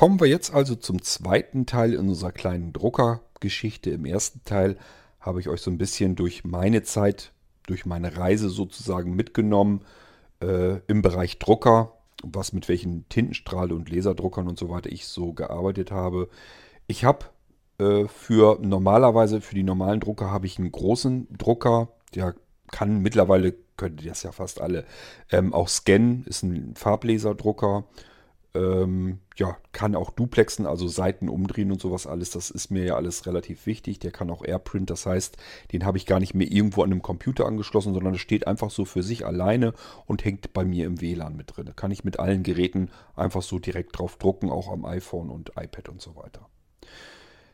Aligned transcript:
Kommen 0.00 0.18
wir 0.18 0.28
jetzt 0.28 0.54
also 0.54 0.76
zum 0.76 1.02
zweiten 1.02 1.66
Teil 1.66 1.92
in 1.92 2.08
unserer 2.08 2.32
kleinen 2.32 2.72
Druckergeschichte. 2.72 3.90
Im 3.90 4.06
ersten 4.06 4.42
Teil 4.46 4.78
habe 5.20 5.40
ich 5.40 5.48
euch 5.50 5.60
so 5.60 5.70
ein 5.70 5.76
bisschen 5.76 6.16
durch 6.16 6.42
meine 6.42 6.82
Zeit, 6.82 7.34
durch 7.66 7.84
meine 7.84 8.16
Reise 8.16 8.48
sozusagen 8.48 9.14
mitgenommen 9.14 9.82
äh, 10.42 10.78
im 10.86 11.02
Bereich 11.02 11.38
Drucker, 11.38 11.98
was 12.22 12.54
mit 12.54 12.66
welchen 12.70 13.10
Tintenstrahle 13.10 13.74
und 13.74 13.90
Laserdruckern 13.90 14.48
und 14.48 14.58
so 14.58 14.70
weiter 14.70 14.90
ich 14.90 15.06
so 15.06 15.34
gearbeitet 15.34 15.90
habe. 15.90 16.30
Ich 16.86 17.04
habe 17.04 17.26
äh, 17.76 18.08
für 18.08 18.58
normalerweise, 18.62 19.42
für 19.42 19.54
die 19.54 19.64
normalen 19.64 20.00
Drucker 20.00 20.30
habe 20.30 20.46
ich 20.46 20.58
einen 20.58 20.72
großen 20.72 21.28
Drucker, 21.36 21.88
der 22.14 22.36
kann 22.72 23.02
mittlerweile, 23.02 23.54
könnt 23.76 24.00
ihr 24.00 24.08
das 24.08 24.22
ja 24.22 24.32
fast 24.32 24.62
alle, 24.62 24.86
ähm, 25.30 25.52
auch 25.52 25.68
scannen, 25.68 26.24
ist 26.24 26.42
ein 26.42 26.74
Farblaserdrucker. 26.74 27.84
Ähm, 28.52 29.20
ja, 29.36 29.56
kann 29.72 29.94
auch 29.94 30.10
duplexen, 30.10 30.66
also 30.66 30.88
Seiten 30.88 31.28
umdrehen 31.28 31.70
und 31.70 31.80
sowas 31.80 32.06
alles. 32.06 32.30
Das 32.30 32.50
ist 32.50 32.70
mir 32.70 32.84
ja 32.84 32.96
alles 32.96 33.26
relativ 33.26 33.66
wichtig. 33.66 33.98
Der 34.00 34.10
kann 34.10 34.30
auch 34.30 34.44
AirPrint, 34.44 34.90
das 34.90 35.06
heißt, 35.06 35.36
den 35.72 35.84
habe 35.84 35.98
ich 35.98 36.06
gar 36.06 36.18
nicht 36.20 36.34
mehr 36.34 36.50
irgendwo 36.50 36.82
an 36.82 36.90
einem 36.90 37.02
Computer 37.02 37.46
angeschlossen, 37.46 37.94
sondern 37.94 38.14
es 38.14 38.20
steht 38.20 38.46
einfach 38.46 38.70
so 38.70 38.84
für 38.84 39.02
sich 39.02 39.24
alleine 39.24 39.72
und 40.06 40.24
hängt 40.24 40.52
bei 40.52 40.64
mir 40.64 40.86
im 40.86 41.00
WLAN 41.00 41.36
mit 41.36 41.56
drin. 41.56 41.70
Kann 41.76 41.90
ich 41.90 42.04
mit 42.04 42.18
allen 42.18 42.42
Geräten 42.42 42.90
einfach 43.14 43.42
so 43.42 43.58
direkt 43.58 43.98
drauf 43.98 44.16
drucken, 44.16 44.50
auch 44.50 44.70
am 44.70 44.84
iPhone 44.84 45.30
und 45.30 45.50
iPad 45.56 45.88
und 45.88 46.02
so 46.02 46.16
weiter. 46.16 46.48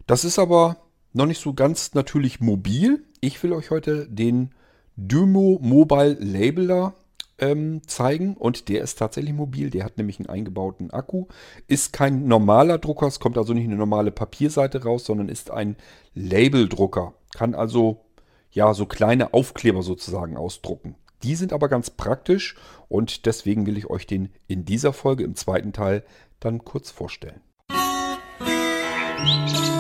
Das 0.07 0.25
ist 0.25 0.39
aber 0.39 0.77
noch 1.13 1.27
nicht 1.27 1.41
so 1.41 1.53
ganz 1.55 1.95
natürlich 1.95 2.41
mobil. 2.41 3.05
Ich 3.21 3.43
will 3.43 3.53
euch 3.53 3.71
heute 3.71 4.09
den 4.09 4.51
Dymo 4.97 5.59
Mobile 5.61 6.17
Labeler 6.21 6.95
ähm, 7.39 7.83
zeigen 7.87 8.37
und 8.37 8.69
der 8.69 8.83
ist 8.83 8.99
tatsächlich 8.99 9.35
mobil. 9.35 9.71
Der 9.71 9.85
hat 9.85 9.99
nämlich 9.99 10.19
einen 10.19 10.29
eingebauten 10.29 10.91
Akku. 10.91 11.27
Ist 11.67 11.93
kein 11.93 12.27
normaler 12.27 12.79
Drucker, 12.79 13.07
es 13.07 13.21
kommt 13.21 13.39
also 13.39 13.53
nicht 13.53 13.65
eine 13.65 13.77
normale 13.77 14.11
Papierseite 14.11 14.85
raus, 14.85 15.05
sondern 15.05 15.29
ist 15.29 15.51
ein 15.51 15.77
Labeldrucker. 16.15 17.15
Kann 17.35 17.55
also 17.55 18.05
ja 18.51 18.73
so 18.75 18.87
kleine 18.87 19.35
Aufkleber 19.35 19.83
sozusagen 19.83 20.37
ausdrucken. 20.37 20.97
Die 21.23 21.35
sind 21.35 21.53
aber 21.53 21.69
ganz 21.69 21.91
praktisch 21.91 22.57
und 22.89 23.27
deswegen 23.27 23.67
will 23.67 23.79
ich 23.79 23.89
euch 23.89 24.07
den 24.07 24.31
in 24.47 24.65
dieser 24.65 24.93
Folge 24.93 25.25
im 25.25 25.35
zweiten 25.35 25.73
Teil 25.73 26.05
dann 26.41 26.65
kurz 26.65 26.91
vorstellen. 26.91 27.41
Musik 29.19 29.76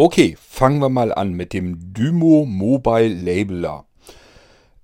Okay, 0.00 0.36
fangen 0.40 0.78
wir 0.78 0.90
mal 0.90 1.12
an 1.12 1.32
mit 1.32 1.52
dem 1.52 1.92
Dymo 1.92 2.44
Mobile 2.46 3.08
Labeler. 3.08 3.84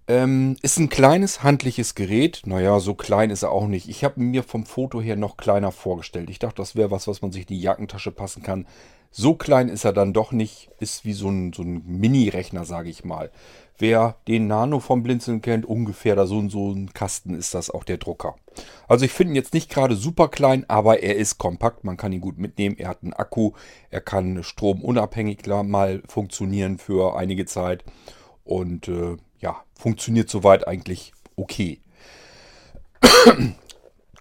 Ähm, 0.09 0.57
ist 0.61 0.77
ein 0.81 0.89
kleines 0.89 1.45
handliches 1.45 1.95
Gerät. 1.95 2.43
Naja, 2.47 2.81
so 2.81 2.95
klein 2.95 3.31
ist 3.31 3.45
er 3.45 3.53
auch 3.53 3.69
nicht. 3.69 3.89
Ich 3.89 4.03
habe 4.03 4.20
mir 4.20 4.42
vom 4.42 4.67
Foto 4.67 5.01
her 5.01 5.15
noch 5.15 5.37
kleiner 5.37 5.70
vorgestellt. 5.70 6.31
Ich 6.31 6.41
dachte, 6.41 6.57
das 6.57 6.75
wäre 6.75 6.91
was, 6.91 7.07
was 7.07 7.23
man 7.23 7.31
sich 7.31 7.42
in 7.42 7.55
die 7.55 7.61
Jackentasche 7.61 8.11
passen 8.11 8.42
kann. 8.42 8.67
So 9.17 9.34
klein 9.34 9.69
ist 9.69 9.84
er 9.84 9.93
dann 9.93 10.12
doch 10.12 10.33
nicht. 10.33 10.70
Ist 10.81 11.05
wie 11.05 11.12
so 11.12 11.29
ein, 11.29 11.53
so 11.53 11.62
ein 11.62 11.84
Mini-Rechner, 11.87 12.65
sage 12.65 12.91
ich 12.91 13.05
mal. 13.05 13.31
Wer 13.79 14.17
den 14.27 14.48
Nano 14.48 14.81
vom 14.81 15.05
Blinzeln 15.05 15.41
kennt, 15.41 15.67
ungefähr 15.67 16.17
da 16.17 16.27
so 16.27 16.39
und 16.39 16.51
so 16.51 16.73
ein 16.73 16.93
Kasten 16.93 17.33
ist 17.35 17.55
das 17.55 17.70
auch 17.70 17.85
der 17.85 17.98
Drucker. 17.98 18.35
Also 18.89 19.05
ich 19.05 19.12
finde 19.12 19.33
ihn 19.33 19.37
jetzt 19.37 19.55
nicht 19.55 19.70
gerade 19.70 19.95
super 19.95 20.27
klein, 20.27 20.65
aber 20.69 21.05
er 21.05 21.15
ist 21.15 21.39
kompakt, 21.39 21.85
man 21.85 21.97
kann 21.97 22.12
ihn 22.12 22.20
gut 22.20 22.39
mitnehmen. 22.39 22.77
Er 22.77 22.89
hat 22.89 23.05
einen 23.05 23.12
Akku, 23.12 23.53
er 23.89 24.01
kann 24.01 24.42
stromunabhängig 24.42 25.47
mal 25.47 26.03
funktionieren 26.09 26.79
für 26.79 27.17
einige 27.17 27.47
Zeit 27.47 27.85
und 28.42 28.89
äh, 28.89 29.17
ja, 29.39 29.62
funktioniert 29.79 30.29
soweit 30.29 30.67
eigentlich 30.67 31.12
okay. 31.36 31.79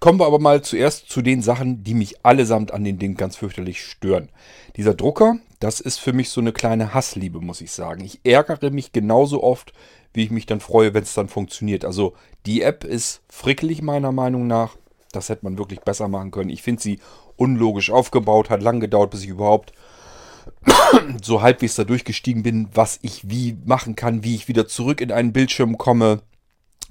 Kommen 0.04 0.20
wir 0.20 0.26
aber 0.26 0.40
mal 0.40 0.62
zuerst 0.62 1.10
zu 1.10 1.22
den 1.22 1.42
Sachen, 1.42 1.86
die 1.86 1.94
mich 1.94 2.26
allesamt 2.26 2.74
an 2.74 2.84
den 2.84 3.00
Ding 3.00 3.16
ganz 3.16 3.38
fürchterlich 3.38 3.82
stören. 3.82 4.28
Dieser 4.76 4.96
Drucker, 4.96 5.38
das 5.62 5.80
ist 5.80 5.98
für 5.98 6.12
mich 6.12 6.30
so 6.30 6.42
eine 6.42 6.52
kleine 6.52 6.94
Hassliebe, 6.94 7.40
muss 7.40 7.62
ich 7.62 7.72
sagen. 7.72 8.04
Ich 8.04 8.20
ärgere 8.26 8.70
mich 8.70 8.92
genauso 8.92 9.42
oft, 9.42 9.72
wie 10.12 10.26
ich 10.26 10.30
mich 10.30 10.46
dann 10.46 10.60
freue, 10.60 10.94
wenn 10.94 11.04
es 11.04 11.14
dann 11.14 11.30
funktioniert. 11.30 11.86
Also 11.86 12.16
die 12.46 12.64
App 12.64 12.84
ist 12.84 13.22
frickelig 13.30 13.82
meiner 13.82 14.12
Meinung 14.12 14.46
nach. 14.46 14.76
Das 15.14 15.30
hätte 15.30 15.46
man 15.46 15.58
wirklich 15.58 15.80
besser 15.80 16.10
machen 16.10 16.32
können. 16.32 16.50
Ich 16.50 16.64
finde 16.64 16.82
sie 16.82 17.00
unlogisch 17.38 17.90
aufgebaut, 17.90 18.50
hat 18.50 18.62
lang 18.62 18.82
gedauert, 18.82 19.12
bis 19.12 19.24
ich 19.24 19.30
überhaupt 19.30 19.72
so 21.24 21.42
halbwegs 21.42 21.76
da 21.76 21.86
durchgestiegen 21.86 22.44
bin, 22.44 22.68
was 22.74 23.00
ich 23.04 23.30
wie 23.30 23.56
machen 23.64 23.96
kann, 23.96 24.26
wie 24.26 24.36
ich 24.36 24.50
wieder 24.50 24.68
zurück 24.68 25.00
in 25.00 25.14
einen 25.14 25.32
Bildschirm 25.32 25.78
komme 25.78 26.24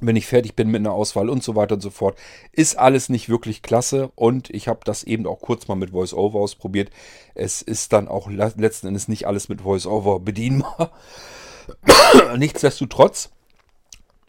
wenn 0.02 0.16
ich 0.16 0.26
fertig 0.26 0.54
bin 0.56 0.68
mit 0.68 0.80
einer 0.80 0.92
Auswahl 0.92 1.30
und 1.30 1.42
so 1.42 1.56
weiter 1.56 1.76
und 1.76 1.80
so 1.80 1.90
fort. 1.90 2.18
Ist 2.52 2.78
alles 2.78 3.08
nicht 3.08 3.28
wirklich 3.28 3.62
klasse 3.62 4.10
und 4.14 4.50
ich 4.50 4.68
habe 4.68 4.80
das 4.84 5.04
eben 5.04 5.26
auch 5.26 5.40
kurz 5.40 5.68
mal 5.68 5.76
mit 5.76 5.92
VoiceOver 5.92 6.40
ausprobiert. 6.40 6.90
Es 7.34 7.62
ist 7.62 7.92
dann 7.92 8.08
auch 8.08 8.28
letzten 8.28 8.86
Endes 8.86 9.08
nicht 9.08 9.26
alles 9.26 9.48
mit 9.48 9.64
VoiceOver 9.64 10.20
bedienbar. 10.20 10.92
Nichtsdestotrotz 12.36 13.30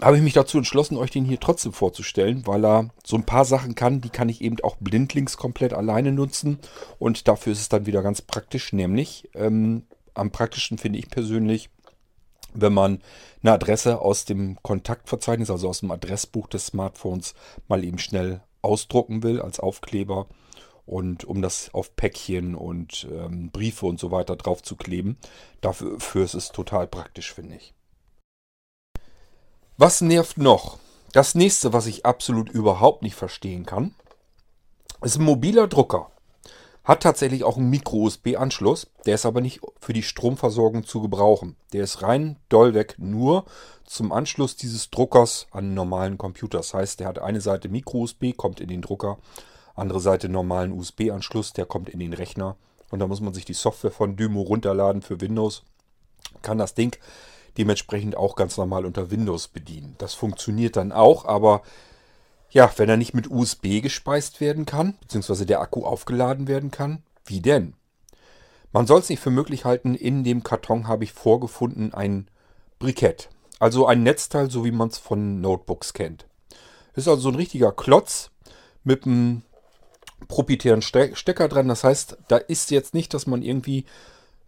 habe 0.01 0.17
ich 0.17 0.23
mich 0.23 0.33
dazu 0.33 0.57
entschlossen, 0.57 0.97
euch 0.97 1.11
den 1.11 1.25
hier 1.25 1.39
trotzdem 1.39 1.73
vorzustellen, 1.73 2.45
weil 2.45 2.65
er 2.65 2.89
so 3.05 3.15
ein 3.15 3.25
paar 3.25 3.45
Sachen 3.45 3.73
kann, 3.73 4.01
die 4.01 4.09
kann 4.09 4.29
ich 4.29 4.41
eben 4.41 4.57
auch 4.61 4.75
blindlings 4.79 5.37
komplett 5.37 5.73
alleine 5.73 6.11
nutzen 6.11 6.59
und 6.99 7.27
dafür 7.27 7.53
ist 7.53 7.61
es 7.61 7.69
dann 7.69 7.85
wieder 7.85 8.03
ganz 8.03 8.21
praktisch, 8.21 8.73
nämlich 8.73 9.29
ähm, 9.33 9.83
am 10.13 10.31
praktischen 10.31 10.77
finde 10.77 10.99
ich 10.99 11.09
persönlich, 11.09 11.69
wenn 12.53 12.73
man 12.73 13.01
eine 13.41 13.53
Adresse 13.53 13.99
aus 13.99 14.25
dem 14.25 14.57
Kontaktverzeichnis, 14.61 15.49
also 15.49 15.69
aus 15.69 15.81
dem 15.81 15.91
Adressbuch 15.91 16.47
des 16.47 16.67
Smartphones, 16.67 17.33
mal 17.67 17.83
eben 17.83 17.99
schnell 17.99 18.41
ausdrucken 18.61 19.23
will 19.23 19.41
als 19.41 19.59
Aufkleber 19.59 20.27
und 20.85 21.23
um 21.25 21.41
das 21.41 21.73
auf 21.73 21.95
Päckchen 21.95 22.55
und 22.55 23.07
ähm, 23.11 23.51
Briefe 23.51 23.85
und 23.85 23.99
so 23.99 24.11
weiter 24.11 24.35
drauf 24.35 24.61
zu 24.63 24.75
kleben. 24.75 25.17
Dafür 25.61 26.23
ist 26.23 26.33
es 26.33 26.51
total 26.51 26.87
praktisch, 26.87 27.33
finde 27.33 27.55
ich. 27.55 27.73
Was 29.77 30.01
nervt 30.01 30.37
noch? 30.37 30.77
Das 31.13 31.35
nächste, 31.35 31.73
was 31.73 31.85
ich 31.85 32.05
absolut 32.05 32.49
überhaupt 32.49 33.01
nicht 33.01 33.15
verstehen 33.15 33.65
kann, 33.65 33.93
ist 35.01 35.17
ein 35.17 35.23
mobiler 35.23 35.67
Drucker. 35.67 36.11
Hat 36.83 37.01
tatsächlich 37.01 37.45
auch 37.45 37.55
einen 37.55 37.69
Micro-USB-Anschluss, 37.69 38.87
der 39.05 39.15
ist 39.15 39.25
aber 39.25 39.39
nicht 39.39 39.61
für 39.79 39.93
die 39.93 40.03
Stromversorgung 40.03 40.83
zu 40.83 41.01
gebrauchen. 41.01 41.55
Der 41.71 41.83
ist 41.83 42.01
rein 42.01 42.35
dollweg 42.49 42.95
nur 42.97 43.45
zum 43.85 44.11
Anschluss 44.11 44.57
dieses 44.57 44.89
Druckers 44.89 45.47
an 45.51 45.65
einen 45.65 45.73
normalen 45.75 46.17
Computer. 46.17 46.57
Das 46.57 46.73
heißt, 46.73 46.99
der 46.99 47.07
hat 47.07 47.19
eine 47.19 47.39
Seite 47.39 47.69
Micro-USB, 47.69 48.35
kommt 48.35 48.59
in 48.59 48.67
den 48.67 48.81
Drucker, 48.81 49.17
andere 49.75 50.01
Seite 50.01 50.27
normalen 50.27 50.73
USB-Anschluss, 50.73 51.53
der 51.53 51.65
kommt 51.65 51.87
in 51.87 51.99
den 51.99 52.13
Rechner. 52.13 52.57
Und 52.91 52.99
da 52.99 53.07
muss 53.07 53.21
man 53.21 53.33
sich 53.33 53.45
die 53.45 53.53
Software 53.53 53.91
von 53.91 54.17
Dymo 54.17 54.41
runterladen 54.41 55.01
für 55.01 55.21
Windows. 55.21 55.63
Kann 56.41 56.57
das 56.57 56.73
Ding 56.73 56.97
dementsprechend 57.57 58.17
auch 58.17 58.35
ganz 58.35 58.57
normal 58.57 58.85
unter 58.85 59.09
Windows 59.09 59.47
bedienen. 59.47 59.95
Das 59.99 60.15
funktioniert 60.15 60.75
dann 60.75 60.91
auch, 60.91 61.25
aber 61.25 61.61
ja, 62.53 62.71
wenn 62.77 62.87
er 62.87 62.97
nicht 62.97 63.15
mit 63.15 63.29
USB 63.29 63.81
gespeist 63.81 64.39
werden 64.39 64.65
kann, 64.65 64.95
beziehungsweise 65.01 65.45
der 65.45 65.59
Akku 65.59 65.85
aufgeladen 65.85 66.47
werden 66.47 66.69
kann, 66.71 67.01
wie 67.25 67.41
denn? 67.41 67.73
Man 68.71 68.87
soll 68.87 68.99
es 68.99 69.09
nicht 69.09 69.19
für 69.19 69.31
möglich 69.31 69.65
halten, 69.65 69.95
in 69.95 70.23
dem 70.23 70.43
Karton 70.43 70.87
habe 70.87 71.03
ich 71.03 71.13
vorgefunden 71.13 71.93
ein 71.93 72.27
Brikett. 72.79 73.29
Also 73.59 73.87
ein 73.87 74.03
Netzteil, 74.03 74.51
so 74.51 74.65
wie 74.65 74.71
man 74.71 74.89
es 74.89 74.99
von 74.99 75.41
Notebooks 75.41 75.93
kennt. 75.93 76.25
Ist 76.95 77.07
also 77.07 77.21
so 77.21 77.29
ein 77.29 77.35
richtiger 77.35 77.71
Klotz 77.71 78.29
mit 78.83 79.05
einem 79.05 79.41
proprietären 80.27 80.81
Stecker 80.81 81.47
dran. 81.47 81.67
Das 81.67 81.83
heißt, 81.83 82.17
da 82.27 82.37
ist 82.37 82.71
jetzt 82.71 82.93
nicht, 82.93 83.13
dass 83.13 83.25
man 83.25 83.41
irgendwie 83.41 83.85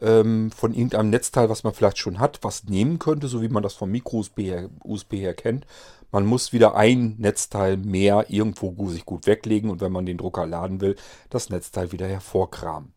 ähm, 0.01 0.51
von 0.51 0.73
irgendeinem 0.73 1.09
Netzteil, 1.09 1.49
was 1.49 1.63
man 1.63 1.73
vielleicht 1.73 1.97
schon 1.97 2.19
hat, 2.19 2.39
was 2.43 2.65
nehmen 2.65 2.99
könnte, 2.99 3.27
so 3.27 3.41
wie 3.41 3.49
man 3.49 3.63
das 3.63 3.73
vom 3.73 3.89
Micro-USB 3.89 4.39
her, 4.39 4.69
her 5.11 5.33
kennt. 5.33 5.65
Man 6.15 6.27
muss 6.27 6.53
wieder 6.53 6.77
ein 6.77 7.15
Netzteil 7.17 7.75
mehr 7.75 8.27
irgendwo 8.29 8.87
sich 8.87 9.03
gut 9.03 9.27
weglegen 9.27 9.69
und 9.69 9.81
wenn 9.81 9.91
man 9.91 10.05
den 10.05 10.17
Drucker 10.17 10.45
laden 10.45 10.79
will, 10.79 10.95
das 11.29 11.49
Netzteil 11.49 11.91
wieder 11.91 12.07
hervorkramen. 12.07 12.93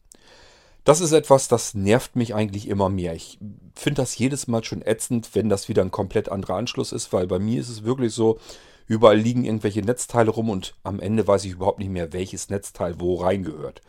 Das 0.84 1.00
ist 1.00 1.10
etwas, 1.10 1.48
das 1.48 1.74
nervt 1.74 2.14
mich 2.14 2.36
eigentlich 2.36 2.68
immer 2.68 2.88
mehr. 2.88 3.14
Ich 3.14 3.40
finde 3.74 4.02
das 4.02 4.16
jedes 4.16 4.46
Mal 4.46 4.62
schon 4.62 4.82
ätzend, 4.82 5.30
wenn 5.34 5.48
das 5.48 5.68
wieder 5.68 5.82
ein 5.82 5.90
komplett 5.90 6.28
anderer 6.28 6.54
Anschluss 6.54 6.92
ist, 6.92 7.12
weil 7.12 7.26
bei 7.26 7.40
mir 7.40 7.60
ist 7.60 7.70
es 7.70 7.82
wirklich 7.82 8.14
so, 8.14 8.38
überall 8.86 9.18
liegen 9.18 9.44
irgendwelche 9.44 9.82
Netzteile 9.82 10.30
rum 10.30 10.48
und 10.48 10.76
am 10.84 11.00
Ende 11.00 11.26
weiß 11.26 11.44
ich 11.44 11.54
überhaupt 11.54 11.80
nicht 11.80 11.90
mehr, 11.90 12.12
welches 12.12 12.50
Netzteil 12.50 13.00
wo 13.00 13.16
reingehört. 13.16 13.82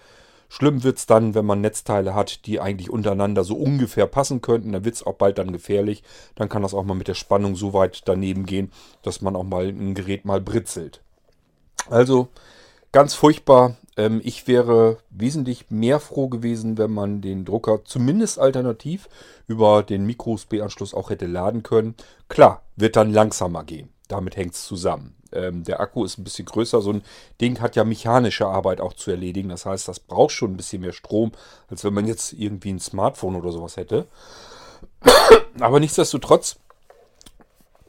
Schlimm 0.51 0.83
wird 0.83 0.97
es 0.97 1.05
dann, 1.05 1.35
wenn 1.35 1.45
man 1.45 1.61
Netzteile 1.61 2.15
hat, 2.15 2.45
die 2.47 2.59
eigentlich 2.59 2.89
untereinander 2.89 3.43
so 3.43 3.55
ungefähr 3.55 4.07
passen 4.07 4.41
könnten. 4.41 4.71
Dann 4.71 4.83
wird 4.83 4.95
es 4.95 5.05
auch 5.05 5.13
bald 5.13 5.37
dann 5.37 5.51
gefährlich. 5.53 6.03
Dann 6.35 6.49
kann 6.49 6.63
das 6.63 6.73
auch 6.73 6.83
mal 6.83 6.95
mit 6.95 7.07
der 7.07 7.13
Spannung 7.13 7.55
so 7.55 7.73
weit 7.73 8.01
daneben 8.05 8.47
gehen, 8.47 8.71
dass 9.03 9.21
man 9.21 9.35
auch 9.35 9.43
mal 9.43 9.67
ein 9.67 9.93
Gerät 9.93 10.25
mal 10.25 10.41
britzelt. 10.41 11.01
Also 11.89 12.29
ganz 12.91 13.13
furchtbar. 13.13 13.77
ähm, 13.95 14.21
ich 14.23 14.47
wäre 14.47 14.97
wesentlich 15.11 15.69
mehr 15.69 15.99
froh 15.99 16.29
gewesen, 16.29 16.77
wenn 16.77 16.91
man 16.91 17.21
den 17.21 17.45
Drucker 17.45 17.85
zumindest 17.85 18.39
alternativ 18.39 19.07
über 19.47 19.83
den 19.83 20.05
Micro-USB-Anschluss 20.05 20.93
auch 20.93 21.11
hätte 21.11 21.27
laden 21.27 21.61
können. 21.63 21.95
Klar, 22.27 22.63
wird 22.75 22.95
dann 22.95 23.13
langsamer 23.13 23.63
gehen. 23.63 23.89
Damit 24.07 24.35
hängt 24.35 24.55
es 24.55 24.65
zusammen. 24.65 25.15
Ähm, 25.31 25.63
der 25.63 25.79
Akku 25.79 26.03
ist 26.03 26.17
ein 26.17 26.23
bisschen 26.23 26.45
größer. 26.45 26.81
So 26.81 26.93
ein 26.93 27.03
Ding 27.41 27.59
hat 27.61 27.75
ja 27.75 27.83
mechanische 27.83 28.47
Arbeit 28.47 28.81
auch 28.81 28.93
zu 28.93 29.11
erledigen. 29.11 29.49
Das 29.49 29.65
heißt, 29.65 29.87
das 29.87 29.99
braucht 29.99 30.31
schon 30.31 30.53
ein 30.53 30.57
bisschen 30.57 30.81
mehr 30.81 30.93
Strom, 30.93 31.31
als 31.69 31.83
wenn 31.83 31.93
man 31.93 32.07
jetzt 32.07 32.33
irgendwie 32.33 32.71
ein 32.71 32.79
Smartphone 32.79 33.35
oder 33.35 33.51
sowas 33.51 33.77
hätte. 33.77 34.07
Aber 35.59 35.79
nichtsdestotrotz 35.79 36.57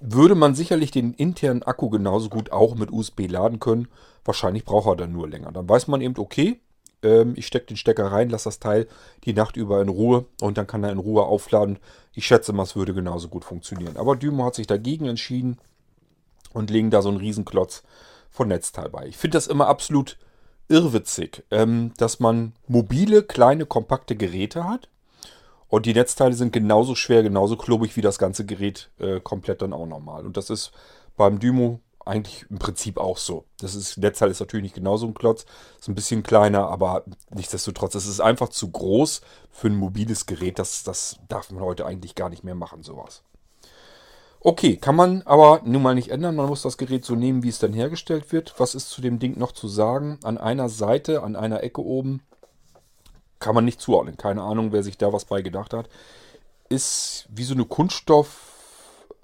würde 0.01 0.35
man 0.35 0.55
sicherlich 0.55 0.91
den 0.91 1.13
internen 1.15 1.63
Akku 1.63 1.91
genauso 1.91 2.31
gut 2.31 2.53
auch 2.53 2.75
mit 2.75 2.91
USB 2.91 3.29
laden 3.29 3.61
können. 3.61 3.89
Wahrscheinlich 4.25 4.65
braucht 4.65 4.89
er 4.89 4.97
dann 4.97 5.13
nur 5.13 5.29
länger. 5.29 5.53
Dann 5.53 5.69
weiß 5.69 5.89
man 5.89 6.01
eben, 6.01 6.15
okay, 6.19 6.61
ähm, 7.03 7.35
ich 7.37 7.47
stecke 7.47 7.67
den 7.67 7.77
Stecker 7.77 8.11
rein, 8.11 8.31
lasse 8.31 8.45
das 8.45 8.59
Teil 8.59 8.87
die 9.25 9.33
Nacht 9.33 9.57
über 9.57 9.81
in 9.81 9.89
Ruhe 9.89 10.25
und 10.41 10.59
dann 10.59 10.67
kann 10.67 10.85
er 10.85 10.93
in 10.93 10.99
Ruhe 10.99 11.25
aufladen. 11.25 11.79
Ich 12.15 12.27
schätze 12.27 12.53
mal, 12.53 12.65
es 12.65 12.77
würde 12.77 12.95
genauso 12.95 13.29
gut 13.29 13.45
funktionieren. 13.45 13.97
Aber 13.97 14.17
Dymo 14.17 14.45
hat 14.45 14.55
sich 14.55 14.67
dagegen 14.67 15.07
entschieden 15.07 15.59
und 16.53 16.71
legen 16.71 16.91
da 16.91 17.03
so 17.03 17.09
einen 17.09 17.19
Riesenklotz 17.19 17.83
von 18.31 18.49
Netzteil 18.49 18.89
bei. 18.89 19.07
Ich 19.07 19.17
finde 19.17 19.37
das 19.37 19.47
immer 19.47 19.67
absolut 19.67 20.19
irrwitzig, 20.69 21.45
ähm, 21.51 21.93
dass 21.97 22.21
man 22.21 22.53
mobile, 22.69 23.23
kleine, 23.23 23.67
kompakte 23.67 24.17
Geräte 24.17 24.65
hat 24.65 24.89
und 25.69 25.87
die 25.87 25.95
Netzteile 25.95 26.35
sind 26.35 26.53
genauso 26.53 26.95
schwer, 26.95 27.23
genauso 27.23 27.57
klobig 27.57 27.97
wie 27.97 28.03
das 28.03 28.19
ganze 28.19 28.45
Gerät 28.45 28.91
äh, 28.99 29.21
komplett 29.21 29.63
dann 29.63 29.73
auch 29.73 29.87
normal. 29.87 30.27
Und 30.27 30.37
das 30.37 30.51
ist 30.51 30.73
beim 31.17 31.39
Dymo 31.39 31.81
eigentlich 32.05 32.47
im 32.51 32.59
Prinzip 32.59 32.99
auch 32.99 33.19
so. 33.19 33.45
Das 33.59 33.75
ist, 33.75 33.99
Netzteil 33.99 34.31
ist 34.31 34.41
natürlich 34.41 34.65
nicht 34.65 34.75
genauso 34.75 35.07
ein 35.07 35.15
Klotz, 35.15 35.45
ist 35.79 35.89
ein 35.89 35.95
bisschen 35.95 36.23
kleiner, 36.23 36.69
aber 36.69 37.05
nichtsdestotrotz, 37.33 37.95
es 37.95 38.07
ist 38.07 38.21
einfach 38.21 38.49
zu 38.49 38.71
groß 38.71 39.21
für 39.51 39.69
ein 39.69 39.77
mobiles 39.77 40.27
Gerät. 40.27 40.59
Das, 40.59 40.83
das 40.83 41.19
darf 41.29 41.51
man 41.53 41.63
heute 41.63 41.87
eigentlich 41.87 42.17
gar 42.17 42.31
nicht 42.31 42.43
mehr 42.43 42.57
machen, 42.57 42.83
sowas. 42.83 43.23
Okay, 44.43 44.79
kann 44.79 44.97
man 44.97 45.21
aber 45.27 45.61
nun 45.65 45.83
mal 45.83 45.95
nicht 45.95 46.11
ändern. 46.11 46.35
Man 46.35 46.47
muss 46.47 46.63
das 46.63 46.79
Gerät 46.79 47.05
so 47.05 47.15
nehmen, 47.15 47.43
wie 47.43 47.51
es 47.51 47.59
dann 47.59 47.75
hergestellt 47.75 48.33
wird. 48.33 48.55
Was 48.57 48.75
ist 48.75 48.89
zu 48.89 49.03
dem 49.03 49.19
Ding 49.19 49.39
noch 49.39 49.53
zu 49.53 49.69
sagen? 49.69 50.19
An 50.23 50.39
einer 50.39 50.71
Seite, 50.71 51.23
an 51.23 51.37
einer 51.37 51.63
Ecke 51.63 51.85
oben, 51.85 52.23
kann 53.39 53.55
man 53.55 53.67
nicht 53.67 53.83
zuordnen. 53.83 54.17
Keine 54.17 54.43
Ahnung, 54.43 54.73
wer 54.73 54.83
sich 54.83 54.97
da 54.97 55.13
was 55.13 55.27
bei 55.27 55.43
gedacht 55.43 55.75
hat. 55.75 55.91
Ist 56.71 57.27
wie 57.29 57.45
so 57.45 57.53
eine 57.53 57.67
Kunststoff. 57.67 58.47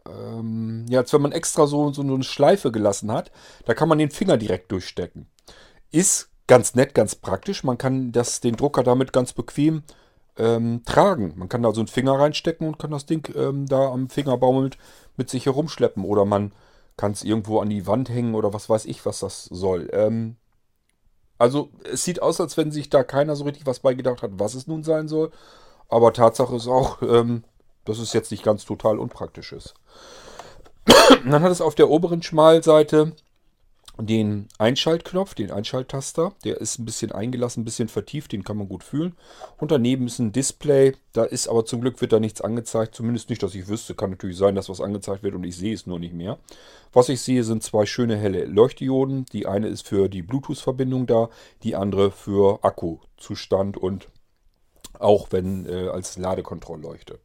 Ähm, 0.06 0.84
ja, 0.90 1.00
als 1.00 1.14
wenn 1.14 1.22
man 1.22 1.32
extra 1.32 1.66
so, 1.66 1.90
so 1.94 2.02
eine 2.02 2.22
Schleife 2.22 2.70
gelassen 2.70 3.10
hat. 3.10 3.32
Da 3.64 3.72
kann 3.72 3.88
man 3.88 3.96
den 3.96 4.10
Finger 4.10 4.36
direkt 4.36 4.70
durchstecken. 4.70 5.28
Ist 5.90 6.28
ganz 6.46 6.74
nett, 6.74 6.94
ganz 6.94 7.14
praktisch. 7.14 7.64
Man 7.64 7.78
kann 7.78 8.12
das, 8.12 8.40
den 8.40 8.56
Drucker 8.56 8.82
damit 8.82 9.14
ganz 9.14 9.32
bequem 9.32 9.82
ähm, 10.38 10.82
tragen. 10.84 11.34
Man 11.36 11.48
kann 11.48 11.62
da 11.62 11.72
so 11.72 11.80
einen 11.80 11.88
Finger 11.88 12.18
reinstecken 12.18 12.66
und 12.66 12.78
kann 12.78 12.90
das 12.90 13.06
Ding 13.06 13.28
ähm, 13.34 13.66
da 13.66 13.90
am 13.90 14.08
Finger 14.08 14.36
baumelnd 14.36 14.78
mit 15.16 15.30
sich 15.30 15.46
herumschleppen. 15.46 16.04
Oder 16.04 16.24
man 16.24 16.52
kann 16.96 17.12
es 17.12 17.24
irgendwo 17.24 17.60
an 17.60 17.70
die 17.70 17.86
Wand 17.86 18.08
hängen 18.08 18.34
oder 18.34 18.52
was 18.52 18.68
weiß 18.68 18.86
ich, 18.86 19.04
was 19.06 19.20
das 19.20 19.44
soll. 19.44 19.88
Ähm, 19.92 20.36
also 21.38 21.70
es 21.90 22.04
sieht 22.04 22.22
aus, 22.22 22.40
als 22.40 22.56
wenn 22.56 22.70
sich 22.70 22.88
da 22.88 23.02
keiner 23.02 23.36
so 23.36 23.44
richtig 23.44 23.66
was 23.66 23.80
beigedacht 23.80 24.22
hat, 24.22 24.32
was 24.34 24.54
es 24.54 24.66
nun 24.66 24.82
sein 24.82 25.08
soll. 25.08 25.30
Aber 25.88 26.12
Tatsache 26.12 26.56
ist 26.56 26.66
auch, 26.66 27.02
ähm, 27.02 27.44
dass 27.84 27.98
es 27.98 28.12
jetzt 28.12 28.30
nicht 28.30 28.42
ganz 28.42 28.64
total 28.64 28.98
unpraktisch 28.98 29.52
ist. 29.52 29.74
Dann 31.24 31.42
hat 31.42 31.52
es 31.52 31.60
auf 31.60 31.74
der 31.74 31.90
oberen 31.90 32.22
Schmalseite 32.22 33.12
den 33.98 34.48
Einschaltknopf, 34.58 35.34
den 35.34 35.50
Einschalttaster. 35.50 36.32
Der 36.44 36.60
ist 36.60 36.78
ein 36.78 36.84
bisschen 36.84 37.12
eingelassen, 37.12 37.62
ein 37.62 37.64
bisschen 37.64 37.88
vertieft, 37.88 38.32
den 38.32 38.44
kann 38.44 38.58
man 38.58 38.68
gut 38.68 38.84
fühlen. 38.84 39.14
Und 39.58 39.70
daneben 39.70 40.06
ist 40.06 40.18
ein 40.18 40.32
Display. 40.32 40.94
Da 41.12 41.24
ist 41.24 41.48
aber 41.48 41.64
zum 41.64 41.80
Glück 41.80 42.00
wird 42.00 42.12
da 42.12 42.20
nichts 42.20 42.40
angezeigt. 42.40 42.94
Zumindest 42.94 43.30
nicht, 43.30 43.42
dass 43.42 43.54
ich 43.54 43.68
wüsste. 43.68 43.94
Kann 43.94 44.10
natürlich 44.10 44.36
sein, 44.36 44.54
dass 44.54 44.68
was 44.68 44.80
angezeigt 44.80 45.22
wird 45.22 45.34
und 45.34 45.44
ich 45.44 45.56
sehe 45.56 45.74
es 45.74 45.86
nur 45.86 45.98
nicht 45.98 46.14
mehr. 46.14 46.38
Was 46.92 47.08
ich 47.08 47.20
sehe, 47.20 47.44
sind 47.44 47.62
zwei 47.62 47.86
schöne 47.86 48.16
helle 48.16 48.44
Leuchtdioden. 48.44 49.26
Die 49.32 49.46
eine 49.46 49.68
ist 49.68 49.86
für 49.86 50.08
die 50.08 50.22
Bluetooth-Verbindung 50.22 51.06
da, 51.06 51.30
die 51.62 51.76
andere 51.76 52.10
für 52.10 52.62
Akkuzustand 52.62 53.76
und 53.76 54.08
auch 54.98 55.28
wenn 55.30 55.66
äh, 55.66 55.88
als 55.88 56.18
Ladekontrollleuchte. 56.18 57.18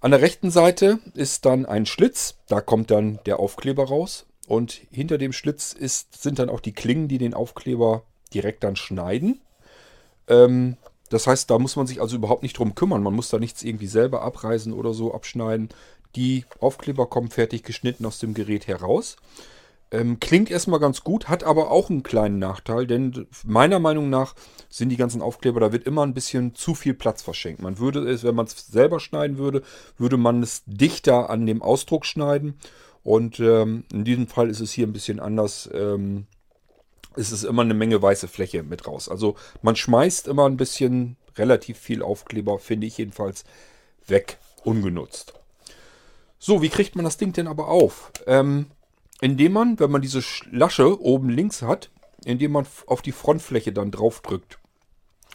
An 0.00 0.10
der 0.10 0.20
rechten 0.20 0.50
Seite 0.50 0.98
ist 1.14 1.46
dann 1.46 1.64
ein 1.64 1.86
Schlitz. 1.86 2.36
Da 2.48 2.60
kommt 2.60 2.90
dann 2.90 3.20
der 3.24 3.40
Aufkleber 3.40 3.88
raus. 3.88 4.26
Und 4.46 4.80
hinter 4.90 5.18
dem 5.18 5.32
Schlitz 5.32 5.72
ist, 5.72 6.22
sind 6.22 6.38
dann 6.38 6.50
auch 6.50 6.60
die 6.60 6.72
Klingen, 6.72 7.08
die 7.08 7.18
den 7.18 7.34
Aufkleber 7.34 8.02
direkt 8.32 8.64
dann 8.64 8.76
schneiden. 8.76 9.40
Ähm, 10.28 10.76
das 11.10 11.26
heißt, 11.26 11.50
da 11.50 11.58
muss 11.58 11.76
man 11.76 11.86
sich 11.86 12.00
also 12.00 12.16
überhaupt 12.16 12.42
nicht 12.42 12.58
drum 12.58 12.74
kümmern. 12.74 13.02
Man 13.02 13.14
muss 13.14 13.28
da 13.28 13.38
nichts 13.38 13.62
irgendwie 13.62 13.86
selber 13.86 14.22
abreißen 14.22 14.72
oder 14.72 14.94
so 14.94 15.14
abschneiden. 15.14 15.68
Die 16.16 16.44
Aufkleber 16.60 17.06
kommen 17.06 17.30
fertig 17.30 17.62
geschnitten 17.62 18.06
aus 18.06 18.18
dem 18.18 18.34
Gerät 18.34 18.66
heraus. 18.66 19.16
Ähm, 19.90 20.18
klingt 20.18 20.50
erstmal 20.50 20.80
ganz 20.80 21.04
gut, 21.04 21.28
hat 21.28 21.44
aber 21.44 21.70
auch 21.70 21.88
einen 21.88 22.02
kleinen 22.02 22.38
Nachteil, 22.38 22.86
denn 22.86 23.28
meiner 23.44 23.78
Meinung 23.78 24.10
nach 24.10 24.34
sind 24.68 24.88
die 24.88 24.96
ganzen 24.96 25.22
Aufkleber, 25.22 25.60
da 25.60 25.72
wird 25.72 25.86
immer 25.86 26.02
ein 26.02 26.14
bisschen 26.14 26.54
zu 26.54 26.74
viel 26.74 26.94
Platz 26.94 27.22
verschenkt. 27.22 27.62
Man 27.62 27.78
würde 27.78 28.00
es, 28.10 28.24
wenn 28.24 28.34
man 28.34 28.46
es 28.46 28.66
selber 28.66 28.98
schneiden 28.98 29.38
würde, 29.38 29.62
würde 29.96 30.16
man 30.16 30.42
es 30.42 30.62
dichter 30.66 31.30
an 31.30 31.46
dem 31.46 31.62
Ausdruck 31.62 32.06
schneiden 32.06 32.58
und 33.04 33.38
ähm, 33.38 33.84
in 33.92 34.04
diesem 34.04 34.26
Fall 34.26 34.50
ist 34.50 34.60
es 34.60 34.72
hier 34.72 34.86
ein 34.86 34.92
bisschen 34.92 35.20
anders. 35.20 35.68
Ähm, 35.72 36.26
ist 37.16 37.30
es 37.30 37.44
immer 37.44 37.62
eine 37.62 37.74
Menge 37.74 38.02
weiße 38.02 38.26
Fläche 38.26 38.64
mit 38.64 38.88
raus. 38.88 39.08
Also 39.08 39.36
man 39.62 39.76
schmeißt 39.76 40.26
immer 40.26 40.46
ein 40.46 40.56
bisschen 40.56 41.16
relativ 41.36 41.78
viel 41.78 42.02
Aufkleber, 42.02 42.58
finde 42.58 42.88
ich 42.88 42.98
jedenfalls, 42.98 43.44
weg, 44.06 44.38
ungenutzt. 44.64 45.34
So, 46.38 46.60
wie 46.60 46.68
kriegt 46.68 46.96
man 46.96 47.04
das 47.04 47.16
Ding 47.16 47.32
denn 47.32 47.46
aber 47.46 47.68
auf? 47.68 48.12
Ähm, 48.26 48.66
indem 49.20 49.52
man, 49.52 49.78
wenn 49.78 49.90
man 49.90 50.02
diese 50.02 50.22
Lasche 50.50 51.00
oben 51.00 51.30
links 51.30 51.62
hat, 51.62 51.90
indem 52.24 52.52
man 52.52 52.66
auf 52.86 53.00
die 53.00 53.12
Frontfläche 53.12 53.72
dann 53.72 53.90
drauf 53.90 54.20
drückt. 54.20 54.58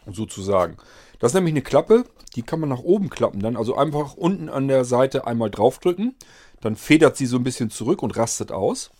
Sozusagen. 0.05 0.77
Das 1.19 1.31
ist 1.31 1.35
nämlich 1.35 1.53
eine 1.53 1.61
Klappe, 1.61 2.05
die 2.35 2.43
kann 2.43 2.59
man 2.59 2.69
nach 2.69 2.79
oben 2.79 3.09
klappen 3.09 3.41
dann. 3.41 3.57
Also 3.57 3.75
einfach 3.75 4.15
unten 4.15 4.49
an 4.49 4.67
der 4.67 4.85
Seite 4.85 5.27
einmal 5.27 5.49
draufdrücken. 5.49 6.15
Dann 6.61 6.75
federt 6.75 7.17
sie 7.17 7.25
so 7.25 7.37
ein 7.37 7.43
bisschen 7.43 7.69
zurück 7.69 8.01
und 8.01 8.15
rastet 8.17 8.51
aus. 8.51 8.91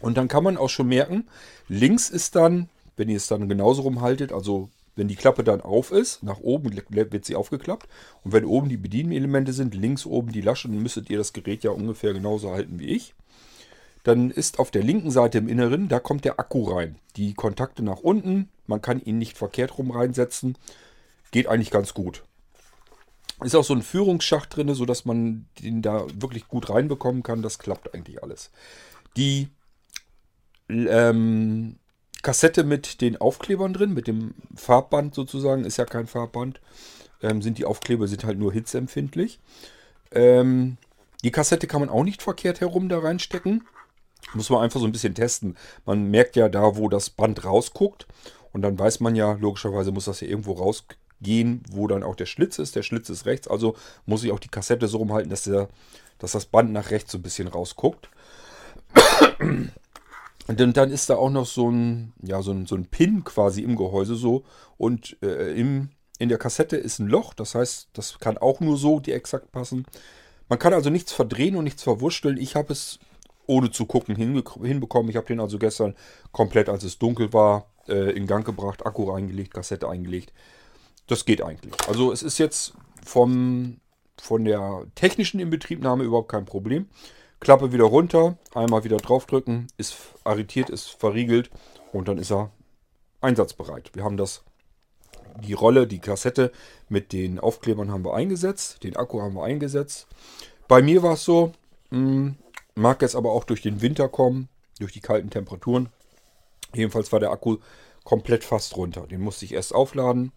Und 0.00 0.16
dann 0.16 0.28
kann 0.28 0.44
man 0.44 0.56
auch 0.56 0.68
schon 0.68 0.88
merken, 0.88 1.26
links 1.68 2.10
ist 2.10 2.36
dann, 2.36 2.68
wenn 2.96 3.08
ihr 3.08 3.16
es 3.16 3.28
dann 3.28 3.48
genauso 3.48 3.82
rumhaltet, 3.82 4.32
also 4.32 4.68
wenn 4.94 5.08
die 5.08 5.16
Klappe 5.16 5.44
dann 5.44 5.60
auf 5.60 5.90
ist, 5.90 6.22
nach 6.22 6.40
oben 6.40 6.70
wird 6.90 7.24
sie 7.24 7.36
aufgeklappt. 7.36 7.86
Und 8.24 8.32
wenn 8.32 8.44
oben 8.44 8.68
die 8.68 8.78
Bedienelemente 8.78 9.52
sind, 9.52 9.74
links 9.74 10.06
oben 10.06 10.32
die 10.32 10.40
Lasche, 10.40 10.68
dann 10.68 10.82
müsstet 10.82 11.10
ihr 11.10 11.18
das 11.18 11.32
Gerät 11.32 11.64
ja 11.64 11.70
ungefähr 11.70 12.14
genauso 12.14 12.50
halten 12.50 12.78
wie 12.78 12.88
ich. 12.88 13.14
Dann 14.04 14.30
ist 14.30 14.58
auf 14.58 14.70
der 14.70 14.82
linken 14.82 15.10
Seite 15.10 15.38
im 15.38 15.48
Inneren, 15.48 15.88
da 15.88 15.98
kommt 15.98 16.24
der 16.24 16.38
Akku 16.38 16.64
rein. 16.64 16.96
Die 17.16 17.34
Kontakte 17.34 17.82
nach 17.82 18.00
unten, 18.00 18.48
man 18.66 18.80
kann 18.80 19.02
ihn 19.02 19.18
nicht 19.18 19.36
verkehrt 19.36 19.76
rum 19.76 19.90
reinsetzen. 19.90 20.56
Geht 21.36 21.48
eigentlich 21.48 21.70
ganz 21.70 21.92
gut. 21.92 22.22
Ist 23.44 23.54
auch 23.54 23.62
so 23.62 23.74
ein 23.74 23.82
Führungsschacht 23.82 24.56
drin, 24.56 24.72
sodass 24.74 25.04
man 25.04 25.44
den 25.62 25.82
da 25.82 26.06
wirklich 26.14 26.48
gut 26.48 26.70
reinbekommen 26.70 27.22
kann. 27.22 27.42
Das 27.42 27.58
klappt 27.58 27.92
eigentlich 27.92 28.22
alles. 28.22 28.50
Die 29.18 29.48
ähm, 30.70 31.76
Kassette 32.22 32.64
mit 32.64 33.02
den 33.02 33.18
Aufklebern 33.18 33.74
drin, 33.74 33.92
mit 33.92 34.06
dem 34.06 34.32
Farbband 34.54 35.14
sozusagen, 35.14 35.66
ist 35.66 35.76
ja 35.76 35.84
kein 35.84 36.06
Farbband. 36.06 36.62
Ähm, 37.20 37.42
sind 37.42 37.58
die 37.58 37.66
Aufkleber 37.66 38.08
sind 38.08 38.24
halt 38.24 38.38
nur 38.38 38.50
hitzeempfindlich. 38.54 39.38
Ähm, 40.12 40.78
die 41.22 41.32
Kassette 41.32 41.66
kann 41.66 41.80
man 41.80 41.90
auch 41.90 42.04
nicht 42.04 42.22
verkehrt 42.22 42.62
herum 42.62 42.88
da 42.88 43.00
reinstecken. 43.00 43.68
Muss 44.32 44.48
man 44.48 44.62
einfach 44.62 44.80
so 44.80 44.86
ein 44.86 44.92
bisschen 44.92 45.14
testen. 45.14 45.58
Man 45.84 46.10
merkt 46.10 46.34
ja 46.34 46.48
da, 46.48 46.76
wo 46.76 46.88
das 46.88 47.10
Band 47.10 47.44
rausguckt. 47.44 48.06
Und 48.54 48.62
dann 48.62 48.78
weiß 48.78 49.00
man 49.00 49.14
ja, 49.14 49.32
logischerweise 49.32 49.92
muss 49.92 50.06
das 50.06 50.22
ja 50.22 50.28
irgendwo 50.28 50.52
rausgucken 50.52 51.05
gehen, 51.20 51.62
wo 51.70 51.86
dann 51.86 52.02
auch 52.02 52.16
der 52.16 52.26
Schlitz 52.26 52.58
ist. 52.58 52.76
Der 52.76 52.82
Schlitz 52.82 53.08
ist 53.08 53.26
rechts, 53.26 53.48
also 53.48 53.76
muss 54.04 54.24
ich 54.24 54.32
auch 54.32 54.38
die 54.38 54.48
Kassette 54.48 54.88
so 54.88 54.98
rumhalten, 54.98 55.30
dass, 55.30 55.44
der, 55.44 55.68
dass 56.18 56.32
das 56.32 56.46
Band 56.46 56.72
nach 56.72 56.90
rechts 56.90 57.12
so 57.12 57.18
ein 57.18 57.22
bisschen 57.22 57.48
rausguckt. 57.48 58.10
Und 60.48 60.60
dann 60.60 60.90
ist 60.90 61.10
da 61.10 61.16
auch 61.16 61.30
noch 61.30 61.46
so 61.46 61.70
ein, 61.70 62.12
ja, 62.22 62.40
so 62.40 62.52
ein, 62.52 62.66
so 62.66 62.76
ein 62.76 62.86
Pin 62.86 63.24
quasi 63.24 63.62
im 63.62 63.74
Gehäuse 63.74 64.14
so. 64.14 64.44
Und 64.76 65.16
äh, 65.20 65.58
im, 65.58 65.90
in 66.18 66.28
der 66.28 66.38
Kassette 66.38 66.76
ist 66.76 67.00
ein 67.00 67.08
Loch, 67.08 67.34
das 67.34 67.56
heißt, 67.56 67.88
das 67.94 68.20
kann 68.20 68.38
auch 68.38 68.60
nur 68.60 68.76
so 68.76 69.00
die 69.00 69.12
exakt 69.12 69.50
passen. 69.50 69.86
Man 70.48 70.60
kann 70.60 70.72
also 70.72 70.90
nichts 70.90 71.12
verdrehen 71.12 71.56
und 71.56 71.64
nichts 71.64 71.82
verwurschteln. 71.82 72.36
Ich 72.36 72.54
habe 72.54 72.72
es 72.72 73.00
ohne 73.46 73.70
zu 73.70 73.86
gucken 73.86 74.14
hinbekommen. 74.14 75.10
Ich 75.10 75.16
habe 75.16 75.26
den 75.26 75.40
also 75.40 75.58
gestern 75.58 75.94
komplett, 76.32 76.68
als 76.68 76.84
es 76.84 76.98
dunkel 76.98 77.32
war, 77.32 77.66
äh, 77.88 78.12
in 78.12 78.26
Gang 78.26 78.44
gebracht, 78.44 78.86
Akku 78.86 79.10
reingelegt, 79.10 79.54
Kassette 79.54 79.88
eingelegt. 79.88 80.32
Das 81.06 81.24
geht 81.24 81.42
eigentlich. 81.42 81.74
Also 81.88 82.12
es 82.12 82.22
ist 82.22 82.38
jetzt 82.38 82.74
vom, 83.04 83.78
von 84.18 84.44
der 84.44 84.86
technischen 84.94 85.40
Inbetriebnahme 85.40 86.04
überhaupt 86.04 86.30
kein 86.30 86.44
Problem. 86.44 86.88
Klappe 87.38 87.72
wieder 87.72 87.84
runter, 87.84 88.38
einmal 88.54 88.84
wieder 88.84 88.96
draufdrücken, 88.96 89.68
ist 89.76 89.96
arretiert, 90.24 90.70
ist 90.70 90.88
verriegelt 90.88 91.50
und 91.92 92.08
dann 92.08 92.18
ist 92.18 92.32
er 92.32 92.50
einsatzbereit. 93.20 93.90
Wir 93.94 94.04
haben 94.04 94.16
das, 94.16 94.42
die 95.42 95.52
Rolle, 95.52 95.86
die 95.86 95.98
Kassette 95.98 96.50
mit 96.88 97.12
den 97.12 97.38
Aufklebern 97.38 97.92
haben 97.92 98.04
wir 98.04 98.14
eingesetzt, 98.14 98.82
den 98.84 98.96
Akku 98.96 99.20
haben 99.20 99.34
wir 99.34 99.44
eingesetzt. 99.44 100.06
Bei 100.66 100.82
mir 100.82 101.02
war 101.02 101.14
es 101.14 101.24
so, 101.24 101.52
mh, 101.90 101.98
hm, 101.98 102.36
mag 102.74 103.02
jetzt 103.02 103.16
aber 103.16 103.32
auch 103.32 103.44
durch 103.44 103.62
den 103.62 103.82
Winter 103.82 104.08
kommen, 104.08 104.48
durch 104.78 104.92
die 104.92 105.00
kalten 105.00 105.30
Temperaturen. 105.30 105.90
Jedenfalls 106.74 107.12
war 107.12 107.20
der 107.20 107.30
Akku 107.30 107.58
komplett 108.04 108.44
fast 108.44 108.76
runter. 108.76 109.06
Den 109.06 109.20
musste 109.20 109.44
ich 109.44 109.52
erst 109.52 109.74
aufladen. 109.74 110.32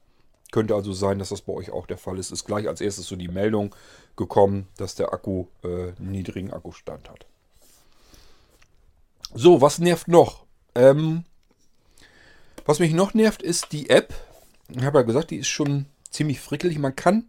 Könnte 0.52 0.74
also 0.74 0.94
sein, 0.94 1.20
dass 1.20 1.30
das 1.30 1.42
bei 1.42 1.54
euch 1.54 1.72
auch 1.72 1.86
der 1.86 1.98
Fall 1.98 2.18
ist. 2.18 2.32
Ist 2.32 2.46
gleich 2.46 2.68
als 2.68 2.82
erstes 2.82 3.08
so 3.08 3.16
die 3.16 3.28
Meldung 3.28 3.76
gekommen, 4.16 4.68
dass 4.78 4.96
der 4.96 5.14
Akku 5.14 5.46
äh, 5.64 5.92
niedrigen 6.00 6.52
Akkustand 6.52 7.10
hat. 7.10 7.26
So, 9.34 9.62
was 9.62 9.78
nervt 9.78 10.08
noch? 10.08 10.46
Ähm, 10.74 11.24
was 12.66 12.80
mich 12.80 12.94
noch 12.94 13.14
nervt, 13.14 13.44
ist 13.44 13.72
die 13.72 13.90
App. 13.90 14.14
Ich 14.70 14.84
habe 14.84 15.00
ja 15.00 15.04
gesagt, 15.04 15.32
die 15.32 15.38
ist 15.38 15.48
schon 15.48 15.86
ziemlich 16.10 16.40
frickelig. 16.40 16.80
Man 16.80 16.96
kann 16.96 17.28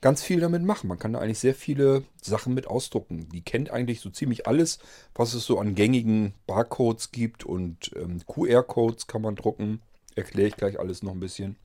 ganz 0.00 0.22
viel 0.22 0.40
damit 0.40 0.62
machen. 0.62 0.88
Man 0.88 0.98
kann 0.98 1.12
da 1.12 1.20
eigentlich 1.20 1.38
sehr 1.38 1.54
viele 1.54 2.04
Sachen 2.20 2.54
mit 2.54 2.66
ausdrucken. 2.66 3.28
Die 3.32 3.42
kennt 3.42 3.70
eigentlich 3.70 4.00
so 4.00 4.10
ziemlich 4.10 4.46
alles, 4.46 4.78
was 5.14 5.34
es 5.34 5.44
so 5.44 5.58
an 5.58 5.74
gängigen 5.74 6.34
Barcodes 6.46 7.12
gibt 7.12 7.44
und 7.44 7.90
ähm, 7.96 8.20
QR-Codes 8.26 9.06
kann 9.06 9.22
man 9.22 9.36
drucken. 9.36 9.80
Erkläre 10.14 10.48
ich 10.48 10.56
gleich 10.56 10.78
alles 10.78 11.02
noch 11.02 11.12
ein 11.12 11.20
bisschen. 11.20 11.56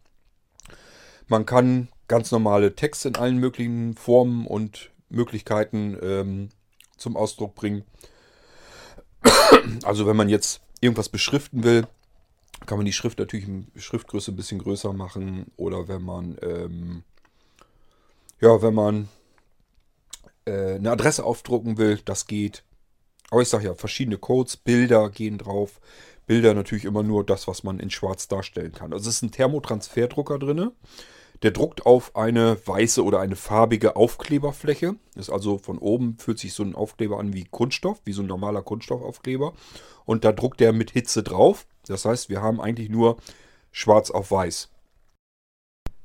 Man 1.27 1.45
kann 1.45 1.89
ganz 2.07 2.31
normale 2.31 2.75
Texte 2.75 3.09
in 3.09 3.15
allen 3.15 3.37
möglichen 3.37 3.95
Formen 3.95 4.47
und 4.47 4.91
Möglichkeiten 5.09 5.97
ähm, 6.01 6.49
zum 6.97 7.17
Ausdruck 7.17 7.55
bringen. 7.55 7.83
Also 9.83 10.07
wenn 10.07 10.15
man 10.15 10.29
jetzt 10.29 10.61
irgendwas 10.79 11.09
beschriften 11.09 11.63
will, 11.63 11.87
kann 12.65 12.77
man 12.77 12.85
die 12.85 12.93
Schrift 12.93 13.19
natürlich 13.19 13.47
in 13.47 13.67
Schriftgröße 13.75 14.31
ein 14.31 14.35
bisschen 14.35 14.59
größer 14.59 14.93
machen. 14.93 15.51
Oder 15.57 15.87
wenn 15.87 16.01
man, 16.01 16.37
ähm, 16.41 17.03
ja, 18.41 18.61
wenn 18.61 18.73
man 18.73 19.09
äh, 20.45 20.75
eine 20.75 20.91
Adresse 20.91 21.23
aufdrucken 21.23 21.77
will, 21.77 21.99
das 22.05 22.27
geht. 22.27 22.63
Aber 23.29 23.41
ich 23.41 23.49
sage 23.49 23.65
ja, 23.65 23.75
verschiedene 23.75 24.17
Codes, 24.17 24.57
Bilder 24.57 25.09
gehen 25.09 25.37
drauf. 25.37 25.79
Bilder 26.25 26.53
natürlich 26.53 26.85
immer 26.85 27.03
nur 27.03 27.25
das, 27.25 27.47
was 27.47 27.63
man 27.63 27.79
in 27.79 27.89
schwarz 27.89 28.27
darstellen 28.27 28.73
kann. 28.73 28.93
Also 28.93 29.09
es 29.09 29.17
ist 29.17 29.21
ein 29.21 29.31
Thermotransferdrucker 29.31 30.39
drin. 30.39 30.71
Der 31.43 31.51
druckt 31.51 31.85
auf 31.85 32.15
eine 32.15 32.57
weiße 32.65 33.03
oder 33.03 33.19
eine 33.19 33.35
farbige 33.35 33.95
Aufkleberfläche. 33.95 34.95
Ist 35.15 35.29
also 35.29 35.57
von 35.57 35.77
oben 35.77 36.17
fühlt 36.17 36.39
sich 36.39 36.53
so 36.53 36.63
ein 36.63 36.75
Aufkleber 36.75 37.19
an 37.19 37.33
wie 37.33 37.45
Kunststoff, 37.45 38.01
wie 38.05 38.13
so 38.13 38.23
ein 38.23 38.27
normaler 38.27 38.63
Kunststoffaufkleber. 38.63 39.53
Und 40.05 40.25
da 40.25 40.31
druckt 40.31 40.59
der 40.59 40.73
mit 40.73 40.91
Hitze 40.91 41.23
drauf. 41.23 41.67
Das 41.85 42.05
heißt, 42.05 42.29
wir 42.29 42.41
haben 42.41 42.59
eigentlich 42.59 42.89
nur 42.89 43.17
schwarz 43.71 44.09
auf 44.09 44.31
weiß. 44.31 44.69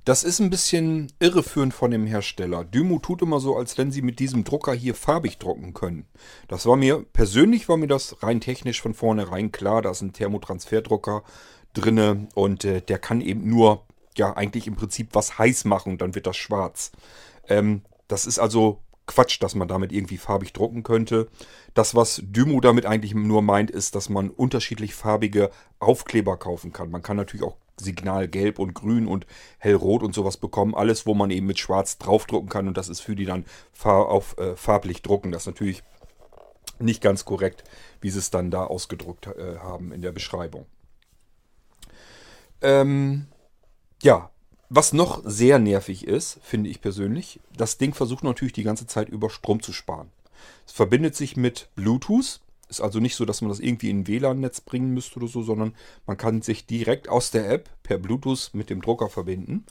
Das 0.04 0.24
ist 0.24 0.40
ein 0.40 0.50
bisschen 0.50 1.12
irreführend 1.20 1.72
von 1.72 1.92
dem 1.92 2.06
Hersteller. 2.06 2.64
Dymo 2.64 2.98
tut 2.98 3.22
immer 3.22 3.38
so, 3.38 3.56
als 3.56 3.78
wenn 3.78 3.92
sie 3.92 4.02
mit 4.02 4.18
diesem 4.18 4.42
Drucker 4.42 4.74
hier 4.74 4.96
farbig 4.96 5.38
drucken 5.38 5.74
können. 5.74 6.06
Das 6.48 6.66
war 6.66 6.76
mir, 6.76 7.06
persönlich 7.12 7.68
war 7.68 7.76
mir 7.76 7.86
das 7.86 8.20
rein 8.20 8.40
technisch 8.40 8.82
von 8.82 8.94
vornherein 8.94 9.52
klar. 9.52 9.80
Da 9.80 9.92
ist 9.92 10.02
ein 10.02 10.12
Thermotransferdrucker 10.12 11.22
drinne 11.72 12.26
und 12.34 12.64
äh, 12.64 12.80
der 12.80 12.98
kann 12.98 13.20
eben 13.20 13.48
nur 13.48 13.84
ja 14.18 14.34
eigentlich 14.34 14.66
im 14.66 14.76
Prinzip 14.76 15.10
was 15.12 15.38
heiß 15.38 15.64
machen 15.64 15.98
dann 15.98 16.14
wird 16.14 16.26
das 16.26 16.36
schwarz. 16.36 16.92
Ähm, 17.48 17.82
das 18.08 18.26
ist 18.26 18.38
also 18.38 18.80
Quatsch, 19.06 19.42
dass 19.42 19.54
man 19.54 19.68
damit 19.68 19.92
irgendwie 19.92 20.16
farbig 20.16 20.52
drucken 20.52 20.82
könnte. 20.84 21.28
Das, 21.74 21.94
was 21.94 22.22
Dymo 22.24 22.60
damit 22.60 22.86
eigentlich 22.86 23.14
nur 23.14 23.42
meint, 23.42 23.70
ist, 23.70 23.94
dass 23.94 24.08
man 24.08 24.30
unterschiedlich 24.30 24.94
farbige 24.94 25.50
Aufkleber 25.80 26.36
kaufen 26.36 26.72
kann. 26.72 26.90
Man 26.90 27.02
kann 27.02 27.16
natürlich 27.16 27.44
auch 27.44 27.56
Signal 27.80 28.28
gelb 28.28 28.58
und 28.58 28.74
grün 28.74 29.08
und 29.08 29.26
hellrot 29.58 30.02
und 30.02 30.14
sowas 30.14 30.36
bekommen. 30.36 30.74
Alles, 30.74 31.06
wo 31.06 31.14
man 31.14 31.30
eben 31.30 31.46
mit 31.46 31.58
schwarz 31.58 31.98
draufdrucken 31.98 32.48
kann 32.48 32.68
und 32.68 32.76
das 32.76 32.88
ist 32.88 33.00
für 33.00 33.16
die 33.16 33.24
dann 33.24 33.44
far 33.72 34.08
auf, 34.08 34.38
äh, 34.38 34.56
farblich 34.56 35.02
drucken. 35.02 35.32
Das 35.32 35.42
ist 35.42 35.46
natürlich 35.46 35.82
nicht 36.78 37.02
ganz 37.02 37.24
korrekt, 37.24 37.64
wie 38.00 38.10
sie 38.10 38.18
es 38.18 38.30
dann 38.30 38.50
da 38.50 38.64
ausgedruckt 38.64 39.26
äh, 39.26 39.58
haben 39.58 39.92
in 39.92 40.02
der 40.02 40.12
Beschreibung. 40.12 40.66
Ähm, 42.60 43.26
ja, 44.02 44.30
was 44.68 44.92
noch 44.92 45.22
sehr 45.24 45.58
nervig 45.58 46.06
ist, 46.06 46.38
finde 46.42 46.70
ich 46.70 46.80
persönlich, 46.80 47.40
das 47.56 47.78
Ding 47.78 47.94
versucht 47.94 48.24
natürlich 48.24 48.52
die 48.52 48.62
ganze 48.62 48.86
Zeit 48.86 49.08
über 49.08 49.28
Strom 49.30 49.62
zu 49.62 49.72
sparen. 49.72 50.10
Es 50.66 50.72
verbindet 50.72 51.14
sich 51.14 51.36
mit 51.36 51.68
Bluetooth. 51.74 52.40
Ist 52.68 52.80
also 52.80 52.98
nicht 52.98 53.16
so, 53.16 53.24
dass 53.24 53.42
man 53.42 53.50
das 53.50 53.60
irgendwie 53.60 53.90
in 53.90 54.00
ein 54.00 54.06
WLAN-Netz 54.06 54.62
bringen 54.62 54.94
müsste 54.94 55.16
oder 55.16 55.28
so, 55.28 55.42
sondern 55.42 55.74
man 56.06 56.16
kann 56.16 56.40
sich 56.40 56.66
direkt 56.66 57.08
aus 57.08 57.30
der 57.30 57.50
App 57.50 57.68
per 57.82 57.98
Bluetooth 57.98 58.50
mit 58.54 58.70
dem 58.70 58.80
Drucker 58.80 59.10
verbinden. 59.10 59.66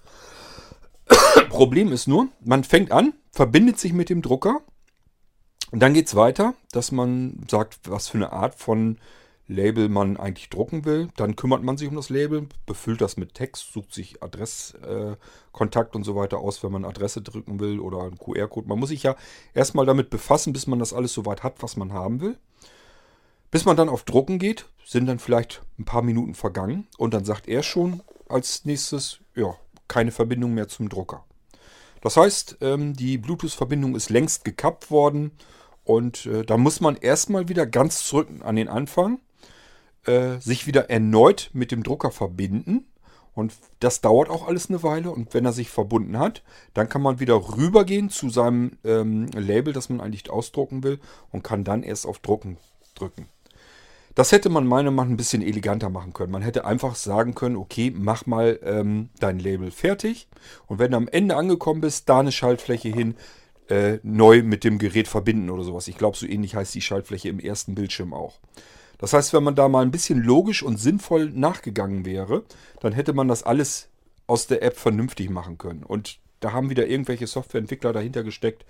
Problem 1.49 1.91
ist 1.91 2.07
nur, 2.07 2.27
man 2.41 2.63
fängt 2.63 2.91
an, 2.91 3.13
verbindet 3.31 3.79
sich 3.79 3.93
mit 3.93 4.09
dem 4.09 4.21
Drucker 4.21 4.61
und 5.71 5.79
dann 5.79 5.93
geht 5.93 6.07
es 6.07 6.15
weiter, 6.15 6.53
dass 6.71 6.91
man 6.91 7.45
sagt, 7.49 7.89
was 7.89 8.09
für 8.09 8.17
eine 8.17 8.33
Art 8.33 8.55
von 8.55 8.97
Label 9.51 9.89
man 9.89 10.17
eigentlich 10.17 10.49
drucken 10.49 10.85
will. 10.85 11.09
Dann 11.17 11.35
kümmert 11.35 11.63
man 11.63 11.77
sich 11.77 11.87
um 11.87 11.95
das 11.95 12.09
Label, 12.09 12.47
befüllt 12.65 13.01
das 13.01 13.17
mit 13.17 13.33
Text, 13.33 13.71
sucht 13.71 13.93
sich 13.93 14.23
Adresskontakt 14.23 15.93
äh, 15.93 15.97
und 15.97 16.03
so 16.03 16.15
weiter 16.15 16.39
aus, 16.39 16.63
wenn 16.63 16.71
man 16.71 16.85
Adresse 16.85 17.21
drücken 17.21 17.59
will 17.59 17.79
oder 17.79 18.03
einen 18.03 18.17
QR-Code. 18.17 18.67
Man 18.67 18.79
muss 18.79 18.89
sich 18.89 19.03
ja 19.03 19.15
erstmal 19.53 19.85
damit 19.85 20.09
befassen, 20.09 20.53
bis 20.53 20.67
man 20.67 20.79
das 20.79 20.93
alles 20.93 21.13
soweit 21.13 21.43
hat, 21.43 21.61
was 21.61 21.75
man 21.75 21.93
haben 21.93 22.21
will. 22.21 22.37
Bis 23.51 23.65
man 23.65 23.75
dann 23.75 23.89
auf 23.89 24.03
Drucken 24.03 24.39
geht, 24.39 24.65
sind 24.85 25.07
dann 25.07 25.19
vielleicht 25.19 25.61
ein 25.77 25.85
paar 25.85 26.01
Minuten 26.01 26.35
vergangen 26.35 26.87
und 26.97 27.13
dann 27.13 27.25
sagt 27.25 27.47
er 27.47 27.63
schon 27.63 28.01
als 28.29 28.63
nächstes, 28.63 29.19
ja, 29.35 29.55
keine 29.89 30.11
Verbindung 30.11 30.53
mehr 30.53 30.69
zum 30.69 30.87
Drucker. 30.87 31.25
Das 32.01 32.15
heißt, 32.15 32.57
ähm, 32.61 32.93
die 32.93 33.17
Bluetooth-Verbindung 33.17 33.95
ist 33.95 34.09
längst 34.09 34.45
gekappt 34.45 34.89
worden 34.89 35.31
und 35.83 36.25
äh, 36.25 36.43
da 36.45 36.57
muss 36.57 36.79
man 36.79 36.95
erstmal 36.95 37.49
wieder 37.49 37.65
ganz 37.65 38.05
zurück 38.05 38.29
an 38.41 38.55
den 38.55 38.69
Anfang 38.69 39.19
äh, 40.05 40.39
sich 40.39 40.67
wieder 40.67 40.89
erneut 40.89 41.49
mit 41.53 41.71
dem 41.71 41.83
Drucker 41.83 42.11
verbinden. 42.11 42.85
Und 43.33 43.53
das 43.79 44.01
dauert 44.01 44.29
auch 44.29 44.47
alles 44.47 44.69
eine 44.69 44.83
Weile. 44.83 45.11
Und 45.11 45.33
wenn 45.33 45.45
er 45.45 45.53
sich 45.53 45.69
verbunden 45.69 46.19
hat, 46.19 46.43
dann 46.73 46.89
kann 46.89 47.01
man 47.01 47.19
wieder 47.19 47.35
rübergehen 47.55 48.09
zu 48.09 48.29
seinem 48.29 48.77
ähm, 48.83 49.27
Label, 49.27 49.73
das 49.73 49.89
man 49.89 50.01
eigentlich 50.01 50.29
ausdrucken 50.29 50.83
will 50.83 50.99
und 51.31 51.43
kann 51.43 51.63
dann 51.63 51.83
erst 51.83 52.05
auf 52.05 52.19
Drucken 52.19 52.57
drücken. 52.95 53.27
Das 54.15 54.33
hätte 54.33 54.49
man 54.49 54.67
meiner 54.67 54.91
Meinung 54.91 55.07
nach 55.07 55.13
ein 55.13 55.17
bisschen 55.17 55.41
eleganter 55.41 55.89
machen 55.89 56.11
können. 56.11 56.33
Man 56.33 56.41
hätte 56.41 56.65
einfach 56.65 56.95
sagen 56.95 57.33
können, 57.33 57.55
okay, 57.55 57.93
mach 57.95 58.25
mal 58.25 58.59
ähm, 58.63 59.09
dein 59.19 59.39
Label 59.39 59.71
fertig. 59.71 60.27
Und 60.67 60.79
wenn 60.79 60.91
du 60.91 60.97
am 60.97 61.07
Ende 61.07 61.37
angekommen 61.37 61.79
bist, 61.79 62.09
da 62.09 62.19
eine 62.19 62.33
Schaltfläche 62.33 62.89
hin, 62.89 63.15
äh, 63.69 63.99
neu 64.03 64.43
mit 64.43 64.65
dem 64.65 64.79
Gerät 64.79 65.07
verbinden 65.07 65.49
oder 65.49 65.63
sowas. 65.63 65.87
Ich 65.87 65.97
glaube, 65.97 66.17
so 66.17 66.27
ähnlich 66.27 66.55
heißt 66.55 66.75
die 66.75 66.81
Schaltfläche 66.81 67.29
im 67.29 67.39
ersten 67.39 67.73
Bildschirm 67.73 68.13
auch. 68.13 68.39
Das 69.01 69.13
heißt, 69.13 69.33
wenn 69.33 69.43
man 69.43 69.55
da 69.55 69.67
mal 69.67 69.83
ein 69.83 69.91
bisschen 69.91 70.21
logisch 70.21 70.61
und 70.63 70.77
sinnvoll 70.77 71.31
nachgegangen 71.31 72.05
wäre, 72.05 72.43
dann 72.79 72.93
hätte 72.93 73.13
man 73.13 73.27
das 73.27 73.43
alles 73.43 73.89
aus 74.27 74.47
der 74.47 74.61
App 74.61 74.77
vernünftig 74.77 75.29
machen 75.29 75.57
können. 75.57 75.83
Und 75.83 76.19
da 76.39 76.53
haben 76.53 76.69
wieder 76.69 76.87
irgendwelche 76.87 77.27
Softwareentwickler 77.27 77.93
dahinter 77.93 78.23
gesteckt, 78.23 78.63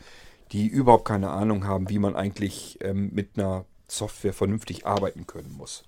die 0.54 0.68
überhaupt 0.68 1.06
keine 1.06 1.30
Ahnung 1.30 1.68
haben, 1.68 1.90
wie 1.90 2.00
man 2.00 2.16
eigentlich 2.16 2.80
ähm, 2.82 3.12
mit 3.14 3.38
einer 3.38 3.66
Software 3.88 4.34
vernünftig 4.34 4.86
arbeiten 4.86 5.28
können 5.28 5.54
muss. 5.58 5.84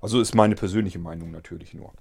Also 0.00 0.20
ist 0.20 0.34
meine 0.34 0.54
persönliche 0.54 1.00
Meinung 1.00 1.32
natürlich 1.32 1.74
nur. 1.74 1.92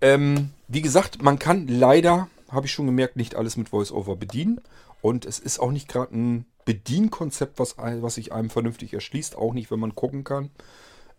Ähm, 0.00 0.50
wie 0.68 0.80
gesagt, 0.80 1.22
man 1.22 1.38
kann 1.38 1.68
leider, 1.68 2.28
habe 2.50 2.66
ich 2.66 2.72
schon 2.72 2.86
gemerkt, 2.86 3.16
nicht 3.16 3.34
alles 3.34 3.58
mit 3.58 3.72
VoiceOver 3.72 4.16
bedienen. 4.16 4.60
Und 5.02 5.26
es 5.26 5.38
ist 5.38 5.60
auch 5.60 5.70
nicht 5.70 5.88
gerade 5.88 6.16
ein 6.16 6.46
Bedienkonzept, 6.64 7.58
was, 7.58 7.76
was 7.78 8.14
sich 8.14 8.32
einem 8.32 8.50
vernünftig 8.50 8.92
erschließt, 8.94 9.36
auch 9.36 9.54
nicht, 9.54 9.70
wenn 9.70 9.80
man 9.80 9.94
gucken 9.94 10.24
kann. 10.24 10.50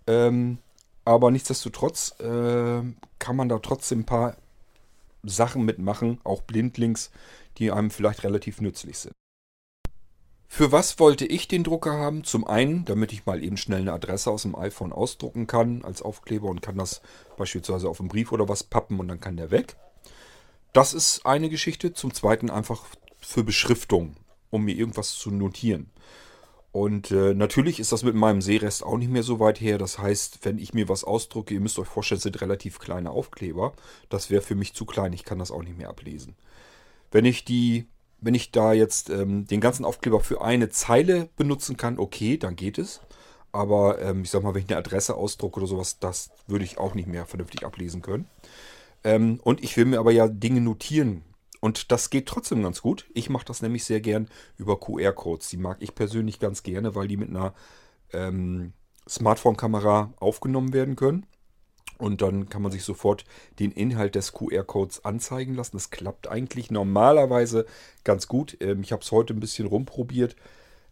Ähm, 0.08 0.60
aber 1.06 1.32
nichtsdestotrotz 1.32 2.20
äh, 2.20 2.82
kann 3.20 3.36
man 3.36 3.50
da 3.50 3.60
trotzdem 3.60 4.02
ein 4.02 4.06
paar 4.06 4.38
Sachen 5.24 5.64
mitmachen, 5.64 6.20
auch 6.24 6.42
blindlings, 6.42 7.12
die 7.58 7.72
einem 7.72 7.92
vielleicht 7.92 8.24
relativ 8.24 8.62
nützlich 8.62 9.00
sind. 9.00 9.14
Für 10.48 10.74
was 10.74 11.00
wollte 11.00 11.26
ich 11.26 11.48
den 11.48 11.64
Drucker 11.64 11.94
haben? 11.94 12.26
Zum 12.26 12.46
einen, 12.46 12.84
damit 12.84 13.14
ich 13.14 13.26
mal 13.26 13.42
eben 13.42 13.56
schnell 13.56 13.82
eine 13.82 13.94
Adresse 13.94 14.30
aus 14.30 14.42
dem 14.42 14.56
iPhone 14.56 14.92
ausdrucken 14.92 15.48
kann 15.48 15.86
als 15.86 16.02
Aufkleber 16.02 16.50
und 16.50 16.62
kann 16.62 16.78
das 16.78 17.02
beispielsweise 17.38 17.88
auf 17.88 18.02
einen 18.02 18.10
Brief 18.10 18.34
oder 18.34 18.50
was 18.50 18.64
pappen 18.64 19.00
und 19.00 19.08
dann 19.08 19.22
kann 19.22 19.38
der 19.38 19.50
weg. 19.50 19.78
Das 20.74 20.94
ist 20.94 21.26
eine 21.26 21.50
Geschichte. 21.50 21.94
Zum 21.94 22.14
zweiten 22.14 22.50
einfach 22.50 22.86
für 23.22 23.46
Beschriftung 23.46 24.18
um 24.52 24.64
mir 24.64 24.76
irgendwas 24.76 25.16
zu 25.16 25.32
notieren. 25.32 25.90
Und 26.72 27.12
äh, 27.12 27.34
natürlich 27.34 27.80
ist 27.80 27.92
das 27.92 28.04
mit 28.04 28.16
meinem 28.16 28.42
Sehrest 28.42 28.84
auch 28.84 28.98
nicht 28.98 29.12
mehr 29.12 29.24
so 29.24 29.40
weit 29.40 29.60
her. 29.60 29.78
Das 29.78 30.00
heißt, 30.00 30.40
wenn 30.44 30.58
ich 30.58 30.74
mir 30.74 30.88
was 30.88 31.04
ausdrucke, 31.04 31.54
ihr 31.54 31.60
müsst 31.60 31.78
euch 31.80 31.88
vorstellen, 31.88 32.22
sind 32.22 32.40
relativ 32.40 32.80
kleine 32.80 33.12
Aufkleber. 33.12 33.74
Das 34.10 34.30
wäre 34.30 34.42
für 34.42 34.56
mich 34.56 34.74
zu 34.74 34.86
klein, 34.86 35.12
ich 35.12 35.26
kann 35.26 35.40
das 35.40 35.52
auch 35.52 35.64
nicht 35.64 35.78
mehr 35.78 35.90
ablesen. 35.90 36.36
Wenn 37.12 37.26
ich 37.26 37.44
die, 37.44 37.88
wenn 38.22 38.36
ich 38.36 38.52
da 38.52 38.72
jetzt 38.72 39.10
ähm, 39.10 39.46
den 39.48 39.60
ganzen 39.60 39.84
Aufkleber 39.84 40.22
für 40.22 40.42
eine 40.42 40.70
Zeile 40.70 41.28
benutzen 41.36 41.76
kann, 41.76 42.00
okay, 42.00 42.38
dann 42.38 42.56
geht 42.56 42.78
es. 42.78 43.02
Aber 43.52 44.00
ähm, 44.02 44.22
ich 44.22 44.30
sag 44.30 44.44
mal, 44.44 44.54
wenn 44.54 44.64
ich 44.64 44.70
eine 44.70 44.78
Adresse 44.78 45.16
ausdrucke 45.16 45.60
oder 45.60 45.68
sowas, 45.68 46.00
das 46.00 46.32
würde 46.48 46.64
ich 46.64 46.78
auch 46.78 46.96
nicht 46.96 47.08
mehr 47.08 47.26
vernünftig 47.26 47.66
ablesen 47.66 48.02
können. 48.02 48.28
Ähm, 49.04 49.42
und 49.44 49.62
ich 49.62 49.76
will 49.76 49.86
mir 49.86 50.00
aber 50.00 50.12
ja 50.12 50.30
Dinge 50.30 50.62
notieren. 50.62 51.24
Und 51.62 51.92
das 51.92 52.10
geht 52.10 52.26
trotzdem 52.26 52.64
ganz 52.64 52.82
gut. 52.82 53.06
Ich 53.14 53.30
mache 53.30 53.46
das 53.46 53.62
nämlich 53.62 53.86
sehr 53.86 54.02
gern 54.02 54.28
über 54.58 54.80
QR-Codes. 54.80 55.48
Die 55.50 55.58
mag 55.58 55.78
ich 55.80 55.96
persönlich 55.96 56.40
ganz 56.40 56.64
gerne, 56.64 56.96
weil 56.96 57.08
die 57.08 57.18
mit 57.18 57.30
einer 57.30 57.54
ähm, 58.12 58.74
Smartphone-Kamera 59.08 60.14
aufgenommen 60.20 60.74
werden 60.74 60.96
können. 60.96 61.28
Und 62.00 62.24
dann 62.24 62.50
kann 62.50 62.64
man 62.64 62.72
sich 62.72 62.84
sofort 62.84 63.26
den 63.60 63.72
Inhalt 63.72 64.16
des 64.16 64.34
QR-Codes 64.34 65.06
anzeigen 65.06 65.54
lassen. 65.54 65.78
Das 65.78 65.92
klappt 65.92 66.28
eigentlich 66.28 66.72
normalerweise 66.72 67.68
ganz 68.04 68.28
gut. 68.28 68.58
Ähm, 68.60 68.82
ich 68.82 68.92
habe 68.92 69.04
es 69.04 69.12
heute 69.12 69.36
ein 69.36 69.40
bisschen 69.40 69.68
rumprobiert. 69.68 70.36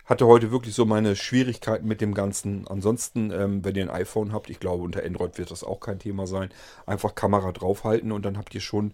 Hatte 0.06 0.28
heute 0.28 0.52
wirklich 0.52 0.76
so 0.76 0.86
meine 0.86 1.16
Schwierigkeiten 1.16 1.88
mit 1.88 2.00
dem 2.00 2.14
Ganzen. 2.14 2.68
Ansonsten, 2.68 3.32
ähm, 3.32 3.66
wenn 3.66 3.74
ihr 3.74 3.84
ein 3.84 4.02
iPhone 4.02 4.34
habt, 4.34 4.52
ich 4.52 4.60
glaube 4.60 4.84
unter 4.84 5.04
Android 5.04 5.40
wird 5.40 5.50
das 5.50 5.64
auch 5.64 5.80
kein 5.80 5.98
Thema 5.98 6.28
sein, 6.28 6.52
einfach 6.86 7.16
Kamera 7.16 7.52
draufhalten 7.54 8.12
und 8.12 8.24
dann 8.24 8.38
habt 8.38 8.54
ihr 8.54 8.62
schon 8.62 8.94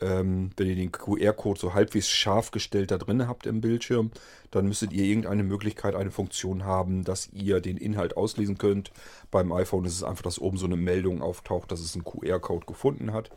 ähm, 0.00 0.50
wenn 0.56 0.68
ihr 0.68 0.76
den 0.76 0.92
QR-Code 0.92 1.58
so 1.58 1.74
halbwegs 1.74 2.08
scharf 2.08 2.50
gestellt 2.50 2.90
da 2.90 2.98
drin 2.98 3.26
habt 3.26 3.46
im 3.46 3.60
Bildschirm, 3.60 4.10
dann 4.50 4.66
müsstet 4.66 4.92
ihr 4.92 5.04
irgendeine 5.04 5.42
Möglichkeit, 5.42 5.94
eine 5.94 6.10
Funktion 6.10 6.64
haben, 6.64 7.04
dass 7.04 7.28
ihr 7.32 7.60
den 7.60 7.76
Inhalt 7.76 8.16
auslesen 8.16 8.58
könnt. 8.58 8.90
Beim 9.30 9.52
iPhone 9.52 9.84
ist 9.84 9.94
es 9.94 10.02
einfach, 10.02 10.22
dass 10.22 10.38
oben 10.38 10.58
so 10.58 10.66
eine 10.66 10.76
Meldung 10.76 11.22
auftaucht, 11.22 11.72
dass 11.72 11.80
es 11.80 11.94
einen 11.94 12.04
QR-Code 12.04 12.66
gefunden 12.66 13.12
hat. 13.12 13.30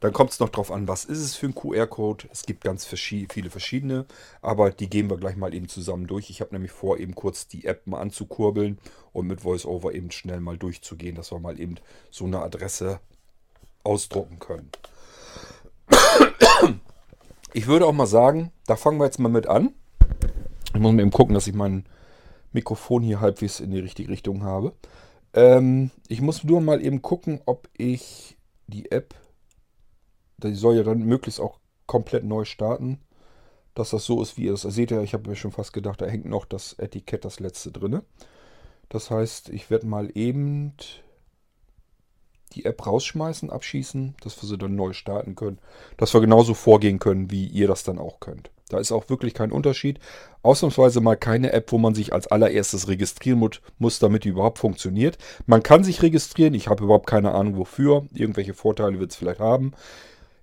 Dann 0.00 0.12
kommt 0.12 0.30
es 0.30 0.40
noch 0.40 0.50
darauf 0.50 0.70
an, 0.70 0.88
was 0.88 1.04
ist 1.04 1.20
es 1.20 1.36
für 1.36 1.46
ein 1.46 1.54
QR-Code. 1.54 2.28
Es 2.30 2.44
gibt 2.44 2.62
ganz 2.62 2.84
viele 2.84 3.50
verschiedene, 3.50 4.04
aber 4.42 4.70
die 4.70 4.90
gehen 4.90 5.08
wir 5.08 5.16
gleich 5.16 5.36
mal 5.36 5.54
eben 5.54 5.68
zusammen 5.68 6.06
durch. 6.06 6.30
Ich 6.30 6.40
habe 6.40 6.54
nämlich 6.54 6.72
vor, 6.72 6.98
eben 6.98 7.14
kurz 7.14 7.48
die 7.48 7.64
App 7.64 7.86
mal 7.86 8.00
anzukurbeln 8.00 8.78
und 9.12 9.26
mit 9.26 9.44
VoiceOver 9.44 9.94
eben 9.94 10.10
schnell 10.10 10.40
mal 10.40 10.58
durchzugehen, 10.58 11.14
dass 11.14 11.32
wir 11.32 11.38
mal 11.38 11.58
eben 11.58 11.76
so 12.10 12.26
eine 12.26 12.40
Adresse 12.40 13.00
ausdrucken 13.84 14.38
können. 14.38 14.70
Ich 17.52 17.66
würde 17.66 17.86
auch 17.86 17.92
mal 17.92 18.06
sagen, 18.06 18.52
da 18.66 18.76
fangen 18.76 18.98
wir 18.98 19.06
jetzt 19.06 19.18
mal 19.18 19.30
mit 19.30 19.46
an. 19.46 19.74
Ich 20.74 20.80
muss 20.80 20.92
mal 20.92 21.00
eben 21.00 21.10
gucken, 21.10 21.34
dass 21.34 21.46
ich 21.46 21.54
mein 21.54 21.86
Mikrofon 22.52 23.02
hier 23.02 23.20
halbwegs 23.20 23.60
in 23.60 23.70
die 23.70 23.78
richtige 23.78 24.10
Richtung 24.10 24.42
habe. 24.42 24.72
Ähm, 25.32 25.90
ich 26.08 26.20
muss 26.20 26.44
nur 26.44 26.60
mal 26.60 26.84
eben 26.84 27.02
gucken, 27.02 27.40
ob 27.46 27.68
ich 27.76 28.36
die 28.66 28.90
App, 28.90 29.14
die 30.38 30.54
soll 30.54 30.76
ja 30.76 30.82
dann 30.82 31.00
möglichst 31.00 31.40
auch 31.40 31.58
komplett 31.86 32.24
neu 32.24 32.44
starten, 32.44 33.00
dass 33.74 33.90
das 33.90 34.04
so 34.04 34.20
ist, 34.22 34.36
wie 34.36 34.44
ihr 34.44 34.52
das 34.52 34.62
seht. 34.62 34.90
Ja, 34.90 35.00
ich 35.02 35.14
habe 35.14 35.28
mir 35.28 35.36
schon 35.36 35.52
fast 35.52 35.72
gedacht, 35.72 36.00
da 36.00 36.06
hängt 36.06 36.26
noch 36.26 36.44
das 36.44 36.74
Etikett, 36.74 37.24
das 37.24 37.40
letzte 37.40 37.72
drin. 37.72 38.02
Das 38.88 39.10
heißt, 39.10 39.48
ich 39.50 39.70
werde 39.70 39.86
mal 39.86 40.10
eben 40.14 40.74
die 42.56 42.64
App 42.64 42.86
rausschmeißen, 42.86 43.50
abschießen, 43.50 44.14
dass 44.22 44.42
wir 44.42 44.48
sie 44.48 44.58
dann 44.58 44.74
neu 44.74 44.92
starten 44.92 45.34
können. 45.34 45.58
Dass 45.98 46.14
wir 46.14 46.20
genauso 46.20 46.54
vorgehen 46.54 46.98
können, 46.98 47.30
wie 47.30 47.46
ihr 47.46 47.68
das 47.68 47.84
dann 47.84 47.98
auch 47.98 48.18
könnt. 48.18 48.50
Da 48.68 48.78
ist 48.78 48.90
auch 48.90 49.08
wirklich 49.08 49.32
kein 49.34 49.52
Unterschied. 49.52 50.00
Ausnahmsweise 50.42 51.00
mal 51.00 51.16
keine 51.16 51.52
App, 51.52 51.70
wo 51.70 51.78
man 51.78 51.94
sich 51.94 52.12
als 52.12 52.26
allererstes 52.26 52.88
registrieren 52.88 53.48
muss, 53.78 53.98
damit 54.00 54.24
die 54.24 54.30
überhaupt 54.30 54.58
funktioniert. 54.58 55.18
Man 55.46 55.62
kann 55.62 55.84
sich 55.84 56.02
registrieren, 56.02 56.54
ich 56.54 56.66
habe 56.66 56.82
überhaupt 56.82 57.06
keine 57.06 57.32
Ahnung 57.32 57.56
wofür. 57.56 58.06
Irgendwelche 58.12 58.54
Vorteile 58.54 58.98
wird 58.98 59.12
es 59.12 59.16
vielleicht 59.16 59.40
haben. 59.40 59.72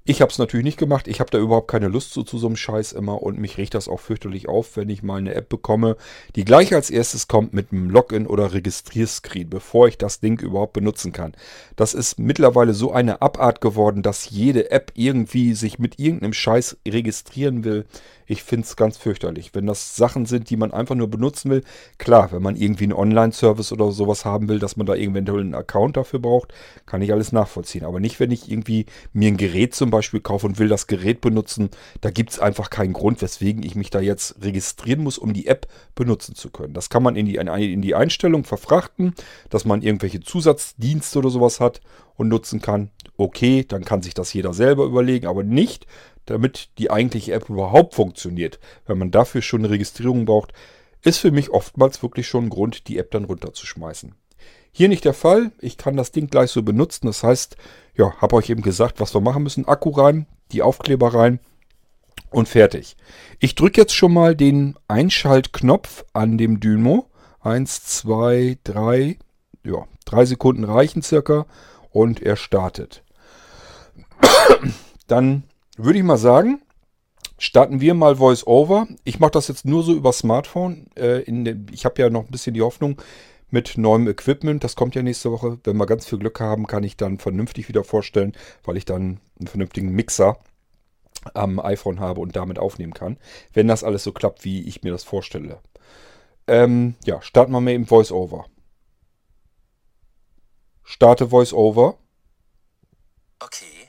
Ich 0.06 0.22
habe 0.22 0.30
es 0.30 0.38
natürlich 0.38 0.66
nicht 0.66 0.78
gemacht. 0.78 1.08
Ich 1.08 1.22
habe 1.22 1.32
da 1.32 1.38
überhaupt 1.38 1.70
keine 1.70 1.88
Lust 1.88 2.12
zu, 2.12 2.24
zu 2.24 2.38
so 2.38 2.48
einem 2.48 2.58
Scheiß 2.58 2.92
immer 2.92 3.24
und 3.24 3.40
mich 3.40 3.58
riecht 3.58 3.74
das 3.74 3.88
auch 3.88 4.02
fürchterlich 4.02 4.50
auf, 4.50 4.76
wenn 4.76 4.90
ich 4.90 5.02
mal 5.02 5.16
eine 5.16 5.34
App 5.34 5.48
bekomme, 5.48 5.96
die 6.36 6.44
gleich 6.44 6.74
als 6.74 6.90
erstes 6.90 7.30
kommt 7.30 7.54
mit 7.54 7.72
einem 7.72 7.90
Login 7.90 8.28
oder 8.28 8.52
Registrierscreen, 8.52 9.50
bevor 9.50 9.88
ich 9.88 9.98
das 9.98 10.20
Ding 10.20 10.42
überhaupt 10.42 10.74
benutzen 10.74 11.14
kann. 11.14 11.32
Das 11.78 11.94
ist 11.94 12.20
mittlerweile 12.20 12.74
so 12.74 12.92
eine 12.92 13.22
Abart 13.22 13.62
geworden, 13.62 14.04
dass 14.04 14.30
jede 14.30 14.72
App 14.72 14.92
irgendwie 14.94 15.54
sich 15.54 15.80
mit 15.80 15.98
irgendeinem 16.00 16.34
Scheiß 16.34 16.80
registrieren 16.86 17.64
will. 17.64 17.86
Ich 18.34 18.42
finde 18.42 18.66
es 18.66 18.76
ganz 18.76 18.98
fürchterlich. 18.98 19.54
Wenn 19.54 19.68
das 19.68 19.96
Sachen 19.96 20.26
sind, 20.26 20.50
die 20.50 20.58
man 20.58 20.74
einfach 20.74 20.96
nur 20.96 21.08
benutzen 21.08 21.52
will, 21.52 21.64
klar, 22.00 22.32
wenn 22.32 22.42
man 22.42 22.56
irgendwie 22.56 22.86
einen 22.86 22.94
Online-Service 22.94 23.72
oder 23.72 23.92
sowas 23.92 24.26
haben 24.26 24.50
will, 24.50 24.58
dass 24.58 24.76
man 24.76 24.88
da 24.88 24.96
eventuell 24.96 25.42
einen 25.42 25.54
Account 25.54 25.98
dafür 25.98 26.18
braucht, 26.18 26.52
kann 26.88 27.04
ich 27.04 27.12
alles 27.12 27.32
nachvollziehen. 27.32 27.86
Aber 27.86 28.00
nicht, 28.00 28.20
wenn 28.20 28.32
ich 28.32 28.50
irgendwie 28.52 28.88
mir 29.14 29.28
ein 29.28 29.38
Gerät 29.38 29.76
zum 29.76 29.92
Beispiel 29.92 30.20
kaufe 30.20 30.48
und 30.48 30.58
will 30.58 30.68
das 30.68 30.88
Gerät 30.88 31.22
benutzen. 31.22 31.70
Da 32.02 32.10
gibt 32.10 32.32
es 32.32 32.40
einfach 32.40 32.72
keinen 32.72 32.94
Grund, 32.94 33.22
weswegen 33.22 33.62
ich 33.62 33.76
mich 33.76 33.92
da 33.92 34.02
jetzt 34.02 34.42
registrieren 34.42 35.04
muss, 35.04 35.20
um 35.20 35.34
die 35.34 35.46
App 35.46 35.68
benutzen 35.94 36.34
zu 36.34 36.50
können. 36.50 36.74
Das 36.74 36.90
kann 36.90 37.04
man 37.04 37.16
in 37.16 37.28
die, 37.28 37.36
in 37.36 37.82
die 37.84 37.94
Einstellung 37.94 38.46
verfrachten, 38.46 39.14
dass 39.52 39.64
man 39.64 39.84
irgendwelche 39.84 40.22
Zusatzdienste 40.22 41.20
oder 41.20 41.30
sowas 41.30 41.60
hat 41.60 41.82
und 42.16 42.30
nutzen 42.30 42.62
kann. 42.62 42.90
Okay, 43.16 43.64
dann 43.68 43.86
kann 43.86 44.02
sich 44.02 44.16
das 44.16 44.34
jeder 44.34 44.54
selber 44.54 44.86
überlegen, 44.86 45.28
aber 45.28 45.44
nicht, 45.44 45.86
damit 46.26 46.70
die 46.78 46.92
eigentliche 46.92 47.34
App 47.34 47.50
überhaupt 47.50 47.96
funktioniert. 47.96 48.60
Wenn 48.86 48.98
man 48.98 49.12
dafür 49.12 49.42
schon 49.42 49.62
eine 49.62 49.70
Registrierung 49.70 50.26
braucht, 50.26 50.54
ist 51.02 51.18
für 51.18 51.32
mich 51.32 51.50
oftmals 51.50 52.02
wirklich 52.02 52.28
schon 52.28 52.46
ein 52.46 52.50
Grund, 52.50 52.88
die 52.88 52.98
App 52.98 53.12
dann 53.12 53.26
runterzuschmeißen. 53.26 54.16
Hier 54.72 54.90
nicht 54.90 55.06
der 55.06 55.14
Fall. 55.14 55.52
Ich 55.60 55.78
kann 55.78 55.98
das 55.98 56.12
Ding 56.12 56.28
gleich 56.28 56.50
so 56.50 56.64
benutzen. 56.64 57.06
Das 57.06 57.24
heißt, 57.24 57.58
ja, 57.96 58.16
habe 58.20 58.36
euch 58.36 58.50
eben 58.50 58.64
gesagt, 58.64 59.00
was 59.00 59.14
wir 59.14 59.22
machen 59.22 59.44
müssen. 59.44 59.68
Akku 59.68 59.92
rein, 59.92 60.26
die 60.52 60.64
Aufkleber 60.64 61.14
rein 61.14 61.40
und 62.32 62.50
fertig. 62.50 62.98
Ich 63.40 63.54
drücke 63.54 63.80
jetzt 63.80 63.94
schon 63.94 64.14
mal 64.14 64.36
den 64.36 64.76
Einschaltknopf 64.88 66.06
an 66.14 66.38
dem 66.38 66.60
Dyno. 66.60 67.08
Eins, 67.40 67.84
zwei, 67.84 68.58
drei, 68.64 69.20
ja, 69.64 69.86
drei 70.06 70.26
Sekunden 70.26 70.64
reichen 70.64 71.02
circa 71.02 71.46
und 71.92 72.22
er 72.22 72.36
startet. 72.36 73.04
Dann 75.08 75.44
würde 75.78 76.00
ich 76.00 76.06
mal 76.06 76.18
sagen, 76.18 76.62
starten 77.38 77.82
wir 77.82 77.94
mal 77.94 78.20
VoiceOver. 78.20 78.88
Ich 79.04 79.20
mache 79.20 79.32
das 79.32 79.48
jetzt 79.48 79.66
nur 79.66 79.84
so 79.84 79.94
über 79.94 80.14
Smartphone. 80.14 80.88
Äh, 80.96 81.22
in, 81.24 81.68
ich 81.72 81.86
habe 81.86 82.02
ja 82.02 82.10
noch 82.10 82.26
ein 82.26 82.32
bisschen 82.32 82.54
die 82.54 82.62
Hoffnung 82.62 83.02
mit 83.50 83.78
neuem 83.78 84.08
Equipment. 84.08 84.64
Das 84.64 84.76
kommt 84.76 84.96
ja 84.96 85.04
nächste 85.04 85.32
Woche. 85.32 85.60
Wenn 85.64 85.78
wir 85.78 85.86
ganz 85.86 86.06
viel 86.06 86.20
Glück 86.20 86.40
haben, 86.40 86.68
kann 86.68 86.84
ich 86.84 86.98
dann 86.98 87.20
vernünftig 87.20 87.68
wieder 87.68 87.84
vorstellen, 87.84 88.34
weil 88.64 88.78
ich 88.78 88.86
dann 88.86 89.20
einen 89.40 89.48
vernünftigen 89.48 89.92
Mixer 89.92 90.38
am 91.34 91.60
iPhone 91.60 92.00
habe 92.00 92.22
und 92.22 92.36
damit 92.36 92.60
aufnehmen 92.60 92.94
kann. 92.94 93.18
Wenn 93.54 93.68
das 93.68 93.84
alles 93.84 94.04
so 94.04 94.12
klappt, 94.12 94.44
wie 94.44 94.64
ich 94.64 94.84
mir 94.84 94.92
das 94.92 95.04
vorstelle. 95.04 95.60
Ähm, 96.48 96.96
ja, 97.06 97.22
starten 97.22 97.52
wir 97.52 97.62
mal 97.62 97.72
eben 97.72 97.90
VoiceOver. 97.90 98.46
Starte 100.84 101.32
VoiceOver. 101.32 101.98
Okay. 103.40 103.83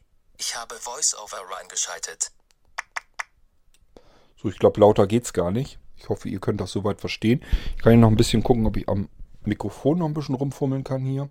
Ich 0.46 0.54
habe 0.56 0.74
VoiceOver 0.74 1.38
reingeschaltet. 1.56 2.30
So, 4.36 4.50
ich 4.50 4.58
glaube, 4.58 4.78
lauter 4.78 5.06
geht's 5.06 5.32
gar 5.32 5.50
nicht. 5.50 5.78
Ich 5.96 6.10
hoffe, 6.10 6.28
ihr 6.28 6.38
könnt 6.38 6.60
das 6.60 6.70
soweit 6.70 7.00
verstehen. 7.00 7.42
Ich 7.76 7.82
kann 7.82 7.92
hier 7.92 8.00
noch 8.02 8.10
ein 8.10 8.16
bisschen 8.16 8.42
gucken, 8.42 8.66
ob 8.66 8.76
ich 8.76 8.86
am 8.86 9.08
Mikrofon 9.44 10.00
noch 10.00 10.06
ein 10.06 10.12
bisschen 10.12 10.34
rumfummeln 10.34 10.84
kann 10.84 11.02
hier. 11.06 11.30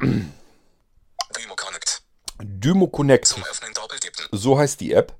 Dymo 0.00 1.56
Connect. 1.56 2.02
Dymo 2.40 2.86
Connect. 2.86 3.26
Zum 3.26 3.42
Öffnen 3.42 3.74
doppeltippen. 3.74 4.26
So 4.30 4.56
heißt 4.56 4.80
die 4.80 4.92
App. 4.92 5.12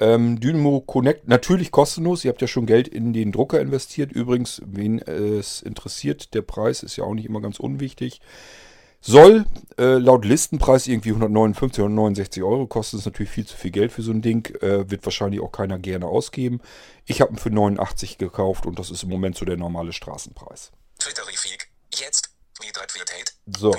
Ähm, 0.00 0.40
Dymo 0.40 0.80
Connect, 0.80 1.28
natürlich 1.28 1.70
kostenlos. 1.70 2.24
Ihr 2.24 2.30
habt 2.32 2.42
ja 2.42 2.48
schon 2.48 2.66
Geld 2.66 2.88
in 2.88 3.12
den 3.12 3.30
Drucker 3.30 3.60
investiert. 3.60 4.10
Übrigens, 4.10 4.60
wen 4.64 4.98
es 4.98 5.62
interessiert, 5.62 6.34
der 6.34 6.42
Preis 6.42 6.82
ist 6.82 6.96
ja 6.96 7.04
auch 7.04 7.14
nicht 7.14 7.26
immer 7.26 7.40
ganz 7.40 7.60
unwichtig. 7.60 8.20
Soll 9.00 9.46
äh, 9.78 9.98
laut 9.98 10.24
Listenpreis 10.24 10.86
irgendwie 10.86 11.10
159, 11.10 11.78
169 11.82 12.42
Euro 12.42 12.66
kosten. 12.66 12.96
Das 12.96 13.02
ist 13.02 13.06
natürlich 13.06 13.30
viel 13.30 13.46
zu 13.46 13.56
viel 13.56 13.70
Geld 13.70 13.92
für 13.92 14.02
so 14.02 14.10
ein 14.10 14.22
Ding. 14.22 14.46
Äh, 14.56 14.90
wird 14.90 15.04
wahrscheinlich 15.04 15.40
auch 15.40 15.52
keiner 15.52 15.78
gerne 15.78 16.06
ausgeben. 16.06 16.60
Ich 17.04 17.20
habe 17.20 17.32
ihn 17.32 17.38
für 17.38 17.50
89 17.50 18.18
gekauft 18.18 18.66
und 18.66 18.78
das 18.78 18.90
ist 18.90 19.04
im 19.04 19.08
Moment 19.08 19.36
so 19.36 19.44
der 19.44 19.56
normale 19.56 19.92
Straßenpreis. 19.92 20.72
Jetzt. 21.94 22.30
So. 23.56 23.70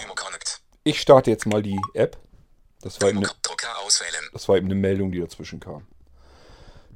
Ich 0.84 1.02
starte 1.02 1.30
jetzt 1.30 1.46
mal 1.46 1.62
die 1.62 1.80
App. 1.94 2.18
Das 2.82 3.02
war, 3.02 3.10
eben 3.10 3.18
eine, 3.18 3.30
das 4.32 4.48
war 4.48 4.56
eben 4.56 4.68
eine 4.68 4.76
Meldung, 4.76 5.12
die 5.12 5.20
dazwischen 5.20 5.60
kam. 5.60 5.86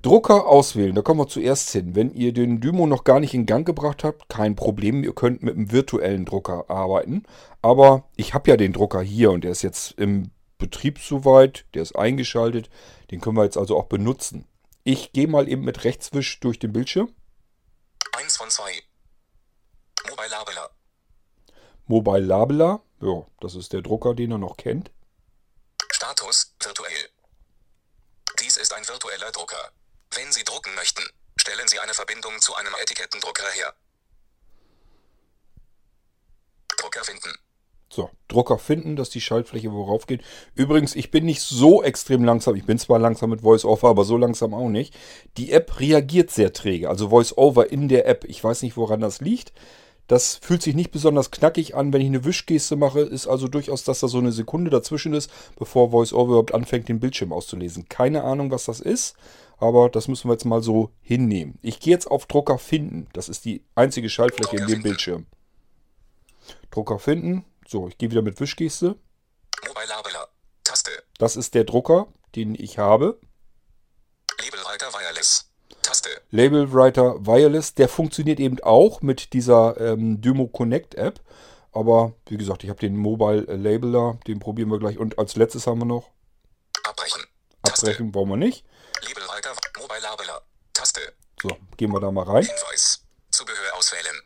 Drucker 0.04 0.48
auswählen, 0.48 0.94
da 0.94 1.02
kommen 1.02 1.22
wir 1.22 1.30
zuerst 1.30 1.70
hin. 1.70 1.96
Wenn 1.96 2.14
ihr 2.14 2.34
den 2.34 2.60
Dymo 2.60 2.88
noch 2.88 3.06
gar 3.06 3.22
nicht 3.22 3.34
in 3.34 3.46
Gang 3.46 3.66
gebracht 3.66 4.04
habt, 4.04 4.28
kein 4.28 4.54
Problem, 4.54 5.02
ihr 5.02 5.16
könnt 5.16 5.44
mit 5.44 5.56
einem 5.56 5.72
virtuellen 5.72 6.26
Drucker 6.26 6.70
arbeiten. 6.70 7.24
Aber 7.62 8.04
ich 8.18 8.34
habe 8.34 8.52
ja 8.52 8.58
den 8.58 8.74
Drucker 8.74 9.02
hier 9.02 9.32
und 9.32 9.46
der 9.46 9.52
ist 9.52 9.62
jetzt 9.62 9.94
im 9.94 10.32
Betrieb 10.58 11.00
soweit, 11.00 11.66
der 11.74 11.84
ist 11.84 11.96
eingeschaltet, 11.96 12.70
den 13.12 13.22
können 13.22 13.38
wir 13.38 13.46
jetzt 13.46 13.58
also 13.58 13.78
auch 13.78 13.86
benutzen. 13.86 14.46
Ich 14.84 15.14
gehe 15.14 15.28
mal 15.28 15.48
eben 15.48 15.64
mit 15.64 15.86
Rechtswisch 15.86 16.40
durch 16.42 16.60
den 16.60 16.74
Bildschirm. 16.74 17.14
1 18.18 18.38
von 18.38 18.50
2. 18.50 18.64
Mobile 20.10 20.30
Labeler. 20.30 20.70
Mobile 21.88 22.26
Labeler, 22.26 22.82
ja, 23.02 23.26
das 23.40 23.56
ist 23.56 23.72
der 23.72 23.82
Drucker, 23.82 24.14
den 24.16 24.32
er 24.32 24.38
noch 24.38 24.58
kennt. 24.58 24.92
Status 25.90 26.54
virtuell. 26.62 27.10
Dies 28.42 28.58
ist 28.58 28.74
ein 28.74 28.86
virtueller 28.86 29.32
Drucker. 29.32 29.72
Wenn 30.24 30.32
Sie 30.32 30.46
drucken 30.46 30.74
möchten, 30.76 31.04
stellen 31.36 31.68
Sie 31.68 31.80
eine 31.80 31.94
Verbindung 31.94 32.32
zu 32.40 32.56
einem 32.56 32.74
Etikettendrucker 32.82 33.44
her. 33.56 33.74
Drucker 36.78 37.04
finden. 37.04 37.34
So, 37.90 38.10
Drucker 38.30 38.58
finden, 38.58 38.96
dass 38.96 39.10
die 39.10 39.20
Schaltfläche 39.20 39.74
worauf 39.74 40.08
geht. 40.08 40.24
Übrigens, 40.56 40.96
ich 40.96 41.12
bin 41.12 41.26
nicht 41.26 41.42
so 41.42 41.84
extrem 41.84 42.24
langsam. 42.24 42.56
Ich 42.56 42.66
bin 42.66 42.80
zwar 42.80 43.00
langsam 43.00 43.32
mit 43.32 43.44
VoiceOver, 43.44 43.90
aber 43.90 44.06
so 44.06 44.16
langsam 44.16 44.54
auch 44.54 44.70
nicht. 44.70 44.96
Die 45.36 45.52
App 45.52 45.82
reagiert 45.82 46.32
sehr 46.32 46.54
träge. 46.54 46.88
Also 46.88 47.12
VoiceOver 47.12 47.70
in 47.70 47.90
der 47.90 48.08
App. 48.08 48.24
Ich 48.24 48.42
weiß 48.42 48.62
nicht, 48.62 48.78
woran 48.78 49.02
das 49.02 49.20
liegt. 49.20 49.52
Das 50.08 50.36
fühlt 50.36 50.62
sich 50.62 50.76
nicht 50.76 50.92
besonders 50.92 51.32
knackig 51.32 51.76
an, 51.76 51.92
wenn 51.92 52.02
ich 52.02 52.08
eine 52.08 52.24
Wischgeste 52.24 52.78
mache. 52.78 53.02
Ist 53.02 53.28
also 53.28 53.50
durchaus, 53.50 53.84
dass 53.84 54.00
da 54.00 54.08
so 54.08 54.20
eine 54.20 54.32
Sekunde 54.32 54.72
dazwischen 54.72 55.14
ist, 55.14 55.30
bevor 55.58 55.92
VoiceOver 55.92 56.30
überhaupt 56.30 56.54
anfängt, 56.54 56.88
den 56.88 57.02
Bildschirm 57.02 57.34
auszulesen. 57.34 57.90
Keine 57.90 58.24
Ahnung, 58.24 58.52
was 58.52 58.66
das 58.66 58.80
ist, 58.80 59.16
aber 59.64 59.90
das 59.90 60.10
müssen 60.10 60.28
wir 60.28 60.34
jetzt 60.34 60.44
mal 60.44 60.62
so 60.62 60.92
hinnehmen. 61.02 61.58
Ich 61.62 61.80
gehe 61.80 61.94
jetzt 61.94 62.12
auf 62.12 62.26
Drucker 62.26 62.58
finden. 62.58 63.08
Das 63.14 63.30
ist 63.30 63.46
die 63.46 63.64
einzige 63.76 64.10
Schaltfläche 64.10 64.58
in 64.58 64.68
dem 64.68 64.84
Bildschirm. 64.84 65.26
Drucker 66.70 67.00
finden. 67.00 67.46
So, 67.66 67.88
ich 67.88 67.98
gehe 67.98 68.12
wieder 68.12 68.22
mit 68.22 68.42
Wischgeste. 68.42 68.98
Mobile 69.66 69.88
Labeler. 69.88 70.28
Taste. 70.66 70.92
Das 71.18 71.38
ist 71.38 71.54
der 71.54 71.64
Drucker, 71.64 72.08
den 72.36 72.56
ich 72.56 72.78
habe. 72.78 73.22
Labelwriter 74.42 74.88
Wireless. 74.88 75.50
Taste. 75.82 76.10
Label 76.30 76.74
Writer 76.74 77.26
Wireless, 77.26 77.74
der 77.74 77.88
funktioniert 77.88 78.42
eben 78.42 78.60
auch 78.64 79.02
mit 79.02 79.32
dieser 79.32 79.80
ähm, 79.80 80.20
Dymo 80.20 80.48
Connect 80.48 80.96
App. 80.96 81.22
Aber 81.72 82.14
wie 82.28 82.38
gesagt, 82.38 82.66
ich 82.66 82.70
habe 82.70 82.82
den 82.82 82.98
Mobile 82.98 83.44
Labeler, 83.56 84.20
den 84.28 84.40
probieren 84.40 84.70
wir 84.70 84.80
gleich. 84.80 84.98
Und 84.98 85.18
als 85.18 85.38
letztes 85.38 85.68
haben 85.68 85.80
wir 85.80 85.86
noch 85.86 86.10
Abbrechen. 86.84 87.24
Taste. 87.64 87.88
Abbrechen, 87.88 88.12
brauchen 88.12 88.30
wir 88.30 88.38
nicht. 88.38 88.66
Labelwriter. 89.02 89.54
Mobile 89.80 90.00
Labeler. 90.02 90.42
Taste. 90.74 91.02
So, 91.42 91.58
gehen 91.78 91.92
wir 91.92 92.00
da 92.00 92.12
mal 92.12 92.24
rein. 92.24 92.46
Hinweis. 92.46 93.02
Zubehör 93.32 93.76
auswählen. 93.76 94.22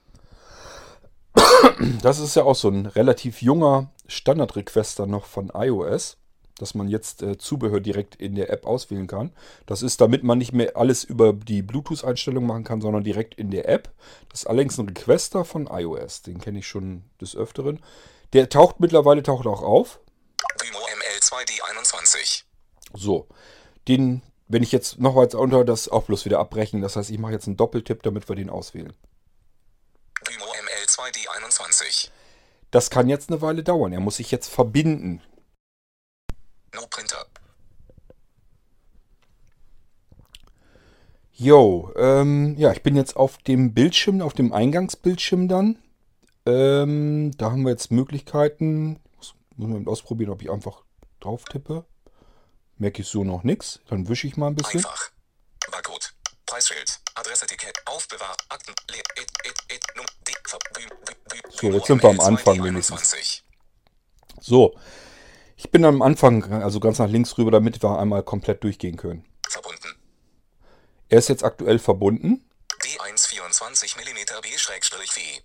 Das 2.01 2.19
ist 2.19 2.35
ja 2.35 2.43
auch 2.43 2.55
so 2.55 2.69
ein 2.69 2.85
relativ 2.85 3.41
junger 3.41 3.91
Standard-Requester 4.07 5.05
noch 5.05 5.25
von 5.25 5.51
iOS, 5.53 6.17
dass 6.57 6.73
man 6.73 6.87
jetzt 6.87 7.21
äh, 7.21 7.37
Zubehör 7.37 7.79
direkt 7.79 8.15
in 8.15 8.35
der 8.35 8.49
App 8.49 8.65
auswählen 8.65 9.07
kann. 9.07 9.33
Das 9.65 9.81
ist, 9.81 10.01
damit 10.01 10.23
man 10.23 10.37
nicht 10.37 10.53
mehr 10.53 10.75
alles 10.75 11.03
über 11.03 11.33
die 11.33 11.61
Bluetooth-Einstellung 11.61 12.45
machen 12.45 12.63
kann, 12.63 12.81
sondern 12.81 13.03
direkt 13.03 13.35
in 13.35 13.51
der 13.51 13.69
App. 13.69 13.89
Das 14.29 14.41
ist 14.41 14.47
allerdings 14.47 14.77
ein 14.77 14.87
Requester 14.87 15.45
von 15.45 15.67
iOS. 15.67 16.23
Den 16.23 16.39
kenne 16.39 16.59
ich 16.59 16.67
schon 16.67 17.03
des 17.21 17.35
Öfteren. 17.35 17.79
Der 18.33 18.49
taucht 18.49 18.79
mittlerweile 18.79 19.23
taucht 19.23 19.45
auch 19.45 19.61
auf. 19.61 19.99
Dymo 20.61 20.79
ML2D21. 20.79 22.43
So, 22.93 23.27
den, 23.87 24.21
wenn 24.47 24.63
ich 24.63 24.71
jetzt 24.71 24.99
noch 24.99 25.15
weiter 25.15 25.39
unter 25.39 25.65
das 25.65 25.89
auch 25.89 26.03
bloß 26.03 26.25
wieder 26.25 26.39
abbrechen. 26.39 26.81
Das 26.81 26.95
heißt, 26.95 27.09
ich 27.09 27.19
mache 27.19 27.33
jetzt 27.33 27.47
einen 27.47 27.57
Doppeltipp, 27.57 28.03
damit 28.03 28.29
wir 28.29 28.35
den 28.35 28.49
auswählen. 28.49 28.93
Dymo 30.27 30.45
ML2D21. 30.45 32.09
Das 32.71 32.89
kann 32.89 33.09
jetzt 33.09 33.29
eine 33.29 33.41
Weile 33.41 33.63
dauern. 33.63 33.93
Er 33.93 33.99
muss 33.99 34.17
sich 34.17 34.31
jetzt 34.31 34.49
verbinden. 34.49 35.21
No 36.73 36.85
Printer. 36.89 37.25
Jo, 41.33 41.93
ähm, 41.95 42.55
ja, 42.57 42.71
ich 42.71 42.81
bin 42.81 42.95
jetzt 42.95 43.15
auf 43.15 43.37
dem 43.37 43.73
Bildschirm, 43.73 44.21
auf 44.21 44.33
dem 44.33 44.51
Eingangsbildschirm 44.53 45.47
dann. 45.47 45.77
Ähm, 46.47 47.31
da 47.37 47.51
haben 47.51 47.61
wir 47.63 47.69
jetzt 47.69 47.91
Möglichkeiten. 47.91 48.99
Muss, 49.17 49.35
muss 49.55 49.69
man 49.69 49.87
ausprobieren, 49.87 50.31
ob 50.31 50.41
ich 50.41 50.49
einfach 50.49 50.83
drauf 51.19 51.43
tippe. 51.45 51.85
Merke 52.77 53.01
ich 53.01 53.07
so 53.07 53.23
noch 53.23 53.43
nichts. 53.43 53.79
Dann 53.89 54.07
wische 54.07 54.27
ich 54.27 54.37
mal 54.37 54.47
ein 54.47 54.55
bisschen. 54.55 54.79
Einfach. 54.79 55.11
Barcode. 55.71 56.13
Preisschild. 56.45 56.99
Adressetikett. 57.15 57.75
Aufbewahr. 57.85 58.35
Akten. 58.49 58.73
So, 61.49 61.71
jetzt 61.71 61.87
sind 61.87 62.03
wir 62.03 62.09
am 62.09 62.19
ML2D21. 62.19 62.27
Anfang 62.27 62.63
wenigstens. 62.63 63.43
So, 64.39 64.77
ich 65.55 65.71
bin 65.71 65.83
am 65.85 66.03
Anfang, 66.03 66.53
also 66.53 66.79
ganz 66.79 66.99
nach 66.99 67.09
links 67.09 67.37
rüber, 67.37 67.49
damit 67.49 67.81
wir 67.81 67.97
einmal 67.97 68.21
komplett 68.21 68.63
durchgehen 68.63 68.95
können. 68.95 69.25
Verbunden. 69.49 69.95
Er 71.09 71.17
ist 71.17 71.29
jetzt 71.29 71.43
aktuell 71.43 71.79
verbunden. 71.79 72.47
D1 72.83 73.27
24 73.27 73.95
mm 73.95 74.41
B-V. 74.41 75.41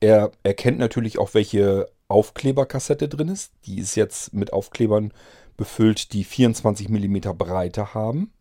Er 0.00 0.32
erkennt 0.42 0.78
natürlich 0.78 1.18
auch, 1.18 1.34
welche 1.34 1.92
Aufkleberkassette 2.08 3.08
drin 3.08 3.28
ist. 3.28 3.52
Die 3.66 3.78
ist 3.78 3.96
jetzt 3.96 4.32
mit 4.32 4.52
Aufklebern 4.54 5.12
befüllt, 5.60 6.12
die 6.14 6.24
24 6.24 6.88
mm 6.88 7.36
Breite 7.36 7.92
haben. 7.92 8.32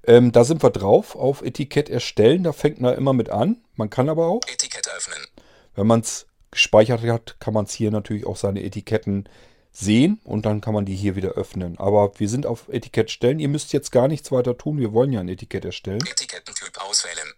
Ähm, 0.04 0.30
da 0.30 0.44
sind 0.44 0.62
wir 0.62 0.70
drauf, 0.70 1.16
auf 1.16 1.42
Etikett 1.42 1.90
erstellen. 1.90 2.44
Da 2.44 2.52
fängt 2.52 2.80
man 2.80 2.94
immer 2.94 3.14
mit 3.14 3.30
an. 3.30 3.64
Man 3.74 3.90
kann 3.90 4.08
aber 4.08 4.28
auch, 4.28 4.42
Etikett 4.46 4.88
öffnen. 4.96 5.26
wenn 5.74 5.88
man 5.88 6.02
es 6.02 6.28
gespeichert 6.52 7.02
hat, 7.02 7.40
kann 7.40 7.52
man 7.52 7.64
es 7.64 7.72
hier 7.72 7.90
natürlich 7.90 8.26
auch 8.26 8.36
seine 8.36 8.62
Etiketten 8.62 9.28
sehen 9.74 10.20
und 10.24 10.46
dann 10.46 10.60
kann 10.60 10.72
man 10.72 10.86
die 10.86 10.94
hier 10.94 11.16
wieder 11.16 11.30
öffnen. 11.30 11.78
Aber 11.78 12.12
wir 12.18 12.28
sind 12.28 12.46
auf 12.46 12.68
Etikett 12.68 13.10
stellen. 13.10 13.40
Ihr 13.40 13.48
müsst 13.48 13.72
jetzt 13.72 13.90
gar 13.90 14.08
nichts 14.08 14.30
weiter 14.30 14.56
tun. 14.56 14.78
Wir 14.78 14.92
wollen 14.92 15.12
ja 15.12 15.20
ein 15.20 15.28
Etikett 15.28 15.64
erstellen. 15.64 16.00
Etikettentyp 16.00 16.80
auswählen. 16.80 17.32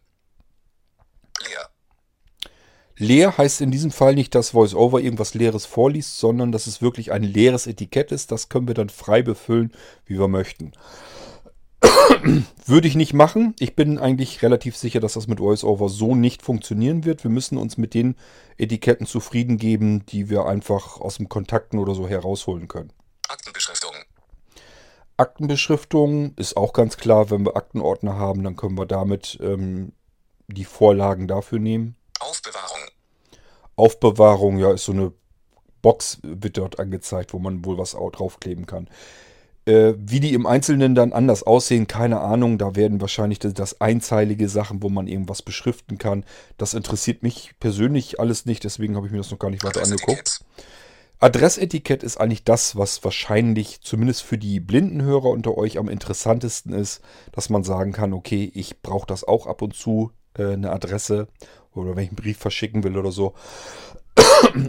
Leer. 1.48 1.70
Leer 2.98 3.38
heißt 3.38 3.60
in 3.62 3.70
diesem 3.70 3.90
Fall 3.90 4.14
nicht, 4.14 4.34
dass 4.34 4.54
VoiceOver 4.54 5.00
irgendwas 5.00 5.34
Leeres 5.34 5.66
vorliest, 5.66 6.18
sondern 6.18 6.52
dass 6.52 6.66
es 6.66 6.80
wirklich 6.80 7.10
ein 7.10 7.22
leeres 7.22 7.66
Etikett 7.66 8.12
ist. 8.12 8.30
Das 8.32 8.48
können 8.48 8.68
wir 8.68 8.74
dann 8.74 8.90
frei 8.90 9.22
befüllen, 9.22 9.72
wie 10.04 10.18
wir 10.18 10.28
möchten. 10.28 10.72
Würde 12.66 12.88
ich 12.88 12.94
nicht 12.96 13.12
machen. 13.12 13.54
Ich 13.58 13.76
bin 13.76 13.98
eigentlich 13.98 14.42
relativ 14.42 14.76
sicher, 14.76 15.00
dass 15.00 15.14
das 15.14 15.26
mit 15.28 15.38
VoiceOver 15.40 15.88
so 15.88 16.14
nicht 16.14 16.42
funktionieren 16.42 17.04
wird. 17.04 17.22
Wir 17.24 17.30
müssen 17.30 17.58
uns 17.58 17.76
mit 17.78 17.94
den 17.94 18.16
Etiketten 18.58 19.06
zufrieden 19.06 19.56
geben, 19.56 20.04
die 20.06 20.28
wir 20.30 20.46
einfach 20.46 21.00
aus 21.00 21.16
dem 21.18 21.28
Kontakten 21.28 21.78
oder 21.78 21.94
so 21.94 22.08
herausholen 22.08 22.68
können. 22.68 22.92
Aktenbeschriftung. 23.28 23.92
Aktenbeschriftung 25.16 26.34
ist 26.36 26.56
auch 26.56 26.72
ganz 26.72 26.96
klar, 26.96 27.30
wenn 27.30 27.44
wir 27.46 27.56
Aktenordner 27.56 28.16
haben, 28.16 28.44
dann 28.44 28.56
können 28.56 28.76
wir 28.76 28.86
damit 28.86 29.38
ähm, 29.40 29.92
die 30.48 30.64
Vorlagen 30.64 31.26
dafür 31.26 31.58
nehmen. 31.58 31.96
Aufbewahrung. 32.20 32.80
Aufbewahrung, 33.76 34.58
ja, 34.58 34.72
ist 34.72 34.84
so 34.84 34.92
eine 34.92 35.12
Box, 35.82 36.18
wird 36.22 36.58
dort 36.58 36.78
angezeigt, 36.80 37.32
wo 37.32 37.38
man 37.38 37.64
wohl 37.64 37.78
was 37.78 37.94
au- 37.94 38.10
draufkleben 38.10 38.66
kann. 38.66 38.88
Äh, 39.66 39.94
wie 39.98 40.20
die 40.20 40.32
im 40.32 40.46
Einzelnen 40.46 40.94
dann 40.94 41.12
anders 41.12 41.42
aussehen, 41.42 41.88
keine 41.88 42.20
Ahnung. 42.20 42.56
Da 42.56 42.76
werden 42.76 43.00
wahrscheinlich 43.00 43.40
das, 43.40 43.52
das 43.52 43.80
einzeilige 43.80 44.48
Sachen, 44.48 44.80
wo 44.82 44.88
man 44.88 45.08
irgendwas 45.08 45.42
beschriften 45.42 45.98
kann. 45.98 46.24
Das 46.56 46.72
interessiert 46.72 47.24
mich 47.24 47.50
persönlich 47.58 48.20
alles 48.20 48.46
nicht, 48.46 48.62
deswegen 48.62 48.94
habe 48.94 49.06
ich 49.06 49.12
mir 49.12 49.18
das 49.18 49.30
noch 49.32 49.40
gar 49.40 49.50
nicht 49.50 49.64
weiter 49.64 49.82
angeguckt. 49.82 50.10
Adressetikett. 50.10 50.40
Adressetikett 51.18 52.02
ist 52.04 52.18
eigentlich 52.18 52.44
das, 52.44 52.76
was 52.76 53.02
wahrscheinlich 53.02 53.80
zumindest 53.80 54.22
für 54.22 54.38
die 54.38 54.60
blinden 54.60 55.02
Hörer 55.02 55.30
unter 55.30 55.56
euch 55.56 55.78
am 55.78 55.88
interessantesten 55.88 56.72
ist, 56.72 57.00
dass 57.32 57.50
man 57.50 57.64
sagen 57.64 57.92
kann, 57.92 58.12
okay, 58.12 58.50
ich 58.54 58.82
brauche 58.82 59.06
das 59.06 59.24
auch 59.24 59.46
ab 59.46 59.62
und 59.62 59.74
zu, 59.74 60.12
äh, 60.38 60.52
eine 60.52 60.70
Adresse 60.70 61.26
oder 61.74 61.96
wenn 61.96 62.04
ich 62.04 62.10
einen 62.10 62.16
Brief 62.16 62.38
verschicken 62.38 62.84
will 62.84 62.96
oder 62.96 63.10
so. 63.10 63.34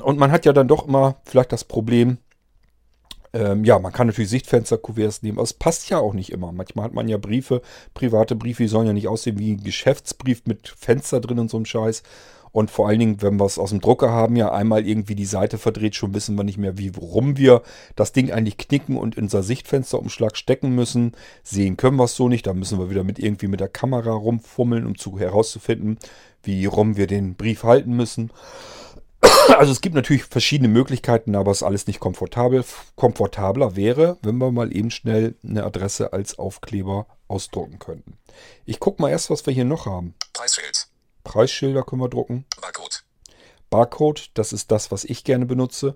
Und 0.02 0.18
man 0.18 0.32
hat 0.32 0.46
ja 0.46 0.54
dann 0.54 0.68
doch 0.68 0.88
immer 0.88 1.18
vielleicht 1.24 1.52
das 1.52 1.64
Problem, 1.66 2.18
ähm, 3.38 3.64
ja, 3.64 3.78
man 3.78 3.94
kann 3.94 4.08
natürlich 4.08 4.32
Sichtfensterkuverts 4.32 5.22
nehmen, 5.22 5.38
aber 5.38 5.44
es 5.44 5.54
passt 5.54 5.90
ja 5.90 6.00
auch 6.00 6.14
nicht 6.14 6.32
immer. 6.32 6.52
Manchmal 6.52 6.86
hat 6.86 6.94
man 6.94 7.08
ja 7.08 7.18
Briefe, 7.18 7.62
private 7.94 8.36
Briefe, 8.36 8.64
die 8.64 8.70
sollen 8.70 8.88
ja 8.88 8.94
nicht 8.94 9.08
aussehen 9.08 9.38
wie 9.38 9.54
ein 9.54 9.64
Geschäftsbrief 9.64 10.44
mit 10.46 10.70
Fenster 10.70 11.22
drin 11.22 11.40
und 11.40 11.50
so 11.50 11.58
einem 11.58 11.66
Scheiß. 11.66 12.02
Und 12.52 12.72
vor 12.72 12.88
allen 12.88 12.98
Dingen, 12.98 13.22
wenn 13.22 13.38
wir 13.38 13.46
es 13.46 13.60
aus 13.60 13.70
dem 13.70 13.82
Drucker 13.82 14.10
haben, 14.10 14.36
ja 14.36 14.52
einmal 14.52 14.88
irgendwie 14.88 15.14
die 15.14 15.26
Seite 15.26 15.60
verdreht, 15.60 15.94
schon 15.94 16.16
wissen 16.16 16.36
wir 16.36 16.44
nicht 16.44 16.58
mehr, 16.58 16.80
wie, 16.80 16.96
warum 16.96 17.38
wir 17.38 17.62
das 17.96 18.14
Ding 18.14 18.32
eigentlich 18.32 18.58
knicken 18.58 18.98
und 18.98 19.16
in 19.16 19.26
unser 19.26 19.44
Sichtfensterumschlag 19.44 20.36
stecken 20.36 20.74
müssen. 20.74 21.12
Sehen 21.44 21.78
können 21.78 21.98
wir 21.98 22.06
es 22.06 22.16
so 22.16 22.30
nicht, 22.30 22.48
da 22.48 22.54
müssen 22.54 22.80
wir 22.80 22.90
wieder 22.90 23.04
mit 23.04 23.20
irgendwie 23.20 23.48
mit 23.48 23.60
der 23.60 23.68
Kamera 23.68 24.12
rumfummeln, 24.12 24.88
um 24.88 24.98
zu, 24.98 25.20
herauszufinden, 25.20 26.00
wie 26.42 26.66
rum 26.66 26.98
wir 26.98 27.06
den 27.06 27.36
Brief 27.36 27.64
halten 27.64 27.96
müssen. 27.96 28.32
Also 29.58 29.72
es 29.72 29.82
gibt 29.82 29.96
natürlich 29.96 30.26
verschiedene 30.26 30.68
Möglichkeiten, 30.68 31.36
aber 31.36 31.52
es 31.52 31.58
ist 31.58 31.64
alles 31.64 31.88
nicht 31.88 32.00
komfortabel. 32.00 32.64
Komfortabler 32.96 33.76
wäre, 33.76 34.18
wenn 34.22 34.38
wir 34.38 34.52
mal 34.52 34.76
eben 34.76 34.92
schnell 34.92 35.36
eine 35.44 35.64
Adresse 35.64 36.14
als 36.14 36.38
Aufkleber 36.38 37.08
ausdrucken 37.28 37.80
könnten. 37.80 38.18
Ich 38.66 38.80
gucke 38.80 39.02
mal 39.02 39.10
erst, 39.10 39.30
was 39.30 39.46
wir 39.46 39.54
hier 39.54 39.66
noch 39.66 39.86
haben. 39.86 40.14
Preisschild. 40.34 40.88
Preisschilder 41.24 41.84
können 41.84 42.02
wir 42.02 42.10
drucken. 42.10 42.46
Barcode. 42.62 43.04
Barcode, 43.70 44.30
das 44.34 44.54
ist 44.54 44.72
das, 44.72 44.92
was 44.92 45.04
ich 45.04 45.24
gerne 45.24 45.46
benutze. 45.46 45.96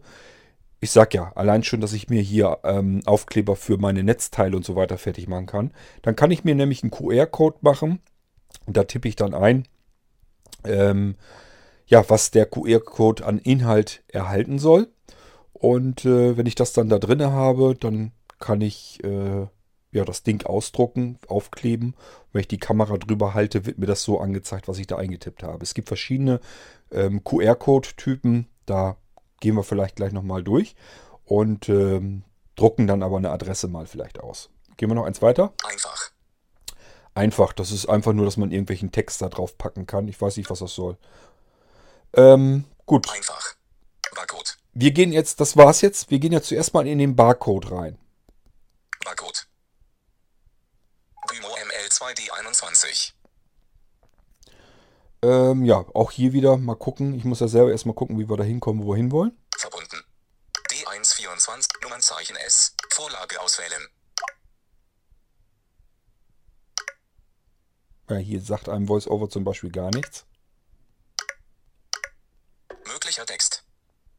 Ich 0.80 0.92
sag 0.92 1.14
ja, 1.14 1.32
allein 1.36 1.64
schon, 1.64 1.80
dass 1.80 1.94
ich 1.94 2.10
mir 2.10 2.22
hier 2.22 2.60
ähm, 2.64 3.02
Aufkleber 3.06 3.56
für 3.56 3.78
meine 3.78 4.04
Netzteile 4.04 4.58
und 4.58 4.66
so 4.66 4.76
weiter 4.76 4.98
fertig 4.98 5.28
machen 5.28 5.46
kann. 5.46 5.74
Dann 6.02 6.16
kann 6.16 6.32
ich 6.32 6.44
mir 6.44 6.56
nämlich 6.56 6.82
einen 6.82 6.92
QR-Code 6.92 7.60
machen 7.62 8.02
und 8.66 8.76
da 8.76 8.84
tippe 8.84 9.08
ich 9.08 9.16
dann 9.16 9.34
ein, 9.34 9.68
ähm, 10.66 11.16
ja, 11.92 12.10
was 12.10 12.32
der 12.32 12.46
QR-Code 12.46 13.26
an 13.26 13.38
Inhalt 13.38 14.02
erhalten 14.08 14.60
soll. 14.60 14.88
Und 15.52 16.06
äh, 16.06 16.38
wenn 16.38 16.46
ich 16.46 16.56
das 16.56 16.72
dann 16.72 16.90
da 16.90 16.98
drinne 16.98 17.34
habe, 17.34 17.76
dann 17.76 18.14
kann 18.40 18.62
ich 18.62 19.04
äh, 19.04 19.46
ja, 19.92 20.06
das 20.06 20.24
Ding 20.24 20.46
ausdrucken, 20.46 21.20
aufkleben. 21.28 21.96
Wenn 22.32 22.40
ich 22.40 22.48
die 22.48 22.60
Kamera 22.60 22.98
drüber 22.98 23.34
halte, 23.34 23.66
wird 23.66 23.78
mir 23.78 23.88
das 23.88 24.04
so 24.04 24.22
angezeigt, 24.22 24.70
was 24.70 24.80
ich 24.80 24.88
da 24.88 24.96
eingetippt 24.96 25.44
habe. 25.44 25.64
Es 25.64 25.74
gibt 25.74 25.90
verschiedene 25.90 26.40
ähm, 26.92 27.26
QR-Code-Typen. 27.26 28.48
Da 28.66 28.96
gehen 29.42 29.56
wir 29.56 29.64
vielleicht 29.64 29.98
gleich 29.98 30.14
nochmal 30.14 30.44
durch 30.44 30.76
und 31.26 31.68
ähm, 31.68 32.24
drucken 32.56 32.88
dann 32.88 33.04
aber 33.04 33.18
eine 33.18 33.32
Adresse 33.32 33.68
mal 33.68 33.86
vielleicht 33.86 34.22
aus. 34.22 34.50
Gehen 34.78 34.90
wir 34.90 34.96
noch 34.96 35.06
eins 35.06 35.22
weiter? 35.22 35.52
Einfach. 35.70 36.12
Einfach, 37.14 37.52
das 37.52 37.74
ist 37.74 37.90
einfach 37.90 38.14
nur, 38.14 38.24
dass 38.24 38.38
man 38.38 38.52
irgendwelchen 38.52 38.94
Text 38.94 39.22
da 39.22 39.28
drauf 39.28 39.58
packen 39.58 39.86
kann. 39.86 40.08
Ich 40.08 40.22
weiß 40.22 40.38
nicht, 40.38 40.50
was 40.50 40.60
das 40.60 40.74
soll. 40.74 40.98
Ähm, 42.14 42.66
gut. 42.86 43.10
Einfach. 43.10 43.56
Barcode. 44.14 44.58
Wir 44.74 44.92
gehen 44.92 45.12
jetzt, 45.12 45.40
das 45.40 45.58
war's 45.58 45.82
jetzt. 45.82 46.12
Wir 46.12 46.20
gehen 46.20 46.32
jetzt 46.32 46.48
zuerst 46.48 46.74
mal 46.74 46.88
in 46.88 46.98
den 46.98 47.16
Barcode 47.16 47.72
rein. 47.72 47.98
Barcode. 49.04 49.48
Dymo 51.32 51.48
ML2D21. 51.48 53.14
Ähm, 55.24 55.66
ja, 55.66 55.86
auch 55.94 56.12
hier 56.12 56.34
wieder 56.34 56.58
mal 56.58 56.76
gucken. 56.76 57.14
Ich 57.14 57.26
muss 57.26 57.40
ja 57.40 57.48
selber 57.48 57.72
erstmal 57.72 57.96
gucken, 57.96 58.18
wie 58.18 58.28
wir 58.28 58.38
da 58.38 58.44
hinkommen, 58.44 58.84
wo 58.84 58.94
wir 58.94 58.98
hinwollen. 58.98 59.38
Verbunden. 59.56 60.04
D124 60.70 61.68
Nummernzeichen 61.84 62.36
S. 62.38 62.76
Vorlage 62.90 63.40
auswählen. 63.40 63.88
Ja, 68.10 68.18
hier 68.18 68.42
sagt 68.42 68.68
einem 68.68 68.90
VoiceOver 68.90 69.30
zum 69.30 69.44
Beispiel 69.44 69.72
gar 69.72 69.92
nichts. 69.92 70.26
Möglicher 73.12 73.26
Text. 73.26 73.66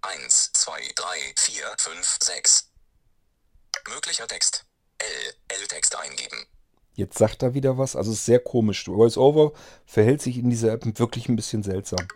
1, 0.03 0.53
2, 0.53 0.93
3, 0.95 1.33
4, 1.39 1.65
5, 1.79 2.19
6. 2.25 2.69
Möglicher 3.89 4.29
Text. 4.29 4.67
L. 4.99 5.35
L-Text 5.49 5.97
eingeben. 5.97 6.47
Jetzt 6.93 7.17
sagt 7.17 7.43
er 7.43 7.55
wieder 7.55 7.79
was. 7.79 7.97
Also 7.97 8.13
es 8.13 8.19
ist 8.19 8.27
sehr 8.27 8.41
komisch. 8.41 8.87
VoiceOver 8.87 9.55
verhält 9.87 10.21
sich 10.21 10.37
in 10.37 10.51
dieser 10.51 10.73
App 10.73 10.85
wirklich 10.99 11.31
ein 11.31 11.37
bisschen 11.37 11.63
seltsam. 11.63 12.07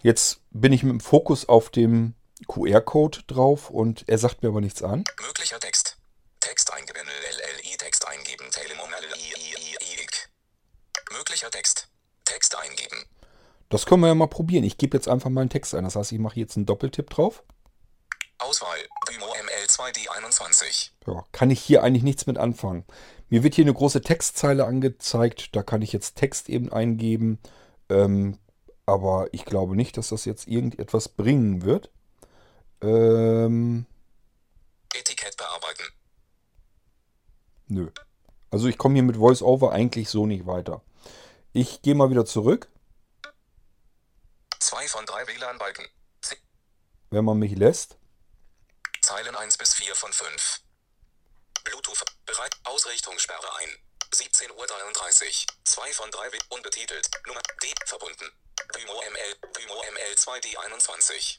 Jetzt 0.00 0.38
bin 0.52 0.72
ich 0.72 0.84
mit 0.84 0.92
dem 0.92 1.00
Fokus 1.00 1.48
auf 1.48 1.68
dem 1.70 2.14
QR-Code 2.46 3.24
drauf 3.26 3.68
und 3.68 4.04
er 4.08 4.18
sagt 4.18 4.44
mir 4.44 4.50
aber 4.50 4.60
nichts 4.60 4.80
an. 4.84 5.02
Möglicher 5.22 5.58
Text. 5.58 5.96
Text 6.38 6.72
eingeben. 6.72 7.08
LLI 7.08 7.76
Text 7.78 8.06
eingeben. 8.06 8.46
Möglicher 11.10 11.50
Text. 11.50 11.88
Text 12.24 12.54
eingeben. 12.54 13.08
Das 13.72 13.86
können 13.86 14.02
wir 14.02 14.08
ja 14.08 14.14
mal 14.14 14.26
probieren. 14.26 14.64
Ich 14.64 14.76
gebe 14.76 14.94
jetzt 14.98 15.08
einfach 15.08 15.30
mal 15.30 15.40
einen 15.40 15.48
Text 15.48 15.74
ein. 15.74 15.84
Das 15.84 15.96
heißt, 15.96 16.12
ich 16.12 16.18
mache 16.18 16.38
jetzt 16.38 16.58
einen 16.58 16.66
Doppeltipp 16.66 17.08
drauf. 17.08 17.42
Auswahl. 18.36 18.76
Dymo 19.08 19.24
ML2D21. 19.24 20.90
Ja, 21.06 21.24
kann 21.32 21.50
ich 21.50 21.58
hier 21.58 21.82
eigentlich 21.82 22.02
nichts 22.02 22.26
mit 22.26 22.36
anfangen. 22.36 22.84
Mir 23.30 23.42
wird 23.42 23.54
hier 23.54 23.64
eine 23.64 23.72
große 23.72 24.02
Textzeile 24.02 24.66
angezeigt. 24.66 25.56
Da 25.56 25.62
kann 25.62 25.80
ich 25.80 25.94
jetzt 25.94 26.16
Text 26.16 26.50
eben 26.50 26.70
eingeben. 26.70 27.38
Ähm, 27.88 28.38
aber 28.84 29.28
ich 29.32 29.46
glaube 29.46 29.74
nicht, 29.74 29.96
dass 29.96 30.10
das 30.10 30.26
jetzt 30.26 30.48
irgendetwas 30.48 31.08
bringen 31.08 31.62
wird. 31.62 31.90
Ähm, 32.82 33.86
Etikett 34.94 35.34
bearbeiten. 35.38 35.84
nö. 37.68 37.88
Also 38.50 38.68
ich 38.68 38.76
komme 38.76 38.96
hier 38.96 39.02
mit 39.02 39.18
VoiceOver 39.18 39.72
eigentlich 39.72 40.10
so 40.10 40.26
nicht 40.26 40.44
weiter. 40.44 40.82
Ich 41.54 41.80
gehe 41.80 41.94
mal 41.94 42.10
wieder 42.10 42.26
zurück, 42.26 42.71
2 44.62 44.88
von 44.88 45.06
3 45.06 45.26
WLAN-Balken. 45.26 45.88
Wenn 47.10 47.24
man 47.24 47.38
mich 47.38 47.52
lässt. 47.56 47.96
Zeilen 49.02 49.34
1 49.34 49.58
bis 49.58 49.74
4 49.74 49.94
von 49.94 50.12
5. 50.12 50.60
Bluetooth. 51.64 52.04
Bereit. 52.24 52.54
Ausrichtungssperre 52.64 53.56
ein. 53.56 53.68
17.33 54.14 54.50
Uhr. 54.50 55.54
2 55.64 55.92
von 55.92 56.10
3 56.10 56.32
W. 56.32 56.38
Unbetitelt. 56.50 57.10
Nummer 57.26 57.42
D. 57.62 57.74
Verbunden. 57.86 58.30
Dymo 58.74 59.02
ML. 59.10 59.36
Dymo 59.58 59.82
ML2D21. 59.82 61.38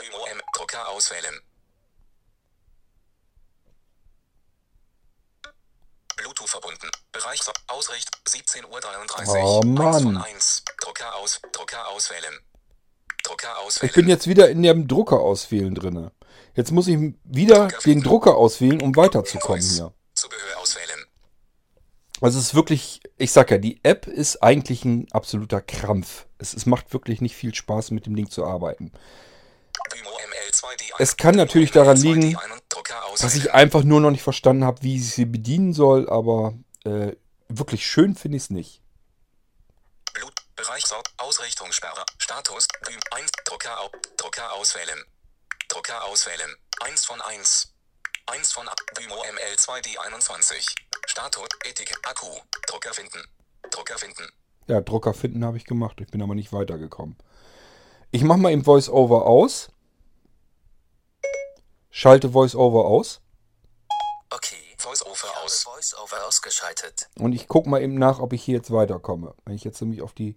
Dymo 0.00 0.26
M. 0.26 0.42
Drucker 0.54 0.88
auswählen. 0.88 1.40
Bluetooth 6.16 6.50
verbunden. 6.50 6.90
Bereich 7.12 7.40
Ausricht 7.68 8.10
17.33 8.26 8.64
Uhr. 8.64 9.44
Oh, 9.44 9.60
1 9.60 10.02
von 10.02 10.12
Mann. 10.14 10.24
1. 10.24 10.64
Drucker 10.80 11.14
aus. 11.14 11.40
Drucker 11.52 11.88
auswählen. 11.88 12.38
Drucker 13.28 13.48
Ich 13.60 13.66
auswählen. 13.66 13.92
bin 13.94 14.08
jetzt 14.08 14.26
wieder 14.26 14.48
in 14.48 14.62
dem 14.62 14.88
Drucker 14.88 15.20
auswählen 15.20 15.74
drinne. 15.74 16.12
Jetzt 16.54 16.72
muss 16.72 16.88
ich 16.88 17.14
wieder 17.24 17.68
den 17.84 18.02
Drucker 18.02 18.36
auswählen, 18.36 18.80
um 18.80 18.96
weiterzukommen 18.96 19.62
hier. 19.62 19.92
Zubehör 20.14 20.58
auswählen. 20.60 21.04
Also 22.20 22.38
es 22.38 22.46
ist 22.46 22.54
wirklich, 22.54 23.00
ich 23.16 23.30
sag 23.30 23.50
ja, 23.50 23.58
die 23.58 23.80
App 23.84 24.06
ist 24.06 24.42
eigentlich 24.42 24.84
ein 24.84 25.06
absoluter 25.12 25.60
Krampf. 25.60 26.26
Es, 26.38 26.54
es 26.54 26.66
macht 26.66 26.92
wirklich 26.92 27.20
nicht 27.20 27.36
viel 27.36 27.54
Spaß, 27.54 27.92
mit 27.92 28.06
dem 28.06 28.16
Ding 28.16 28.28
zu 28.28 28.44
arbeiten. 28.44 28.92
Dymo 29.94 30.08
ML2D 30.08 30.94
Es 30.98 31.16
kann 31.16 31.36
natürlich 31.36 31.70
daran 31.70 31.96
liegen, 31.96 32.36
Drucker 32.68 32.96
Dass 33.20 33.34
ich 33.36 33.52
einfach 33.52 33.84
nur 33.84 34.00
noch 34.00 34.10
nicht 34.10 34.22
verstanden 34.22 34.64
habe, 34.64 34.82
wie 34.82 34.96
ich 34.96 35.14
sie 35.14 35.26
bedienen 35.26 35.72
soll, 35.72 36.08
aber 36.08 36.54
äh, 36.84 37.12
wirklich 37.48 37.86
schön 37.86 38.14
finde 38.14 38.36
ich 38.36 38.44
es 38.44 38.50
nicht. 38.50 38.82
Blut, 40.58 40.66
Bereich 40.66 40.86
so, 40.86 40.96
Ausrichtungssperre, 41.18 42.04
Status, 42.18 42.66
Dym 42.86 42.98
1, 43.12 43.30
Drucker, 43.44 43.80
au, 43.80 43.90
Drucker 44.16 44.52
auswählen. 44.52 45.04
Drucker 45.68 46.04
auswählen, 46.04 46.54
1 46.80 47.04
von 47.04 47.20
1. 47.20 47.74
1 48.26 48.52
von 48.52 48.68
Dymo 48.98 49.14
ML2D21. 49.14 50.74
Status, 51.06 51.48
Etikett, 51.64 51.98
Akku, 52.04 52.26
Drucker 52.66 52.92
finden. 52.92 53.24
Drucker 53.70 53.98
finden. 53.98 54.28
Ja, 54.66 54.80
Drucker 54.80 55.14
finden 55.14 55.44
habe 55.44 55.56
ich 55.56 55.64
gemacht, 55.64 56.00
ich 56.00 56.08
bin 56.08 56.22
aber 56.22 56.34
nicht 56.34 56.52
weitergekommen. 56.52 57.16
Ich 58.10 58.22
mache 58.22 58.38
mal 58.38 58.52
im 58.52 58.66
VoiceOver 58.66 59.26
aus. 59.26 59.70
Schalte 61.90 62.34
VoiceOver 62.34 62.84
aus. 62.84 63.20
Okay. 64.30 64.68
Voice-Over 64.78 65.42
aus. 65.44 65.62
Voice-Over 65.64 66.26
ausgeschaltet. 66.26 67.08
Und 67.18 67.32
ich 67.32 67.48
gucke 67.48 67.68
mal 67.68 67.82
eben 67.82 67.94
nach, 67.94 68.20
ob 68.20 68.32
ich 68.32 68.42
hier 68.42 68.56
jetzt 68.56 68.70
weiterkomme. 68.70 69.34
Wenn 69.44 69.54
ich 69.54 69.64
jetzt 69.64 69.80
nämlich 69.80 70.02
auf 70.02 70.12
die... 70.12 70.36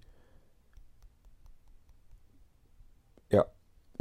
Ja, 3.29 3.45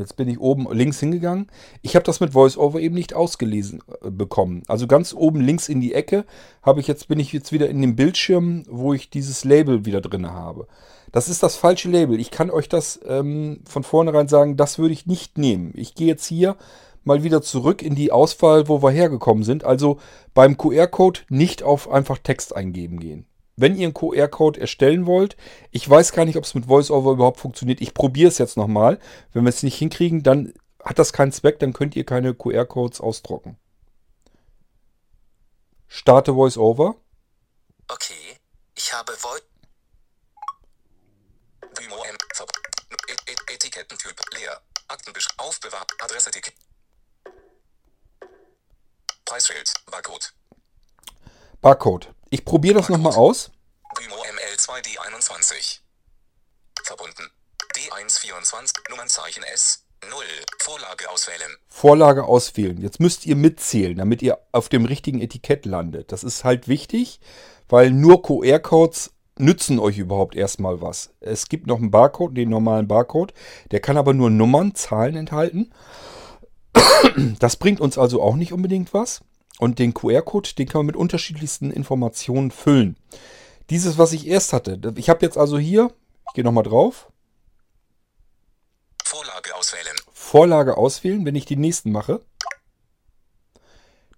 jetzt 0.00 0.16
bin 0.16 0.28
ich 0.28 0.40
oben 0.40 0.66
links 0.72 0.98
hingegangen. 0.98 1.46
Ich 1.82 1.94
habe 1.94 2.04
das 2.04 2.20
mit 2.20 2.34
VoiceOver 2.34 2.80
eben 2.80 2.94
nicht 2.94 3.14
ausgelesen 3.14 3.82
äh, 4.02 4.10
bekommen. 4.10 4.62
Also 4.66 4.86
ganz 4.86 5.14
oben 5.14 5.40
links 5.40 5.68
in 5.68 5.80
die 5.80 5.94
Ecke 5.94 6.24
habe 6.62 6.80
ich 6.80 6.88
jetzt 6.88 7.06
bin 7.08 7.20
ich 7.20 7.32
jetzt 7.32 7.52
wieder 7.52 7.68
in 7.68 7.80
dem 7.80 7.94
Bildschirm, 7.94 8.64
wo 8.68 8.92
ich 8.92 9.10
dieses 9.10 9.44
Label 9.44 9.84
wieder 9.84 10.00
drin 10.00 10.30
habe. 10.30 10.66
Das 11.12 11.28
ist 11.28 11.42
das 11.42 11.56
falsche 11.56 11.88
Label. 11.88 12.18
Ich 12.18 12.30
kann 12.30 12.50
euch 12.50 12.68
das 12.68 13.00
ähm, 13.06 13.60
von 13.64 13.82
vornherein 13.82 14.28
sagen, 14.28 14.56
das 14.56 14.78
würde 14.78 14.94
ich 14.94 15.06
nicht 15.06 15.38
nehmen. 15.38 15.72
Ich 15.76 15.94
gehe 15.94 16.08
jetzt 16.08 16.26
hier 16.26 16.56
mal 17.04 17.22
wieder 17.22 17.42
zurück 17.42 17.82
in 17.82 17.94
die 17.94 18.12
Auswahl, 18.12 18.68
wo 18.68 18.82
wir 18.82 18.90
hergekommen 18.90 19.42
sind. 19.42 19.64
Also 19.64 19.98
beim 20.34 20.56
QR-Code 20.56 21.20
nicht 21.28 21.62
auf 21.62 21.90
einfach 21.90 22.18
Text 22.18 22.54
eingeben 22.54 23.00
gehen. 23.00 23.26
Wenn 23.60 23.76
ihr 23.76 23.86
einen 23.86 23.94
QR-Code 23.94 24.60
erstellen 24.60 25.06
wollt, 25.06 25.36
ich 25.70 25.88
weiß 25.88 26.12
gar 26.12 26.24
nicht, 26.24 26.36
ob 26.36 26.44
es 26.44 26.54
mit 26.54 26.68
VoiceOver 26.68 27.12
überhaupt 27.12 27.40
funktioniert. 27.40 27.80
Ich 27.80 27.92
probiere 27.92 28.28
es 28.28 28.38
jetzt 28.38 28.56
nochmal. 28.56 28.98
Wenn 29.32 29.44
wir 29.44 29.50
es 29.50 29.62
nicht 29.62 29.76
hinkriegen, 29.76 30.22
dann 30.22 30.54
hat 30.82 30.98
das 30.98 31.12
keinen 31.12 31.30
Zweck, 31.32 31.58
dann 31.58 31.74
könnt 31.74 31.94
ihr 31.94 32.06
keine 32.06 32.34
QR-Codes 32.34 33.00
ausdrucken. 33.00 33.58
Starte 35.88 36.34
VoiceOver. 36.34 36.94
Okay. 37.88 38.38
Ich 38.76 38.92
habe 38.92 39.12
Voice. 39.12 39.42
Etikettentyp. 43.46 44.18
Leer. 44.38 44.60
Aktenbesch. 44.88 45.28
Aufbewahrt. 45.36 45.90
Adresseticket. 46.00 46.54
Preisschild. 49.26 49.74
Barcode. 49.90 50.32
Barcode. 51.60 52.14
Ich 52.32 52.44
probiere 52.44 52.74
das 52.76 52.88
nochmal 52.88 53.14
aus. 53.14 53.50
Dymo 53.98 54.14
ML2D21. 54.14 55.80
Verbunden. 56.84 57.28
D124 57.74 58.72
Nummernzeichen 58.88 59.42
S. 59.52 59.84
0. 60.08 60.24
Vorlage 60.60 61.10
auswählen. 61.10 61.50
Vorlage 61.68 62.24
auswählen. 62.24 62.80
Jetzt 62.80 63.00
müsst 63.00 63.26
ihr 63.26 63.34
mitzählen, 63.34 63.98
damit 63.98 64.22
ihr 64.22 64.38
auf 64.52 64.68
dem 64.68 64.84
richtigen 64.84 65.20
Etikett 65.20 65.66
landet. 65.66 66.12
Das 66.12 66.22
ist 66.22 66.44
halt 66.44 66.68
wichtig, 66.68 67.18
weil 67.68 67.90
nur 67.90 68.22
QR-Codes 68.22 69.10
nützen 69.36 69.80
euch 69.80 69.98
überhaupt 69.98 70.36
erstmal 70.36 70.80
was. 70.80 71.10
Es 71.18 71.48
gibt 71.48 71.66
noch 71.66 71.78
einen 71.78 71.90
Barcode, 71.90 72.36
den 72.36 72.48
normalen 72.48 72.86
Barcode. 72.86 73.34
Der 73.72 73.80
kann 73.80 73.96
aber 73.96 74.14
nur 74.14 74.30
Nummern, 74.30 74.76
Zahlen 74.76 75.16
enthalten. 75.16 75.72
Das 77.40 77.56
bringt 77.56 77.80
uns 77.80 77.98
also 77.98 78.22
auch 78.22 78.36
nicht 78.36 78.52
unbedingt 78.52 78.94
was. 78.94 79.22
Und 79.60 79.78
den 79.78 79.92
QR-Code, 79.92 80.54
den 80.56 80.66
kann 80.66 80.78
man 80.78 80.86
mit 80.86 80.96
unterschiedlichsten 80.96 81.70
Informationen 81.70 82.50
füllen. 82.50 82.96
Dieses, 83.68 83.98
was 83.98 84.12
ich 84.12 84.26
erst 84.26 84.54
hatte. 84.54 84.80
Ich 84.96 85.10
habe 85.10 85.24
jetzt 85.24 85.36
also 85.36 85.58
hier, 85.58 85.92
ich 86.28 86.32
gehe 86.32 86.44
nochmal 86.44 86.64
drauf. 86.64 87.12
Vorlage 89.04 89.54
auswählen. 89.54 89.96
Vorlage 90.14 90.78
auswählen, 90.78 91.26
wenn 91.26 91.34
ich 91.34 91.44
die 91.44 91.56
nächsten 91.56 91.92
mache. 91.92 92.24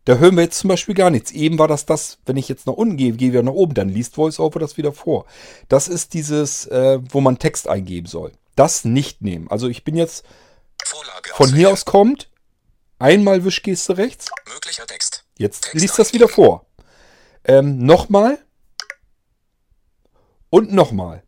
Da 0.04 0.14
hören 0.14 0.36
wir 0.36 0.44
jetzt 0.44 0.60
zum 0.60 0.68
Beispiel 0.68 0.94
gar 0.94 1.10
nichts. 1.10 1.32
Eben 1.32 1.58
war 1.58 1.66
das 1.66 1.86
das, 1.86 2.18
wenn 2.24 2.36
ich 2.36 2.48
jetzt 2.48 2.68
nach 2.68 2.74
unten 2.74 2.96
gehe, 2.96 3.12
gehe 3.12 3.32
wieder 3.32 3.42
nach 3.42 3.52
oben, 3.52 3.74
dann 3.74 3.88
liest 3.88 4.16
VoiceOver 4.16 4.60
das 4.60 4.76
wieder 4.76 4.92
vor. 4.92 5.26
Das 5.68 5.88
ist 5.88 6.14
dieses, 6.14 6.66
äh, 6.66 7.00
wo 7.10 7.20
man 7.20 7.40
Text 7.40 7.66
eingeben 7.66 8.06
soll. 8.06 8.30
Das 8.54 8.84
nicht 8.84 9.22
nehmen. 9.22 9.50
Also 9.50 9.66
ich 9.66 9.82
bin 9.82 9.96
jetzt 9.96 10.24
Vorlage 10.84 11.30
von 11.34 11.48
hier 11.48 11.68
auswählen. 11.68 11.72
aus 11.72 11.84
kommt, 11.84 12.30
einmal 13.00 13.44
Wischgeste 13.44 13.96
rechts, 13.96 14.30
Möglicher 14.48 14.86
Text. 14.86 15.21
Jetzt 15.42 15.74
liest 15.74 15.98
das 15.98 16.12
wieder 16.12 16.28
vor. 16.28 16.66
Ähm, 17.44 17.84
nochmal 17.84 18.38
und 20.50 20.72
nochmal. 20.72 21.22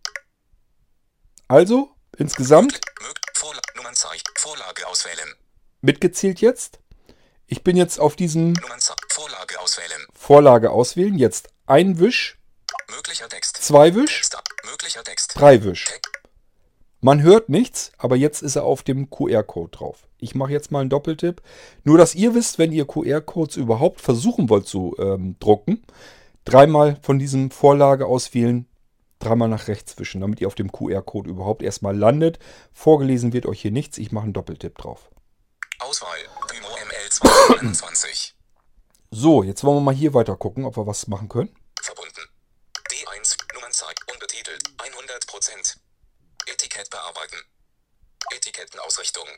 Also 1.48 1.90
insgesamt. 2.16 2.80
Vorlage 4.36 4.86
auswählen. 4.86 5.34
mitgezählt 5.80 6.40
jetzt. 6.40 6.78
Ich 7.46 7.62
bin 7.62 7.76
jetzt 7.76 7.98
auf 7.98 8.16
diesem. 8.16 8.54
Vorlage 9.10 9.58
auswählen. 9.60 10.06
Vorlage 10.14 10.70
auswählen. 10.70 11.18
Jetzt 11.18 11.48
ein 11.66 11.98
Wisch, 11.98 12.38
Möglicher 12.90 13.28
Text. 13.28 13.56
zwei 13.62 13.94
Wisch, 13.94 14.20
Text. 14.20 14.38
Möglicher 14.64 15.04
Text. 15.04 15.32
drei 15.34 15.62
Wisch. 15.64 15.86
Man 17.00 17.22
hört 17.22 17.48
nichts, 17.48 17.92
aber 17.98 18.16
jetzt 18.16 18.42
ist 18.42 18.56
er 18.56 18.64
auf 18.64 18.82
dem 18.82 19.10
QR-Code 19.10 19.76
drauf. 19.76 20.06
Ich 20.24 20.34
mache 20.34 20.52
jetzt 20.52 20.72
mal 20.72 20.80
einen 20.80 20.90
Doppeltipp. 20.90 21.42
Nur, 21.84 21.98
dass 21.98 22.14
ihr 22.14 22.34
wisst, 22.34 22.58
wenn 22.58 22.72
ihr 22.72 22.86
QR-Codes 22.86 23.56
überhaupt 23.56 24.00
versuchen 24.00 24.48
wollt 24.48 24.66
zu 24.66 24.96
ähm, 24.98 25.36
drucken, 25.38 25.84
dreimal 26.46 26.98
von 27.02 27.18
diesem 27.18 27.50
Vorlage 27.50 28.06
auswählen, 28.06 28.66
dreimal 29.18 29.50
nach 29.50 29.68
rechts 29.68 29.98
wischen, 29.98 30.22
damit 30.22 30.40
ihr 30.40 30.46
auf 30.46 30.54
dem 30.54 30.72
QR-Code 30.72 31.28
überhaupt 31.28 31.62
erstmal 31.62 31.94
landet. 31.94 32.38
Vorgelesen 32.72 33.34
wird 33.34 33.44
euch 33.44 33.60
hier 33.60 33.70
nichts. 33.70 33.98
Ich 33.98 34.12
mache 34.12 34.24
einen 34.24 34.32
Doppeltipp 34.32 34.78
drauf. 34.78 35.10
Auswahl. 35.78 36.18
Dymo 36.50 36.68
ML 36.68 37.10
221. 37.10 38.34
So, 39.10 39.42
jetzt 39.42 39.62
wollen 39.62 39.76
wir 39.76 39.82
mal 39.82 39.94
hier 39.94 40.14
weiter 40.14 40.36
gucken, 40.36 40.64
ob 40.64 40.78
wir 40.78 40.86
was 40.86 41.06
machen 41.06 41.28
können. 41.28 41.54
Verbunden. 41.82 42.22
D1. 42.90 43.36
Nummernzeichen. 43.52 44.04
Unbetitelt. 44.10 44.62
100%. 44.78 45.76
Etikett 46.46 46.88
bearbeiten. 46.88 47.36
Etikettenausrichtung. 48.34 49.28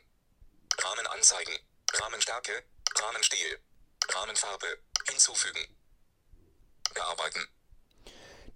Rahmen 0.83 1.07
anzeigen. 1.07 1.53
Rahmenstärke. 1.93 2.53
Rahmenstil. 2.95 3.59
Rahmenfarbe. 4.09 4.67
Hinzufügen. 5.09 5.61
Bearbeiten. 6.95 7.41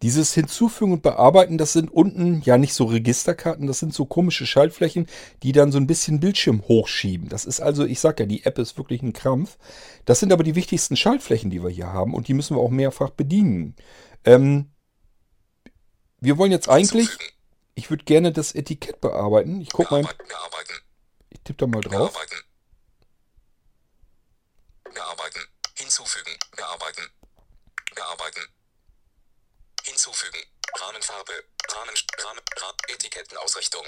Dieses 0.02 0.32
Hinzufügen 0.32 0.92
und 0.94 1.02
Bearbeiten, 1.02 1.58
das 1.58 1.74
sind 1.74 1.92
unten 1.92 2.40
ja 2.40 2.56
nicht 2.56 2.72
so 2.72 2.86
Registerkarten, 2.86 3.66
das 3.66 3.80
sind 3.80 3.92
so 3.92 4.06
komische 4.06 4.46
Schaltflächen, 4.46 5.06
die 5.42 5.52
dann 5.52 5.72
so 5.72 5.78
ein 5.78 5.86
bisschen 5.86 6.20
Bildschirm 6.20 6.62
hochschieben. 6.66 7.28
Das 7.28 7.44
ist 7.44 7.60
also, 7.60 7.84
ich 7.84 8.00
sag 8.00 8.18
ja, 8.18 8.24
die 8.24 8.44
App 8.44 8.58
ist 8.58 8.78
wirklich 8.78 9.02
ein 9.02 9.12
Krampf. 9.12 9.58
Das 10.06 10.18
sind 10.18 10.32
aber 10.32 10.42
die 10.42 10.54
wichtigsten 10.54 10.96
Schaltflächen, 10.96 11.50
die 11.50 11.62
wir 11.62 11.68
hier 11.68 11.92
haben 11.92 12.14
und 12.14 12.28
die 12.28 12.34
müssen 12.34 12.56
wir 12.56 12.62
auch 12.62 12.70
mehrfach 12.70 13.10
bedienen. 13.10 13.76
Ähm, 14.24 14.70
wir 16.18 16.38
wollen 16.38 16.52
jetzt 16.52 16.70
eigentlich, 16.70 17.10
ich 17.74 17.90
würde 17.90 18.04
gerne 18.04 18.32
das 18.32 18.54
Etikett 18.54 19.02
bearbeiten. 19.02 19.60
Ich 19.60 19.68
guck 19.68 19.90
mal, 19.90 20.02
Bearbeiten. 20.02 20.74
Tippe 21.50 21.66
da 21.66 21.66
mal 21.66 21.80
drauf. 21.80 22.12
Bearbeiten. 22.12 22.42
Bearbeiten. 24.94 25.48
Hinzufügen. 25.74 26.38
Bearbeiten. 26.56 27.10
Bearbeiten. 27.94 28.46
Hinzufügen. 29.82 30.38
Rahmenfarbe. 30.80 31.32
Rahmen. 31.68 31.94
Rahmen. 32.18 32.40
Ra 32.56 32.72
Etikettenausrichtung. 32.88 33.84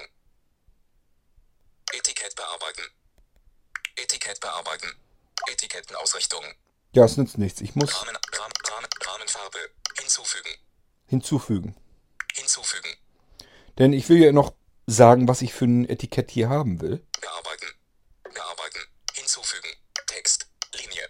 Etikett 1.92 2.34
bearbeiten. 2.34 2.82
Etikett 3.96 4.40
bearbeiten. 4.40 4.90
Etikettenausrichtung. 5.46 6.44
Ja, 6.92 7.04
es 7.04 7.16
nützt 7.16 7.38
nichts. 7.38 7.60
Ich 7.60 7.76
muss 7.76 7.94
Rahmen. 7.94 8.16
Rahmen. 8.16 8.52
Rahmen. 8.64 8.88
Rahmenfarbe. 9.06 9.70
Hinzufügen. 10.00 10.50
hinzufügen. 11.06 11.76
Hinzufügen. 12.34 12.96
Denn 13.78 13.92
ich 13.92 14.08
will 14.08 14.18
ja 14.18 14.32
noch 14.32 14.54
sagen, 14.92 15.28
was 15.28 15.42
ich 15.42 15.52
für 15.52 15.64
ein 15.64 15.88
Etikett 15.88 16.30
hier 16.30 16.48
haben 16.48 16.80
will. 16.80 17.04
Bearbeiten. 17.20 17.66
Bearbeiten. 18.22 18.80
Hinzufügen. 19.14 19.68
Text. 20.06 20.46
Linie. 20.74 21.08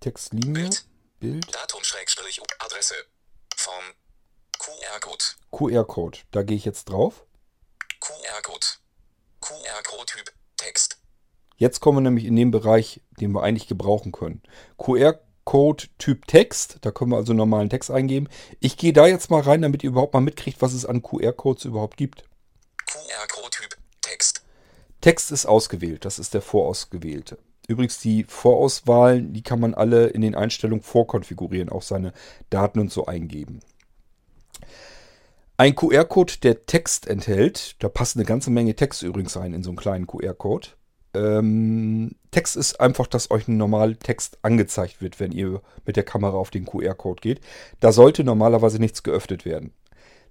Textlinie, 0.00 0.52
Bild. 0.52 0.84
Bild, 1.18 1.54
Datum 1.54 1.82
Schrägstrich 1.82 2.40
Adresse. 2.60 2.94
Form. 3.56 3.84
QR-Code. 4.58 5.24
QR-Code. 5.50 6.18
Da 6.30 6.42
gehe 6.42 6.56
ich 6.56 6.64
jetzt 6.64 6.86
drauf. 6.86 7.24
QR-Code. 8.00 8.66
QR-Code-Typ. 9.40 10.32
Text. 10.56 10.98
Jetzt 11.56 11.80
kommen 11.80 11.98
wir 11.98 12.02
nämlich 12.02 12.24
in 12.24 12.36
den 12.36 12.50
Bereich, 12.50 13.00
den 13.20 13.32
wir 13.32 13.42
eigentlich 13.42 13.66
gebrauchen 13.66 14.12
können. 14.12 14.42
QR-Code 14.76 15.88
Typ 15.98 16.26
Text, 16.26 16.78
da 16.82 16.90
können 16.90 17.10
wir 17.10 17.16
also 17.16 17.32
normalen 17.32 17.70
Text 17.70 17.90
eingeben. 17.90 18.28
Ich 18.60 18.76
gehe 18.76 18.92
da 18.92 19.06
jetzt 19.06 19.30
mal 19.30 19.42
rein, 19.42 19.62
damit 19.62 19.82
ihr 19.82 19.90
überhaupt 19.90 20.14
mal 20.14 20.20
mitkriegt, 20.20 20.62
was 20.62 20.72
es 20.72 20.84
an 20.84 21.02
QR-Codes 21.02 21.64
überhaupt 21.64 21.96
gibt. 21.96 22.24
QR-Code-Typ. 22.88 23.76
Text. 24.00 24.42
Text 25.02 25.30
ist 25.30 25.44
ausgewählt, 25.46 26.04
das 26.06 26.18
ist 26.18 26.32
der 26.32 26.40
vorausgewählte. 26.40 27.38
Übrigens, 27.68 28.00
die 28.00 28.24
Vorauswahlen, 28.24 29.34
die 29.34 29.42
kann 29.42 29.60
man 29.60 29.74
alle 29.74 30.06
in 30.06 30.22
den 30.22 30.34
Einstellungen 30.34 30.82
vorkonfigurieren, 30.82 31.68
auch 31.68 31.82
seine 31.82 32.14
Daten 32.48 32.80
und 32.80 32.90
so 32.90 33.04
eingeben. 33.04 33.60
Ein 35.58 35.74
QR-Code, 35.74 36.34
der 36.42 36.64
Text 36.64 37.06
enthält, 37.06 37.76
da 37.82 37.90
passt 37.90 38.16
eine 38.16 38.24
ganze 38.24 38.50
Menge 38.50 38.74
Text 38.74 39.02
übrigens 39.02 39.36
rein 39.36 39.52
in 39.52 39.62
so 39.62 39.70
einen 39.70 39.76
kleinen 39.76 40.06
QR-Code. 40.06 40.68
Ähm, 41.12 42.12
Text 42.30 42.56
ist 42.56 42.80
einfach, 42.80 43.06
dass 43.06 43.30
euch 43.30 43.48
ein 43.48 43.58
normaler 43.58 43.98
Text 43.98 44.38
angezeigt 44.40 45.02
wird, 45.02 45.20
wenn 45.20 45.32
ihr 45.32 45.60
mit 45.84 45.96
der 45.96 46.04
Kamera 46.04 46.36
auf 46.38 46.50
den 46.50 46.64
QR-Code 46.64 47.20
geht. 47.20 47.40
Da 47.80 47.92
sollte 47.92 48.24
normalerweise 48.24 48.78
nichts 48.78 49.02
geöffnet 49.02 49.44
werden. 49.44 49.72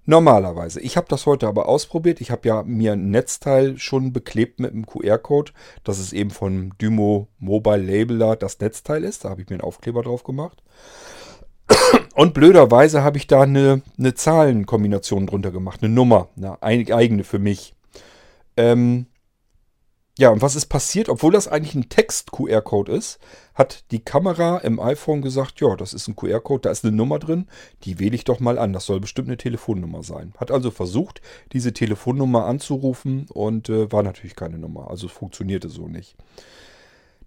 Normalerweise. 0.08 0.80
Ich 0.80 0.96
habe 0.96 1.06
das 1.10 1.26
heute 1.26 1.46
aber 1.48 1.68
ausprobiert. 1.68 2.22
Ich 2.22 2.30
habe 2.30 2.48
ja 2.48 2.62
mir 2.62 2.94
ein 2.94 3.10
Netzteil 3.10 3.76
schon 3.76 4.10
beklebt 4.10 4.58
mit 4.58 4.72
einem 4.72 4.86
QR-Code, 4.86 5.52
dass 5.84 5.98
es 5.98 6.14
eben 6.14 6.30
von 6.30 6.72
Dymo 6.80 7.28
Mobile 7.38 7.76
Labeler 7.82 8.34
das 8.34 8.58
Netzteil 8.58 9.04
ist. 9.04 9.26
Da 9.26 9.28
habe 9.28 9.42
ich 9.42 9.50
mir 9.50 9.56
einen 9.56 9.60
Aufkleber 9.64 10.00
drauf 10.02 10.24
gemacht. 10.24 10.62
Und 12.14 12.32
blöderweise 12.32 13.02
habe 13.04 13.18
ich 13.18 13.26
da 13.26 13.42
eine, 13.42 13.82
eine 13.98 14.14
Zahlenkombination 14.14 15.26
drunter 15.26 15.50
gemacht, 15.50 15.82
eine 15.82 15.92
Nummer, 15.92 16.28
eine 16.38 16.62
ein- 16.62 16.90
eigene 16.90 17.22
für 17.22 17.38
mich. 17.38 17.74
Ähm, 18.56 19.08
ja, 20.18 20.30
und 20.30 20.40
was 20.40 20.56
ist 20.56 20.66
passiert? 20.66 21.10
Obwohl 21.10 21.32
das 21.32 21.48
eigentlich 21.48 21.74
ein 21.74 21.90
Text-QR-Code 21.90 22.92
ist, 22.92 23.18
hat 23.58 23.84
die 23.90 23.98
Kamera 23.98 24.58
im 24.58 24.78
iPhone 24.78 25.20
gesagt, 25.20 25.60
ja, 25.60 25.74
das 25.74 25.92
ist 25.92 26.06
ein 26.06 26.14
QR-Code, 26.14 26.62
da 26.62 26.70
ist 26.70 26.84
eine 26.84 26.96
Nummer 26.96 27.18
drin, 27.18 27.48
die 27.82 27.98
wähle 27.98 28.14
ich 28.14 28.22
doch 28.22 28.38
mal 28.38 28.58
an. 28.58 28.72
Das 28.72 28.86
soll 28.86 29.00
bestimmt 29.00 29.28
eine 29.28 29.36
Telefonnummer 29.36 30.04
sein. 30.04 30.32
Hat 30.38 30.52
also 30.52 30.70
versucht, 30.70 31.20
diese 31.52 31.72
Telefonnummer 31.72 32.46
anzurufen 32.46 33.26
und 33.32 33.68
äh, 33.68 33.90
war 33.90 34.04
natürlich 34.04 34.36
keine 34.36 34.58
Nummer. 34.58 34.88
Also 34.90 35.08
es 35.08 35.12
funktionierte 35.12 35.68
so 35.68 35.88
nicht. 35.88 36.16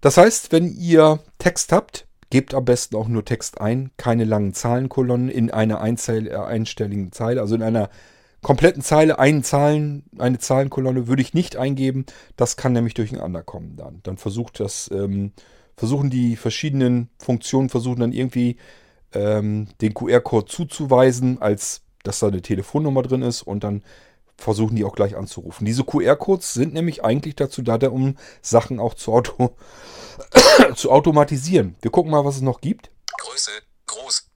Das 0.00 0.16
heißt, 0.16 0.52
wenn 0.52 0.74
ihr 0.74 1.20
Text 1.38 1.70
habt, 1.70 2.06
gebt 2.30 2.54
am 2.54 2.64
besten 2.64 2.96
auch 2.96 3.08
nur 3.08 3.26
Text 3.26 3.60
ein, 3.60 3.90
keine 3.98 4.24
langen 4.24 4.54
Zahlenkolonnen 4.54 5.28
in 5.28 5.50
einer 5.50 5.82
äh, 5.82 6.34
einstelligen 6.34 7.12
Zeile, 7.12 7.42
also 7.42 7.54
in 7.54 7.62
einer 7.62 7.90
kompletten 8.40 8.82
Zeile 8.82 9.18
einen 9.18 9.44
Zahlen, 9.44 10.04
eine 10.18 10.38
Zahlenkolonne 10.38 11.06
würde 11.06 11.20
ich 11.20 11.34
nicht 11.34 11.56
eingeben. 11.56 12.06
Das 12.36 12.56
kann 12.56 12.72
nämlich 12.72 12.94
durcheinander 12.94 13.42
kommen 13.42 13.76
dann. 13.76 14.00
Dann 14.02 14.16
versucht 14.16 14.60
das, 14.60 14.90
ähm, 14.92 15.32
versuchen 15.76 16.10
die 16.10 16.36
verschiedenen 16.36 17.10
Funktionen, 17.18 17.68
versuchen 17.68 18.00
dann 18.00 18.12
irgendwie 18.12 18.56
ähm, 19.12 19.68
den 19.80 19.94
QR-Code 19.94 20.46
zuzuweisen, 20.46 21.40
als 21.40 21.82
dass 22.02 22.18
da 22.18 22.28
eine 22.28 22.42
Telefonnummer 22.42 23.02
drin 23.02 23.22
ist 23.22 23.42
und 23.42 23.64
dann 23.64 23.82
versuchen 24.36 24.76
die 24.76 24.84
auch 24.84 24.94
gleich 24.94 25.16
anzurufen. 25.16 25.64
Diese 25.64 25.84
QR-Codes 25.84 26.54
sind 26.54 26.74
nämlich 26.74 27.04
eigentlich 27.04 27.36
dazu 27.36 27.62
da, 27.62 27.76
um 27.88 28.16
Sachen 28.40 28.80
auch 28.80 28.94
zu, 28.94 29.12
auto 29.12 29.56
zu 30.74 30.90
automatisieren. 30.90 31.76
Wir 31.80 31.90
gucken 31.90 32.10
mal, 32.10 32.24
was 32.24 32.36
es 32.36 32.42
noch 32.42 32.60
gibt. 32.60 32.90
Größe. 33.18 33.50
Groß. 33.86 34.28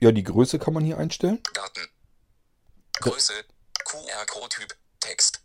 Ja, 0.00 0.12
die 0.12 0.24
Größe 0.24 0.58
kann 0.58 0.74
man 0.74 0.84
hier 0.84 0.98
einstellen. 0.98 1.40
Daten. 1.54 1.88
Größe. 3.00 3.32
QR-Code-Typ. 3.84 4.74
Text. 5.00 5.42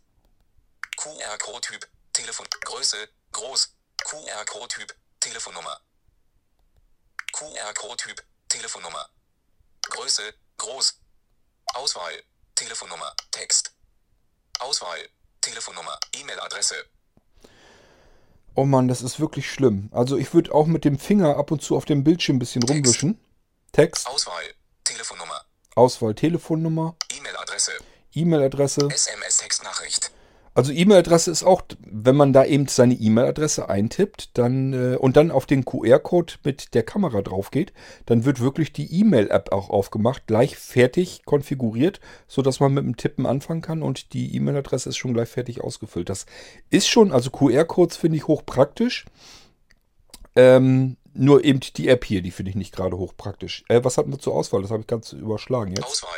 QR-Code-Typ. 0.96 1.86
Telefon. 2.12 2.46
Größe. 2.64 2.96
Groß. 3.32 3.73
QR-Code-Typ. 4.02 4.94
Telefonnummer. 5.20 5.80
QR-Code-Typ. 7.32 8.22
Telefonnummer. 8.48 9.08
Größe. 9.82 10.22
Groß. 10.58 11.00
Auswahl. 11.74 12.22
Telefonnummer. 12.54 13.14
Text. 13.30 13.72
Auswahl. 14.60 15.08
Telefonnummer. 15.40 15.98
E-Mail-Adresse. 16.14 16.76
Oh 18.56 18.64
Mann, 18.64 18.86
das 18.86 19.02
ist 19.02 19.18
wirklich 19.18 19.50
schlimm. 19.50 19.88
Also 19.92 20.16
ich 20.16 20.32
würde 20.32 20.54
auch 20.54 20.66
mit 20.66 20.84
dem 20.84 20.98
Finger 20.98 21.36
ab 21.36 21.50
und 21.50 21.60
zu 21.60 21.76
auf 21.76 21.84
dem 21.86 22.04
Bildschirm 22.04 22.36
ein 22.36 22.38
bisschen 22.38 22.62
Text. 22.62 22.72
rumwischen. 22.72 23.20
Text, 23.72 24.06
Auswahl. 24.06 24.44
Telefonnummer. 24.84 25.44
Auswahl, 25.74 26.14
Telefonnummer, 26.14 26.94
E-Mail-Adresse. 27.16 27.72
E-Mail-Adresse. 28.12 28.88
SMS-Textnachricht. 28.92 30.12
Also 30.54 30.72
E-Mail-Adresse 30.72 31.32
ist 31.32 31.42
auch, 31.42 31.62
wenn 31.80 32.14
man 32.14 32.32
da 32.32 32.44
eben 32.44 32.68
seine 32.68 32.94
E-Mail-Adresse 32.94 33.68
eintippt, 33.68 34.38
dann 34.38 34.72
äh, 34.72 34.96
und 34.96 35.16
dann 35.16 35.32
auf 35.32 35.46
den 35.46 35.64
QR-Code 35.64 36.34
mit 36.44 36.74
der 36.74 36.84
Kamera 36.84 37.22
drauf 37.22 37.50
geht, 37.50 37.72
dann 38.06 38.24
wird 38.24 38.40
wirklich 38.40 38.72
die 38.72 39.00
E-Mail-App 39.00 39.50
auch 39.50 39.68
aufgemacht, 39.68 40.28
gleich 40.28 40.56
fertig 40.56 41.24
konfiguriert, 41.24 42.00
sodass 42.28 42.60
man 42.60 42.72
mit 42.72 42.84
dem 42.84 42.96
Tippen 42.96 43.26
anfangen 43.26 43.62
kann 43.62 43.82
und 43.82 44.12
die 44.12 44.36
E-Mail-Adresse 44.36 44.90
ist 44.90 44.96
schon 44.96 45.12
gleich 45.12 45.28
fertig 45.28 45.60
ausgefüllt. 45.60 46.08
Das 46.08 46.26
ist 46.70 46.88
schon, 46.88 47.10
also 47.10 47.30
QR-Codes 47.30 47.96
finde 47.96 48.18
ich 48.18 48.28
hochpraktisch. 48.28 49.06
Ähm, 50.36 50.96
nur 51.14 51.44
eben 51.44 51.60
die 51.60 51.88
App 51.88 52.04
hier, 52.04 52.22
die 52.22 52.30
finde 52.30 52.50
ich 52.50 52.56
nicht 52.56 52.74
gerade 52.74 52.96
hochpraktisch. 52.96 53.64
Äh, 53.68 53.82
was 53.82 53.98
hatten 53.98 54.12
wir 54.12 54.18
zur 54.20 54.34
Auswahl? 54.34 54.62
Das 54.62 54.70
habe 54.70 54.82
ich 54.82 54.86
ganz 54.86 55.12
überschlagen 55.12 55.70
jetzt. 55.70 55.84
Auswahl. 55.84 56.10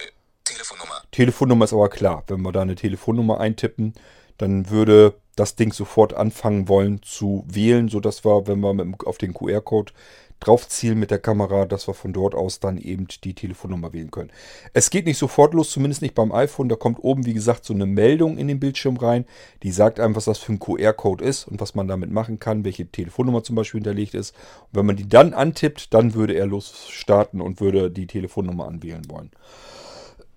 Telefonnummer. 0.45 1.03
Telefonnummer 1.11 1.65
ist 1.65 1.73
aber 1.73 1.89
klar. 1.89 2.25
Wenn 2.29 2.41
wir 2.43 2.53
da 2.53 2.63
eine 2.63 2.77
Telefonnummer 2.77 3.41
eintippen, 3.41 3.95
dann 4.39 4.71
würde 4.71 5.15
das 5.37 5.55
Ding 5.55 5.73
sofort 5.73 6.15
anfangen 6.15 6.69
wollen 6.69 7.03
zu 7.03 7.45
wählen, 7.47 7.89
sodass 7.89 8.25
wir, 8.25 8.47
wenn 8.47 8.61
wir 8.61 8.73
mit, 8.73 9.07
auf 9.07 9.19
den 9.19 9.35
QR-Code 9.35 9.93
draufzielen 10.41 10.99
mit 10.99 11.11
der 11.11 11.19
Kamera, 11.19 11.65
dass 11.65 11.89
wir 11.89 11.95
von 11.95 12.13
dort 12.13 12.35
aus 12.35 12.61
dann 12.61 12.79
eben 12.79 13.07
die 13.25 13.35
Telefonnummer 13.35 13.93
wählen 13.93 14.11
können. 14.11 14.31
Es 14.75 14.91
geht 14.91 15.07
nicht 15.07 15.19
sofort 15.19 15.55
los, 15.55 15.71
zumindest 15.71 16.03
nicht 16.03 16.15
beim 16.15 16.33
iPhone. 16.33 16.69
Da 16.69 16.77
kommt 16.77 17.03
oben, 17.03 17.25
wie 17.25 17.33
gesagt, 17.33 17.65
so 17.65 17.73
eine 17.73 17.87
Meldung 17.87 18.37
in 18.37 18.49
den 18.49 18.61
Bildschirm 18.61 18.97
rein, 18.97 19.25
die 19.63 19.73
sagt 19.73 19.99
einem, 19.99 20.15
was 20.15 20.27
das 20.27 20.39
für 20.39 20.53
ein 20.53 20.59
QR-Code 20.59 21.25
ist 21.25 21.47
und 21.49 21.61
was 21.61 21.75
man 21.75 21.89
damit 21.89 22.11
machen 22.11 22.39
kann, 22.39 22.65
welche 22.65 22.87
Telefonnummer 22.87 23.43
zum 23.43 23.57
Beispiel 23.57 23.79
hinterlegt 23.79 24.15
ist. 24.15 24.35
Und 24.73 24.79
wenn 24.79 24.87
man 24.87 24.97
die 24.97 25.09
dann 25.09 25.33
antippt, 25.33 25.95
dann 25.95 26.15
würde 26.15 26.35
er 26.35 26.47
losstarten 26.47 27.41
und 27.41 27.61
würde 27.61 27.91
die 27.91 28.07
Telefonnummer 28.07 28.69
anwählen 28.69 29.05
wollen. 29.09 29.31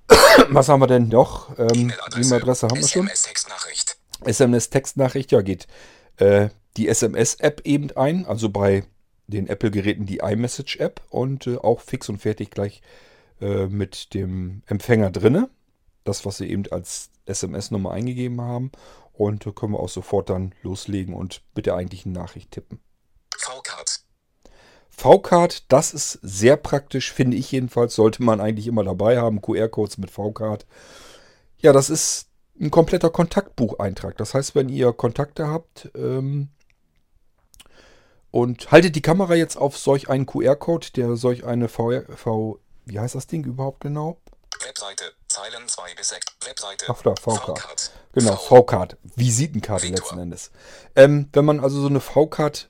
Was 0.49 0.69
haben 0.69 0.81
wir 0.81 0.87
denn 0.87 1.07
noch? 1.07 1.57
Ähm, 1.57 1.93
E-Mail-Adresse 2.15 2.67
haben 2.67 2.79
wir 2.79 2.87
schon. 2.87 3.07
SMS-Textnachricht. 3.07 3.97
SMS-Textnachricht, 4.25 5.31
ja, 5.31 5.41
geht 5.41 5.67
äh, 6.17 6.49
die 6.77 6.87
SMS-App 6.87 7.61
eben 7.65 7.91
ein, 7.91 8.25
also 8.25 8.49
bei 8.49 8.83
den 9.27 9.47
Apple-Geräten 9.47 10.05
die 10.05 10.17
iMessage-App 10.17 11.01
und 11.09 11.47
äh, 11.47 11.57
auch 11.57 11.81
fix 11.81 12.09
und 12.09 12.17
fertig 12.17 12.51
gleich 12.51 12.81
äh, 13.41 13.67
mit 13.67 14.13
dem 14.13 14.63
Empfänger 14.65 15.11
drinne. 15.11 15.49
Das, 16.03 16.25
was 16.25 16.37
sie 16.37 16.49
eben 16.49 16.63
als 16.71 17.11
SMS-Nummer 17.25 17.91
eingegeben 17.91 18.41
haben. 18.41 18.71
Und 19.13 19.45
äh, 19.45 19.51
können 19.51 19.73
wir 19.73 19.79
auch 19.79 19.89
sofort 19.89 20.29
dann 20.29 20.53
loslegen 20.63 21.13
und 21.13 21.41
mit 21.55 21.65
der 21.65 21.75
eigentlichen 21.75 22.11
Nachricht 22.11 22.51
tippen. 22.51 22.79
V-Card. 24.99 25.71
Das 25.71 25.93
ist 25.93 26.19
sehr 26.21 26.57
praktisch, 26.57 27.13
finde 27.13 27.37
ich 27.37 27.51
jedenfalls, 27.51 27.95
sollte 27.95 28.21
man 28.21 28.41
eigentlich 28.41 28.67
immer 28.67 28.83
dabei 28.83 29.17
haben. 29.17 29.41
QR-Codes 29.41 29.97
mit 29.97 30.11
V-Card. 30.11 30.65
Ja, 31.59 31.71
das 31.71 31.89
ist 31.89 32.27
ein 32.59 32.69
kompletter 32.69 33.09
Kontaktbucheintrag. 33.09 34.17
Das 34.17 34.33
heißt, 34.33 34.55
wenn 34.55 34.67
ihr 34.67 34.91
Kontakte 34.91 35.47
habt 35.47 35.89
ähm, 35.95 36.49
und 38.31 38.71
haltet 38.71 38.97
die 38.97 39.01
Kamera 39.01 39.35
jetzt 39.35 39.55
auf 39.55 39.77
solch 39.77 40.09
einen 40.09 40.25
QR-Code, 40.25 40.87
der 40.95 41.15
solch 41.15 41.45
eine 41.45 41.69
V, 41.69 42.01
v, 42.15 42.59
wie 42.85 42.99
heißt 42.99 43.15
das 43.15 43.27
Ding 43.27 43.45
überhaupt 43.45 43.79
genau? 43.79 44.19
Webseite. 44.65 45.05
Zeilen 45.29 45.67
2 45.67 45.95
bis 45.95 46.09
6. 46.09 46.25
Webseite. 46.45 46.85
Ach 46.89 47.01
da, 47.01 47.15
V-Card. 47.15 47.91
Genau. 48.13 48.35
V-Card. 48.35 48.97
Visitenkarte 49.15 49.83
Victor. 49.83 50.03
letzten 50.03 50.19
Endes. 50.19 50.51
Ähm, 50.95 51.29
wenn 51.31 51.45
man 51.45 51.61
also 51.61 51.79
so 51.79 51.87
eine 51.87 52.01
V-Card 52.01 52.69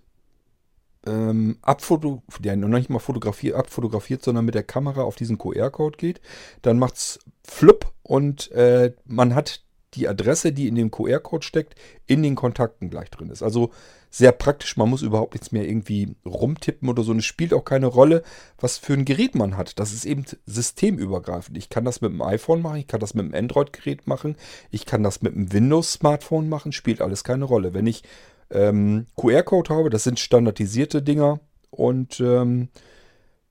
ähm, 1.05 1.57
abfoto 1.61 2.23
ja, 2.43 2.55
noch 2.55 2.67
nicht 2.67 2.89
mal 2.89 2.99
fotografiert, 2.99 3.55
abfotografiert, 3.55 4.23
sondern 4.23 4.45
mit 4.45 4.55
der 4.55 4.63
Kamera 4.63 5.01
auf 5.01 5.15
diesen 5.15 5.37
QR-Code 5.37 5.97
geht, 5.97 6.21
dann 6.61 6.79
macht's 6.79 7.19
flupp 7.43 7.91
und 8.03 8.51
äh, 8.51 8.93
man 9.05 9.35
hat 9.35 9.63
die 9.95 10.07
Adresse, 10.07 10.51
die 10.51 10.67
in 10.67 10.75
dem 10.75 10.91
QR-Code 10.91 11.45
steckt, 11.45 11.75
in 12.05 12.21
den 12.21 12.35
Kontakten 12.35 12.89
gleich 12.89 13.09
drin 13.09 13.29
ist. 13.29 13.41
Also 13.41 13.71
sehr 14.11 14.31
praktisch, 14.31 14.77
man 14.77 14.89
muss 14.89 15.01
überhaupt 15.01 15.33
nichts 15.33 15.51
mehr 15.51 15.67
irgendwie 15.67 16.15
rumtippen 16.25 16.89
oder 16.89 17.03
so. 17.03 17.11
Und 17.11 17.19
es 17.19 17.25
spielt 17.25 17.53
auch 17.53 17.65
keine 17.65 17.87
Rolle, 17.87 18.23
was 18.59 18.77
für 18.77 18.93
ein 18.93 19.05
Gerät 19.05 19.35
man 19.35 19.57
hat. 19.57 19.79
Das 19.79 19.93
ist 19.93 20.05
eben 20.05 20.25
systemübergreifend. 20.45 21.57
Ich 21.57 21.69
kann 21.69 21.85
das 21.85 22.01
mit 22.01 22.11
dem 22.11 22.21
iPhone 22.21 22.61
machen, 22.61 22.77
ich 22.77 22.87
kann 22.87 22.99
das 22.99 23.13
mit 23.13 23.25
dem 23.25 23.33
Android-Gerät 23.33 24.07
machen, 24.07 24.35
ich 24.69 24.85
kann 24.85 25.03
das 25.03 25.21
mit 25.21 25.33
dem 25.33 25.51
Windows-Smartphone 25.51 26.49
machen, 26.49 26.71
spielt 26.71 27.01
alles 27.01 27.23
keine 27.23 27.45
Rolle. 27.45 27.73
Wenn 27.73 27.87
ich 27.87 28.03
ähm, 28.51 29.07
QR-Code 29.15 29.73
habe, 29.73 29.89
das 29.89 30.03
sind 30.03 30.19
standardisierte 30.19 31.01
Dinger 31.01 31.39
und 31.69 32.19
ähm, 32.19 32.69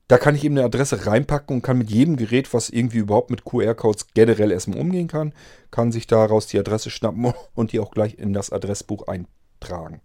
da 0.09 0.17
kann 0.17 0.33
ich 0.33 0.43
eben 0.43 0.57
eine 0.57 0.65
Adresse 0.65 1.05
reinpacken 1.05 1.57
und 1.57 1.61
kann 1.61 1.77
mit 1.77 1.91
jedem 1.91 2.17
Gerät, 2.17 2.51
was 2.53 2.69
irgendwie 2.69 2.97
überhaupt 2.97 3.29
mit 3.29 3.45
QR-Codes 3.45 4.07
generell 4.15 4.51
erstmal 4.51 4.79
umgehen 4.79 5.07
kann, 5.07 5.33
kann 5.69 5.91
sich 5.91 6.07
daraus 6.07 6.47
die 6.47 6.59
Adresse 6.59 6.89
schnappen 6.89 7.31
und 7.53 7.71
die 7.71 7.79
auch 7.79 7.91
gleich 7.91 8.17
in 8.17 8.33
das 8.33 8.51
Adressbuch 8.51 9.07
eintragen. 9.07 10.01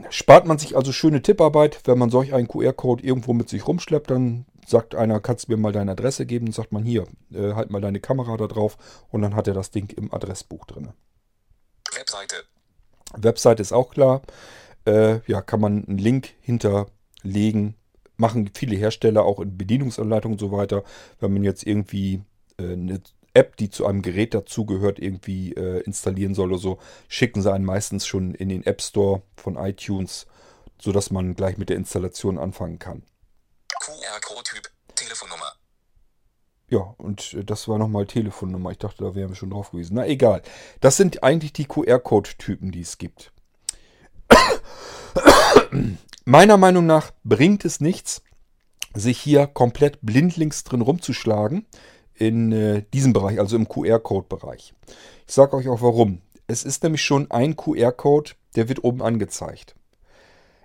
Spart 0.10 0.48
man 0.48 0.58
sich 0.58 0.78
also 0.78 0.94
schöne 0.94 1.22
Tipparbeit, 1.22 1.82
wenn 1.84 1.98
man 1.98 2.10
solch 2.10 2.34
einen 2.34 2.48
QR-Code 2.48 3.04
irgendwo 3.04 3.34
mit 3.34 3.50
sich 3.50 3.68
rumschleppt, 3.68 4.10
dann 4.10 4.46
sagt 4.66 4.96
einer, 4.96 5.20
kannst 5.20 5.48
du 5.48 5.52
mir 5.52 5.58
mal 5.58 5.74
deine 5.74 5.92
Adresse 5.92 6.26
geben? 6.26 6.48
Und 6.48 6.54
sagt 6.54 6.72
man 6.72 6.84
hier, 6.84 7.08
äh, 7.34 7.54
halt 7.54 7.72
mal 7.72 7.82
deine 7.82 8.00
Kamera 8.00 8.38
da 8.38 8.48
drauf 8.48 8.78
und 9.10 9.22
dann 9.22 9.36
hat 9.36 9.48
er 9.48 9.54
das 9.54 9.72
Ding 9.72 9.92
im 9.98 10.14
Adressbuch 10.14 10.66
drin. 10.66 10.94
Webseite. 11.94 12.36
Website 13.18 13.60
ist 13.60 13.72
auch 13.72 13.92
klar. 13.92 14.22
Äh, 14.86 15.20
ja, 15.28 15.42
kann 15.42 15.62
man 15.62 15.86
einen 15.86 15.98
Link 15.98 16.34
hinterlegen. 16.42 17.76
Machen 18.18 18.50
viele 18.54 18.76
Hersteller 18.76 19.24
auch 19.24 19.40
in 19.40 19.58
Bedienungsanleitungen 19.58 20.36
und 20.36 20.40
so 20.40 20.52
weiter. 20.52 20.84
Wenn 21.20 21.34
man 21.34 21.44
jetzt 21.44 21.66
irgendwie 21.66 22.22
äh, 22.58 22.74
eine 22.74 23.02
App, 23.34 23.56
die 23.58 23.70
zu 23.70 23.86
einem 23.86 24.02
Gerät 24.02 24.34
dazugehört, 24.34 25.00
irgendwie 25.00 25.54
äh, 25.54 25.82
installieren 25.82 26.34
soll 26.34 26.52
oder 26.52 26.60
so, 26.60 26.80
schicken 27.08 27.42
sie 27.42 27.52
einen 27.52 27.66
meistens 27.66 28.06
schon 28.06 28.36
in 28.36 28.50
den 28.50 28.66
App 28.66 28.82
Store 28.82 29.22
von 29.38 29.56
iTunes, 29.56 30.28
sodass 30.82 31.12
man 31.12 31.36
gleich 31.36 31.58
mit 31.58 31.70
der 31.70 31.78
Installation 31.78 32.38
anfangen 32.38 32.80
kann. 32.80 33.04
QR-Code-Typ. 33.80 34.70
Telefonnummer. 34.96 35.59
Ja, 36.70 36.94
und 36.98 37.34
äh, 37.34 37.44
das 37.44 37.68
war 37.68 37.78
nochmal 37.78 38.06
Telefonnummer. 38.06 38.72
Ich 38.72 38.78
dachte, 38.78 39.04
da 39.04 39.16
wären 39.16 39.30
wir 39.30 39.36
schon 39.36 39.50
drauf 39.50 39.72
gewesen. 39.72 39.96
Na 39.96 40.08
egal. 40.08 40.42
Das 40.80 40.98
sind 40.98 41.24
eigentlich 41.24 41.54
die 41.54 41.66
QR-Code-Typen, 41.66 42.72
die 42.72 42.82
es 42.82 42.98
gibt. 42.98 43.32
Meiner 46.26 46.58
Meinung 46.58 46.86
nach 46.86 47.12
bringt 47.24 47.66
es 47.66 47.82
nichts, 47.82 48.22
sich 48.94 49.20
hier 49.20 49.48
komplett 49.48 50.00
blindlings 50.02 50.64
drin 50.64 50.82
rumzuschlagen 50.82 51.66
in 52.14 52.52
äh, 52.52 52.84
diesem 52.94 53.14
Bereich, 53.14 53.40
also 53.40 53.56
im 53.56 53.68
QR-Code-Bereich. 53.68 54.74
Ich 55.28 55.34
sage 55.34 55.56
euch 55.56 55.68
auch 55.70 55.82
warum. 55.82 56.22
Es 56.48 56.64
ist 56.64 56.84
nämlich 56.84 57.04
schon 57.04 57.32
ein 57.32 57.56
QR-Code, 57.56 58.32
der 58.56 58.70
wird 58.70 58.84
oben 58.84 59.02
angezeigt. 59.02 59.76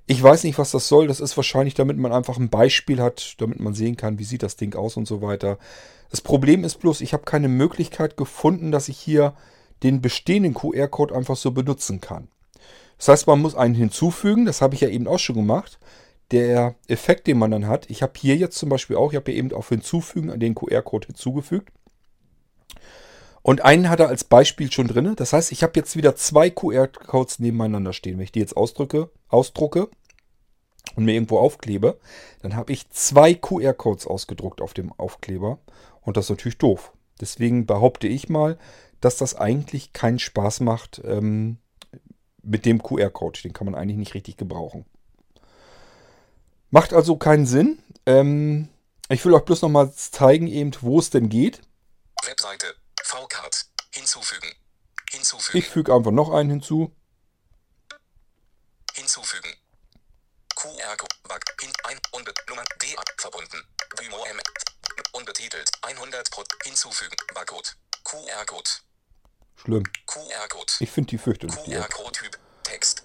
Ich 0.06 0.22
weiß 0.22 0.44
nicht, 0.44 0.58
was 0.58 0.70
das 0.70 0.88
soll. 0.88 1.06
Das 1.06 1.20
ist 1.20 1.36
wahrscheinlich, 1.36 1.74
damit 1.74 1.96
man 1.96 2.12
einfach 2.12 2.36
ein 2.36 2.50
Beispiel 2.50 3.00
hat, 3.00 3.36
damit 3.38 3.60
man 3.60 3.74
sehen 3.74 3.96
kann, 3.96 4.18
wie 4.18 4.24
sieht 4.24 4.42
das 4.42 4.56
Ding 4.56 4.74
aus 4.74 4.96
und 4.96 5.06
so 5.06 5.22
weiter. 5.22 5.58
Das 6.10 6.20
Problem 6.20 6.62
ist 6.64 6.80
bloß, 6.80 7.00
ich 7.00 7.12
habe 7.14 7.24
keine 7.24 7.48
Möglichkeit 7.48 8.16
gefunden, 8.16 8.70
dass 8.70 8.88
ich 8.88 8.98
hier 8.98 9.34
den 9.82 10.02
bestehenden 10.02 10.54
QR-Code 10.54 11.14
einfach 11.14 11.36
so 11.36 11.52
benutzen 11.52 12.00
kann. 12.00 12.28
Das 12.98 13.08
heißt, 13.08 13.26
man 13.26 13.40
muss 13.40 13.54
einen 13.54 13.74
hinzufügen. 13.74 14.44
Das 14.44 14.60
habe 14.60 14.74
ich 14.74 14.82
ja 14.82 14.88
eben 14.88 15.08
auch 15.08 15.18
schon 15.18 15.36
gemacht. 15.36 15.78
Der 16.30 16.74
Effekt, 16.86 17.26
den 17.26 17.38
man 17.38 17.50
dann 17.50 17.66
hat, 17.66 17.90
ich 17.90 18.02
habe 18.02 18.12
hier 18.16 18.36
jetzt 18.36 18.58
zum 18.58 18.68
Beispiel 18.68 18.96
auch, 18.96 19.12
ich 19.12 19.16
habe 19.16 19.30
hier 19.30 19.38
eben 19.38 19.52
auf 19.52 19.68
Hinzufügen 19.70 20.38
den 20.38 20.54
QR-Code 20.54 21.08
hinzugefügt. 21.08 21.70
Und 23.46 23.62
einen 23.62 23.90
hat 23.90 24.00
er 24.00 24.08
als 24.08 24.24
Beispiel 24.24 24.72
schon 24.72 24.88
drin. 24.88 25.16
Das 25.16 25.34
heißt, 25.34 25.52
ich 25.52 25.62
habe 25.62 25.74
jetzt 25.76 25.96
wieder 25.96 26.16
zwei 26.16 26.48
QR-Codes 26.48 27.40
nebeneinander 27.40 27.92
stehen. 27.92 28.16
Wenn 28.16 28.24
ich 28.24 28.32
die 28.32 28.40
jetzt 28.40 28.56
ausdrücke, 28.56 29.10
ausdrucke 29.28 29.90
und 30.96 31.04
mir 31.04 31.12
irgendwo 31.12 31.38
aufklebe, 31.38 32.00
dann 32.40 32.56
habe 32.56 32.72
ich 32.72 32.88
zwei 32.88 33.34
QR-Codes 33.34 34.06
ausgedruckt 34.06 34.62
auf 34.62 34.72
dem 34.72 34.94
Aufkleber. 34.94 35.58
Und 36.00 36.16
das 36.16 36.24
ist 36.24 36.30
natürlich 36.30 36.56
doof. 36.56 36.94
Deswegen 37.20 37.66
behaupte 37.66 38.08
ich 38.08 38.30
mal, 38.30 38.58
dass 39.02 39.18
das 39.18 39.34
eigentlich 39.34 39.92
keinen 39.92 40.18
Spaß 40.18 40.60
macht 40.60 41.02
ähm, 41.04 41.58
mit 42.42 42.64
dem 42.64 42.82
QR-Code. 42.82 43.42
Den 43.42 43.52
kann 43.52 43.66
man 43.66 43.74
eigentlich 43.74 43.98
nicht 43.98 44.14
richtig 44.14 44.38
gebrauchen. 44.38 44.86
Macht 46.70 46.94
also 46.94 47.18
keinen 47.18 47.44
Sinn. 47.44 47.78
Ähm, 48.06 48.70
ich 49.10 49.22
will 49.26 49.34
euch 49.34 49.44
bloß 49.44 49.60
nochmal 49.60 49.92
zeigen, 49.92 50.46
eben, 50.46 50.70
wo 50.80 50.98
es 50.98 51.10
denn 51.10 51.28
geht. 51.28 51.60
Webseite. 52.24 52.68
V-Card. 53.04 53.66
Hinzufügen. 53.92 54.50
Hinzufügen. 55.10 55.58
Ich 55.58 55.68
füge 55.68 55.94
einfach 55.94 56.10
noch 56.10 56.32
einen 56.32 56.50
hinzu. 56.50 56.90
Hinzufügen. 58.94 59.54
QR-Code. 60.56 61.14
Hin. 61.60 61.72
Ein. 61.84 62.00
Unbe 62.12 62.32
Nummer. 62.48 62.64
D. 62.80 62.96
Verbunden. 63.18 63.62
Bümo 63.96 64.24
M. 64.24 64.40
Unbetitelt. 65.12 65.70
100 65.82 66.30
Pro. 66.30 66.44
Hinzufügen. 66.64 67.16
Barcode. 67.34 67.76
QR-Code. 68.04 68.70
Schlimm. 69.56 69.84
QR-Code. 70.06 70.72
Ich 70.80 70.90
finde 70.90 71.10
die 71.10 71.18
fürchterlich. 71.18 71.56
QR-Code-Typ. 71.56 72.38
Text. 72.62 73.04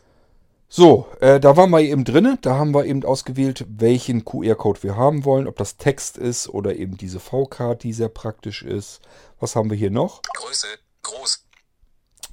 So, 0.71 1.07
äh, 1.19 1.39
da 1.39 1.57
waren 1.57 1.71
wir 1.71 1.79
eben 1.79 2.03
drinne. 2.03 2.37
Da 2.41 2.55
haben 2.55 2.75
wir 2.75 2.85
eben 2.85 3.03
ausgewählt, 3.03 3.65
welchen 3.67 4.23
QR-Code 4.23 4.83
wir 4.83 4.95
haben 4.95 5.25
wollen. 5.25 5.47
Ob 5.47 5.57
das 5.57 5.77
Text 5.77 6.15
ist 6.15 6.47
oder 6.47 6.75
eben 6.75 6.95
diese 6.95 7.19
V-Card, 7.19 7.81
die 7.81 7.91
sehr 7.91 8.07
praktisch 8.07 8.61
ist. 8.61 9.01
Was 9.39 9.55
haben 9.55 9.71
wir 9.71 9.77
hier 9.77 9.89
noch? 9.89 10.21
Größe. 10.35 10.67
Groß. 11.01 11.47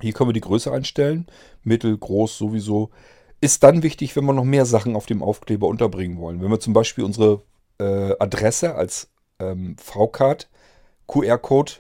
Hier 0.02 0.12
können 0.12 0.28
wir 0.28 0.34
die 0.34 0.42
Größe 0.42 0.70
einstellen. 0.70 1.26
Mittel, 1.62 1.96
groß 1.96 2.36
sowieso. 2.36 2.90
Ist 3.40 3.62
dann 3.62 3.82
wichtig, 3.82 4.14
wenn 4.16 4.26
wir 4.26 4.34
noch 4.34 4.44
mehr 4.44 4.66
Sachen 4.66 4.96
auf 4.96 5.06
dem 5.06 5.22
Aufkleber 5.22 5.66
unterbringen 5.66 6.18
wollen. 6.18 6.42
Wenn 6.42 6.50
wir 6.50 6.60
zum 6.60 6.74
Beispiel 6.74 7.04
unsere 7.04 7.42
äh, 7.78 8.14
Adresse 8.18 8.74
als 8.74 9.08
ähm, 9.38 9.76
V-Card, 9.78 10.50
QR-Code 11.06 11.72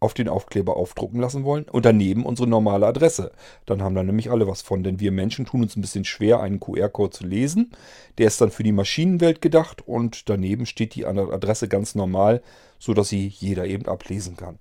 auf 0.00 0.14
den 0.14 0.28
Aufkleber 0.28 0.76
aufdrucken 0.76 1.20
lassen 1.20 1.44
wollen 1.44 1.64
und 1.64 1.84
daneben 1.84 2.24
unsere 2.24 2.48
normale 2.48 2.86
Adresse. 2.86 3.32
Dann 3.66 3.82
haben 3.82 3.94
da 3.94 4.02
nämlich 4.02 4.30
alle 4.30 4.46
was 4.46 4.62
von, 4.62 4.82
denn 4.82 5.00
wir 5.00 5.12
Menschen 5.12 5.44
tun 5.44 5.62
uns 5.62 5.76
ein 5.76 5.80
bisschen 5.80 6.04
schwer, 6.04 6.40
einen 6.40 6.60
QR-Code 6.60 7.10
zu 7.10 7.26
lesen. 7.26 7.72
Der 8.18 8.26
ist 8.26 8.40
dann 8.40 8.50
für 8.50 8.62
die 8.62 8.72
Maschinenwelt 8.72 9.42
gedacht 9.42 9.82
und 9.86 10.28
daneben 10.28 10.66
steht 10.66 10.94
die 10.94 11.04
Adresse 11.06 11.68
ganz 11.68 11.94
normal, 11.94 12.42
sodass 12.78 13.08
sie 13.08 13.26
jeder 13.26 13.66
eben 13.66 13.86
ablesen 13.86 14.36
kann. 14.36 14.58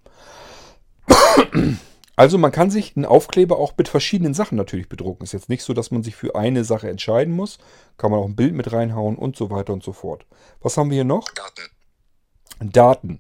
Also 2.16 2.40
man 2.40 2.52
kann 2.52 2.72
sich 2.72 2.98
einen 2.98 3.06
Aufkleber 3.06 3.60
auch 3.60 3.74
mit 3.78 3.88
verschiedenen 3.88 4.34
Sachen 4.34 4.58
natürlich 4.58 4.90
bedrucken. 4.90 5.24
Ist 5.24 5.34
jetzt 5.34 5.50
nicht 5.50 5.62
so, 5.62 5.74
dass 5.74 5.92
man 5.92 6.02
sich 6.02 6.16
für 6.16 6.36
eine 6.36 6.64
Sache 6.64 6.90
entscheiden 6.90 7.32
muss. 7.32 7.60
Kann 7.98 8.10
man 8.10 8.20
auch 8.20 8.26
ein 8.26 8.36
Bild 8.36 8.56
mit 8.56 8.74
reinhauen 8.74 9.16
und 9.16 9.36
so 9.36 9.52
weiter 9.52 9.72
und 9.72 9.84
so 9.84 9.94
fort. 9.94 10.26
Was 10.60 10.78
haben 10.78 10.90
wir 10.90 10.96
hier 10.96 11.04
noch? 11.04 11.30
Daten. 11.30 12.72
Daten. 12.74 13.20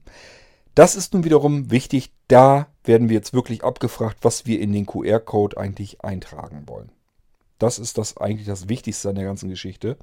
Das 0.77 0.95
ist 0.95 1.15
nun 1.15 1.23
wiederum 1.23 1.71
wichtig. 1.71 2.11
Da 2.27 2.71
werden 2.83 3.09
wir 3.09 3.15
jetzt 3.15 3.33
wirklich 3.33 3.63
abgefragt, 3.63 4.19
was 4.21 4.45
wir 4.45 4.59
in 4.59 4.73
den 4.73 4.85
QR-Code 4.85 5.57
eigentlich 5.57 6.03
eintragen 6.03 6.67
wollen. 6.67 6.91
Das 7.57 7.79
ist 7.79 7.97
das 7.97 8.17
eigentlich 8.17 8.45
das 8.45 8.69
Wichtigste 8.69 9.09
an 9.09 9.15
der 9.15 9.25
ganzen 9.25 9.49
Geschichte. 9.49 9.97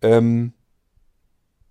Ähm, 0.00 0.54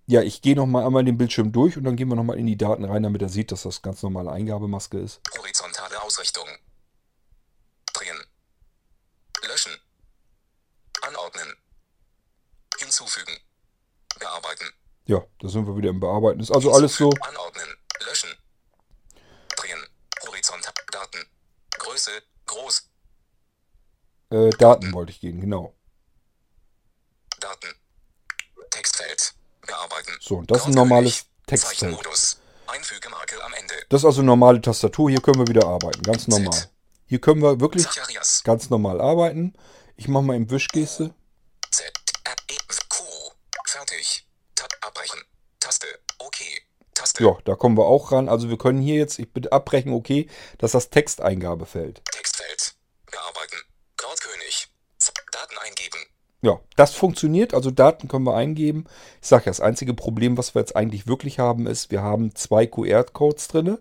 ja, 0.06 0.22
ich 0.22 0.40
gehe 0.40 0.56
nochmal 0.56 0.86
einmal 0.86 1.04
den 1.04 1.18
Bildschirm 1.18 1.52
durch 1.52 1.76
und 1.76 1.84
dann 1.84 1.94
gehen 1.94 2.08
wir 2.08 2.14
nochmal 2.16 2.38
in 2.38 2.46
die 2.46 2.56
Daten 2.56 2.86
rein, 2.86 3.02
damit 3.02 3.20
er 3.20 3.28
sieht, 3.28 3.52
dass 3.52 3.64
das 3.64 3.82
ganz 3.82 4.02
normale 4.02 4.32
Eingabemaske 4.32 4.98
ist. 4.98 5.20
Horizontale 5.36 6.00
Ausrichtung. 6.00 6.48
Drehen. 7.92 8.16
Löschen. 9.46 9.72
Anordnen. 11.02 11.54
Hinzufügen. 12.78 13.36
Bearbeiten. 14.18 14.70
Ja, 15.04 15.22
da 15.38 15.48
sind 15.48 15.66
wir 15.66 15.76
wieder 15.76 15.90
im 15.90 16.00
Bearbeiten. 16.00 16.40
Ist 16.40 16.50
also 16.50 16.72
alles 16.72 16.96
so. 16.96 17.10
Anordnen. 17.10 17.81
Löschen. 18.04 18.30
Drehen. 19.56 19.86
Horizontal. 20.26 20.72
Daten. 20.90 21.26
Größe. 21.78 22.10
Groß. 22.46 22.88
Äh, 24.30 24.50
Daten 24.50 24.92
wollte 24.92 25.12
ich 25.12 25.20
gehen, 25.20 25.40
genau. 25.40 25.74
Daten. 27.40 27.74
Textfeld. 28.70 29.34
Bearbeiten. 29.66 30.16
So, 30.20 30.36
und 30.36 30.50
das 30.50 30.62
ist 30.62 30.66
ein 30.68 30.74
normales 30.74 31.26
Textfeld. 31.46 31.98
Einfügemarke 32.66 33.42
am 33.44 33.52
Ende. 33.54 33.74
Das 33.88 34.00
ist 34.00 34.04
also 34.06 34.22
normale 34.22 34.60
Tastatur. 34.60 35.10
Hier 35.10 35.20
können 35.20 35.38
wir 35.38 35.46
wieder 35.46 35.66
arbeiten. 35.66 36.02
Ganz 36.02 36.26
normal. 36.28 36.52
Z. 36.52 36.70
Hier 37.06 37.20
können 37.20 37.42
wir 37.42 37.60
wirklich 37.60 37.84
Zacharias. 37.84 38.42
ganz 38.44 38.70
normal 38.70 39.00
arbeiten. 39.00 39.54
Ich 39.96 40.08
mache 40.08 40.24
mal 40.24 40.36
im 40.36 40.50
Wischgeste. 40.50 41.14
Z. 41.70 41.92
R. 42.24 42.34
E. 42.48 42.56
Q. 42.88 43.04
Fertig. 43.66 44.26
Ta 44.54 44.66
abbrechen. 44.80 45.20
Taste. 45.60 45.86
OK. 46.18 46.40
Taste. 47.02 47.24
Ja, 47.24 47.36
da 47.44 47.56
kommen 47.56 47.76
wir 47.76 47.86
auch 47.86 48.12
ran. 48.12 48.28
Also 48.28 48.48
wir 48.48 48.58
können 48.58 48.80
hier 48.80 48.96
jetzt, 48.96 49.18
ich 49.18 49.32
bitte 49.32 49.50
abbrechen, 49.50 49.92
okay, 49.92 50.28
dass 50.58 50.72
das 50.72 50.90
Texteingabefeld. 50.90 52.02
Textfeld. 52.10 52.74
Bearbeiten. 53.10 53.56
Cordkönig. 53.96 54.68
Z 54.98 55.14
Daten 55.32 55.58
eingeben. 55.58 55.98
Ja, 56.42 56.60
das 56.76 56.94
funktioniert. 56.94 57.54
Also 57.54 57.70
Daten 57.70 58.06
können 58.06 58.24
wir 58.24 58.36
eingeben. 58.36 58.84
Ich 59.20 59.28
sage 59.28 59.46
ja, 59.46 59.50
das 59.50 59.60
einzige 59.60 59.94
Problem, 59.94 60.38
was 60.38 60.54
wir 60.54 60.60
jetzt 60.60 60.76
eigentlich 60.76 61.06
wirklich 61.06 61.38
haben, 61.40 61.66
ist, 61.66 61.90
wir 61.90 62.02
haben 62.02 62.34
zwei 62.34 62.66
QR-Codes 62.66 63.48
drin. 63.48 63.78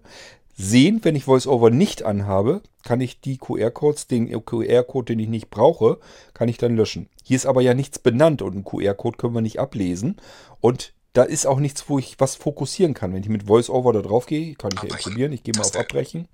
Sehen, 0.56 1.00
wenn 1.04 1.16
ich 1.16 1.28
VoiceOver 1.28 1.70
nicht 1.70 2.04
anhabe, 2.04 2.62
kann 2.84 3.02
ich 3.02 3.22
die 3.22 3.38
QR-Codes, 3.38 4.08
den 4.08 4.30
QR-Code, 4.46 5.14
den 5.14 5.20
ich 5.20 5.30
nicht 5.30 5.50
brauche, 5.50 6.00
kann 6.34 6.50
ich 6.50 6.58
dann 6.58 6.76
löschen. 6.76 7.10
Hier 7.24 7.36
ist 7.36 7.46
aber 7.46 7.62
ja 7.62 7.74
nichts 7.74 8.00
benannt 8.00 8.42
und 8.42 8.54
einen 8.54 8.64
QR-Code 8.64 9.18
können 9.18 9.34
wir 9.34 9.42
nicht 9.42 9.60
ablesen. 9.60 10.18
Und 10.60 10.94
da 11.14 11.24
ist 11.24 11.46
auch 11.46 11.60
nichts, 11.60 11.90
wo 11.90 12.00
ich 12.00 12.20
was 12.20 12.36
fokussieren 12.36 12.94
kann. 12.94 13.14
Wenn 13.14 13.24
ich 13.24 13.30
mit 13.30 13.48
VoiceOver 13.48 13.94
da 13.94 14.02
drauf 14.02 14.26
gehe, 14.26 14.56
kann 14.56 14.72
ich 14.74 14.80
ja 14.80 14.84
Abbrechen. 14.84 15.12
probieren. 15.12 15.34
Ich 15.34 15.44
gehe 15.44 15.54
mal 15.56 15.66
auf. 15.66 15.76
Abbrechen. 15.76 16.28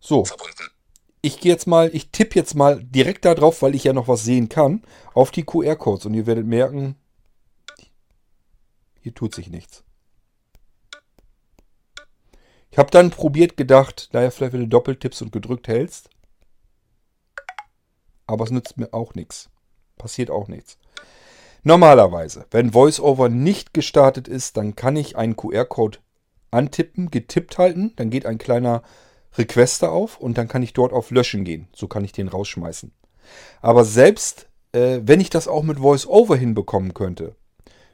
So, 0.00 0.24
Verbunden. 0.24 0.70
ich 1.20 1.40
gehe 1.40 1.52
jetzt 1.52 1.66
mal, 1.66 1.90
ich 1.94 2.10
tippe 2.10 2.34
jetzt 2.36 2.54
mal 2.54 2.82
direkt 2.82 3.24
da 3.24 3.34
drauf, 3.34 3.62
weil 3.62 3.74
ich 3.74 3.84
ja 3.84 3.92
noch 3.92 4.08
was 4.08 4.24
sehen 4.24 4.48
kann, 4.48 4.82
auf 5.12 5.30
die 5.30 5.44
QR-Codes. 5.44 6.06
Und 6.06 6.14
ihr 6.14 6.26
werdet 6.26 6.46
merken, 6.46 6.96
hier 9.00 9.14
tut 9.14 9.34
sich 9.34 9.48
nichts. 9.50 9.84
Ich 12.70 12.78
habe 12.78 12.90
dann 12.90 13.10
probiert 13.10 13.56
gedacht, 13.56 14.08
naja, 14.12 14.30
vielleicht 14.30 14.54
wenn 14.54 14.60
du 14.60 14.68
doppelt 14.68 15.00
tippst 15.00 15.22
und 15.22 15.30
gedrückt 15.30 15.68
hältst. 15.68 16.10
Aber 18.26 18.44
es 18.44 18.50
nützt 18.50 18.78
mir 18.78 18.92
auch 18.92 19.14
nichts. 19.14 19.50
Passiert 19.96 20.30
auch 20.30 20.48
nichts. 20.48 20.78
Normalerweise, 21.64 22.46
wenn 22.50 22.74
VoiceOver 22.74 23.28
nicht 23.28 23.74
gestartet 23.74 24.28
ist, 24.28 24.56
dann 24.56 24.76
kann 24.76 24.96
ich 24.96 25.16
einen 25.16 25.36
QR-Code 25.36 25.98
antippen, 26.50 27.10
getippt 27.10 27.58
halten, 27.58 27.92
dann 27.96 28.10
geht 28.10 28.26
ein 28.26 28.38
kleiner 28.38 28.82
Requester 29.36 29.90
auf 29.90 30.18
und 30.18 30.38
dann 30.38 30.46
kann 30.46 30.62
ich 30.62 30.74
dort 30.74 30.92
auf 30.92 31.10
Löschen 31.10 31.44
gehen. 31.44 31.68
So 31.74 31.88
kann 31.88 32.04
ich 32.04 32.12
den 32.12 32.28
rausschmeißen. 32.28 32.92
Aber 33.62 33.84
selbst 33.84 34.46
äh, 34.74 35.00
wenn 35.02 35.20
ich 35.20 35.30
das 35.30 35.48
auch 35.48 35.62
mit 35.62 35.80
VoiceOver 35.80 36.36
hinbekommen 36.36 36.94
könnte, 36.94 37.34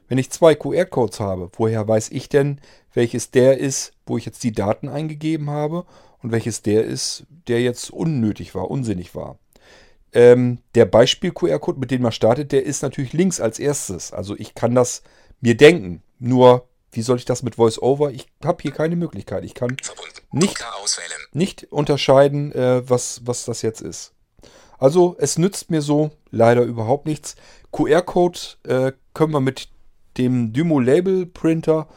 wenn 0.07 0.17
ich 0.17 0.31
zwei 0.31 0.55
QR-Codes 0.55 1.19
habe, 1.19 1.49
woher 1.53 1.87
weiß 1.87 2.09
ich 2.09 2.27
denn, 2.27 2.59
welches 2.93 3.31
der 3.31 3.59
ist, 3.59 3.93
wo 4.05 4.17
ich 4.17 4.25
jetzt 4.25 4.43
die 4.43 4.51
Daten 4.51 4.89
eingegeben 4.89 5.49
habe 5.49 5.85
und 6.21 6.31
welches 6.31 6.61
der 6.61 6.83
ist, 6.83 7.25
der 7.47 7.61
jetzt 7.61 7.91
unnötig 7.91 8.53
war, 8.53 8.69
unsinnig 8.69 9.15
war? 9.15 9.37
Ähm, 10.13 10.59
der 10.75 10.85
Beispiel-QR-Code, 10.85 11.79
mit 11.79 11.91
dem 11.91 12.01
man 12.01 12.11
startet, 12.11 12.51
der 12.51 12.65
ist 12.65 12.81
natürlich 12.83 13.13
links 13.13 13.39
als 13.39 13.59
erstes. 13.59 14.11
Also 14.11 14.35
ich 14.37 14.55
kann 14.55 14.75
das 14.75 15.03
mir 15.39 15.55
denken. 15.55 16.03
Nur, 16.19 16.67
wie 16.91 17.01
soll 17.01 17.17
ich 17.17 17.25
das 17.25 17.43
mit 17.43 17.57
VoiceOver? 17.57 18.11
Ich 18.11 18.27
habe 18.43 18.61
hier 18.61 18.71
keine 18.71 18.95
Möglichkeit. 18.97 19.45
Ich 19.45 19.53
kann. 19.53 19.75
Nicht- 20.31 20.57
nicht 21.33 21.63
unterscheiden, 21.71 22.51
äh, 22.51 22.87
was, 22.89 23.21
was 23.25 23.45
das 23.45 23.61
jetzt 23.61 23.81
ist. 23.81 24.13
Also 24.77 25.15
es 25.19 25.37
nützt 25.37 25.69
mir 25.69 25.81
so 25.81 26.11
leider 26.31 26.63
überhaupt 26.63 27.05
nichts. 27.05 27.35
QR-Code 27.71 28.39
äh, 28.63 28.91
können 29.13 29.31
wir 29.33 29.39
mit 29.39 29.69
dem 30.17 30.51
Dymo 30.53 30.79
Label 30.79 31.25
Printer, 31.25 31.87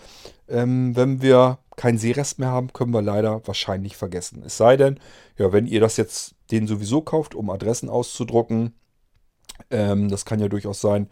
ähm, 0.49 0.95
wenn 0.95 1.21
wir 1.23 1.59
keinen 1.77 1.99
Sehrest 1.99 2.39
mehr 2.39 2.51
haben, 2.51 2.73
können 2.73 2.93
wir 2.93 3.03
leider 3.03 3.45
wahrscheinlich 3.47 3.97
vergessen. 3.97 4.43
Es 4.47 4.57
sei 4.57 4.77
denn, 4.77 5.01
ja, 5.37 5.53
wenn 5.53 5.67
ihr 5.67 5.81
das 5.81 5.97
jetzt 5.97 6.34
den 6.51 6.67
sowieso 6.67 7.01
kauft, 7.01 7.35
um 7.35 7.51
Adressen 7.51 7.89
auszudrucken, 7.89 8.75
ähm, 9.71 10.09
das 10.09 10.25
kann 10.25 10.41
ja 10.41 10.49
durchaus 10.49 10.81
sein, 10.81 11.09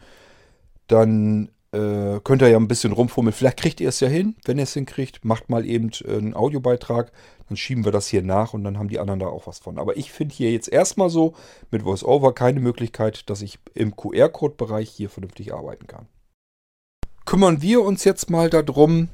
dann 0.87 1.51
äh, 1.73 2.21
könnt 2.23 2.43
ihr 2.43 2.49
ja 2.49 2.59
ein 2.59 2.69
bisschen 2.69 2.93
rumfummeln. 2.93 3.33
Vielleicht 3.33 3.59
kriegt 3.59 3.81
ihr 3.81 3.89
es 3.89 4.01
ja 4.01 4.09
hin. 4.09 4.37
Wenn 4.45 4.59
ihr 4.59 4.65
es 4.65 4.75
hinkriegt, 4.75 5.25
macht 5.25 5.49
mal 5.49 5.65
eben 5.65 5.91
äh, 6.05 6.17
einen 6.17 6.35
Audiobeitrag. 6.35 7.13
Dann 7.49 7.57
schieben 7.57 7.85
wir 7.85 7.93
das 7.93 8.09
hier 8.09 8.23
nach 8.23 8.53
und 8.53 8.63
dann 8.65 8.79
haben 8.79 8.89
die 8.89 8.99
anderen 8.99 9.21
da 9.21 9.27
auch 9.27 9.47
was 9.47 9.59
von. 9.59 9.79
Aber 9.79 9.97
ich 9.97 10.13
finde 10.13 10.35
hier 10.35 10.53
jetzt 10.53 10.69
erstmal 10.69 11.09
so 11.09 11.35
mit 11.71 11.85
VoiceOver 11.85 12.35
keine 12.35 12.61
Möglichkeit, 12.61 13.29
dass 13.31 13.43
ich 13.43 13.59
im 13.75 13.97
QR-Code-Bereich 13.97 14.91
hier 14.91 15.09
vernünftig 15.09 15.55
arbeiten 15.55 15.87
kann. 15.87 16.07
Kümmern 17.25 17.63
wir 17.63 17.83
uns 17.83 18.05
jetzt 18.05 18.31
mal 18.31 18.51
darum. 18.51 19.09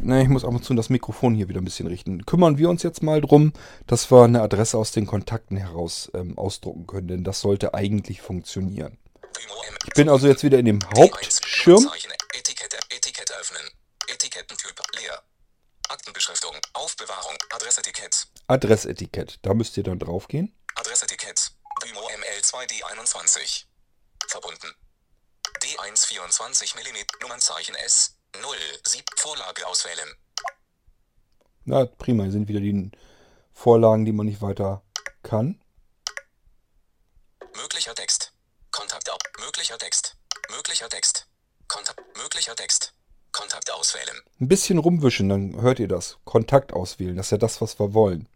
Ne, 0.00 0.22
ich 0.22 0.28
muss 0.28 0.44
ab 0.44 0.50
und 0.50 0.64
zu 0.64 0.74
das 0.74 0.88
Mikrofon 0.88 1.34
hier 1.34 1.48
wieder 1.48 1.60
ein 1.60 1.64
bisschen 1.64 1.86
richten. 1.86 2.24
Kümmern 2.26 2.58
wir 2.58 2.68
uns 2.68 2.82
jetzt 2.82 3.02
mal 3.02 3.20
drum, 3.20 3.52
dass 3.86 4.10
wir 4.10 4.24
eine 4.24 4.42
Adresse 4.42 4.78
aus 4.78 4.92
den 4.92 5.06
Kontakten 5.06 5.56
heraus 5.56 6.10
ähm, 6.14 6.38
ausdrucken 6.38 6.86
können, 6.86 7.08
denn 7.08 7.24
das 7.24 7.40
sollte 7.40 7.74
eigentlich 7.74 8.22
funktionieren. 8.22 8.98
Ich 9.86 9.94
bin 9.94 10.08
also 10.08 10.26
jetzt 10.28 10.42
wieder 10.42 10.58
in 10.58 10.66
dem 10.66 10.78
D1, 10.78 10.98
Hauptschirm. 10.98 11.90
Etikette, 12.34 12.78
Etikette 12.90 13.34
öffnen. 13.34 13.62
Etikettentyp 14.08 14.80
leer. 15.00 15.22
Aktenbeschriftung, 15.88 16.54
Aufbewahrung, 16.72 17.36
Adressetikett, 17.50 18.26
Adressetikett. 18.48 19.38
Da 19.42 19.54
müsst 19.54 19.76
ihr 19.76 19.84
dann 19.84 19.98
drauf 19.98 20.26
gehen. 20.26 20.54
Adressetikett, 20.74 21.52
Dymo 21.84 22.00
ML2D21. 22.00 23.64
Verbunden. 24.28 24.74
D1 25.62 26.06
24 26.06 26.74
mm, 26.74 27.22
Nummernzeichen 27.22 27.74
S, 27.76 28.15
0, 28.42 28.56
7, 28.84 29.04
Vorlage 29.16 29.66
auswählen. 29.66 30.08
Na, 31.64 31.84
prima. 31.86 32.24
Hier 32.24 32.32
sind 32.32 32.48
wieder 32.48 32.60
die 32.60 32.90
Vorlagen, 33.52 34.04
die 34.04 34.12
man 34.12 34.26
nicht 34.26 34.42
weiter 34.42 34.82
kann. 35.22 35.60
Möglicher 37.54 37.94
Text. 37.94 38.32
Kontakt 38.70 39.10
ab. 39.10 39.20
Möglicher 39.40 39.78
Text. 39.78 40.16
Möglicher 40.50 40.88
Text. 40.88 41.26
Kontakt. 41.66 42.00
Möglicher 42.16 42.54
Text. 42.54 42.92
Kontakt 43.32 43.70
auswählen. 43.70 44.16
Ein 44.40 44.48
bisschen 44.48 44.78
rumwischen, 44.78 45.28
dann 45.28 45.60
hört 45.60 45.78
ihr 45.78 45.88
das. 45.88 46.18
Kontakt 46.24 46.72
auswählen. 46.72 47.16
Das 47.16 47.26
ist 47.26 47.32
ja 47.32 47.38
das, 47.38 47.60
was 47.60 47.78
wir 47.78 47.92
wollen. 47.92 48.28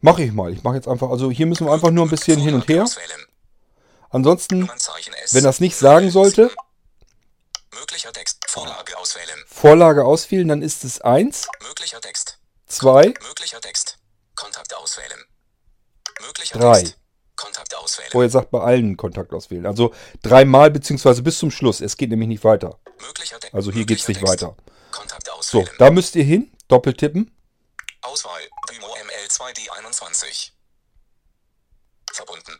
Mache 0.00 0.22
ich 0.22 0.32
mal. 0.32 0.52
Ich 0.52 0.62
mache 0.62 0.76
jetzt 0.76 0.88
einfach, 0.88 1.10
also 1.10 1.30
hier 1.30 1.46
müssen 1.46 1.66
wir 1.66 1.72
einfach 1.72 1.90
nur 1.90 2.04
ein 2.04 2.10
bisschen 2.10 2.40
hin 2.40 2.54
und 2.54 2.68
her. 2.68 2.86
Ansonsten, 4.10 4.68
wenn 5.30 5.44
das 5.44 5.60
nicht 5.60 5.76
sagen 5.76 6.10
sollte, 6.10 6.50
Möglicher 7.72 8.12
Text. 8.12 8.35
Vorlage 8.48 8.96
auswählen. 8.96 9.44
Vorlage 9.46 10.04
auswählen, 10.04 10.48
dann 10.48 10.62
ist 10.62 10.84
es 10.84 11.00
1, 11.00 11.48
Möglicher 11.62 12.00
Text. 12.00 12.38
2, 12.66 13.14
Möglicher 13.22 13.60
Text. 13.60 13.98
Kontakt 14.34 14.74
auswählen. 14.74 15.24
Möglicher 16.20 16.58
Drei. 16.58 16.80
Text. 16.82 16.98
Kontakt 17.36 17.74
auswählen. 17.74 18.10
Wo 18.12 18.22
er 18.22 18.30
sagt, 18.30 18.50
bei 18.50 18.60
allen 18.60 18.96
Kontakt 18.96 19.32
auswählen. 19.32 19.66
Also 19.66 19.94
dreimal 20.22 20.70
beziehungsweise 20.70 21.22
bis 21.22 21.38
zum 21.38 21.50
Schluss. 21.50 21.80
Es 21.82 21.96
geht 21.98 22.08
nämlich 22.10 22.28
nicht 22.28 22.44
weiter. 22.44 22.78
Möglicher 23.00 23.38
Text. 23.38 23.54
Also 23.54 23.70
hier 23.72 23.84
geht's 23.84 24.08
nicht 24.08 24.22
Möglicher 24.22 24.48
weiter. 24.48 24.56
Text. 24.64 24.92
Kontakt 24.92 25.26
So, 25.26 25.60
auswählen. 25.60 25.76
da 25.78 25.90
müsst 25.90 26.14
ihr 26.16 26.24
hin. 26.24 26.50
Doppeltippen. 26.68 27.30
Auswahl. 28.00 28.40
Vimo 28.70 28.86
ML2D21. 28.86 30.52
Verbunden. 32.10 32.58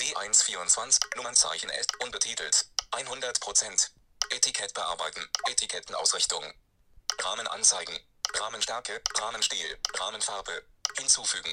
D124. 0.00 0.98
Nummernzeichen 1.16 1.70
S. 1.70 1.86
Unbetitelt. 2.02 2.66
100%. 2.90 3.90
Etikett 4.30 4.72
bearbeiten. 4.74 5.28
Etikettenausrichtung. 5.48 6.54
Rahmen 7.18 7.46
anzeigen. 7.48 7.98
Rahmenstärke. 8.34 9.02
Rahmenstil. 9.18 9.78
Rahmenfarbe. 9.98 10.64
Hinzufügen. 10.98 11.52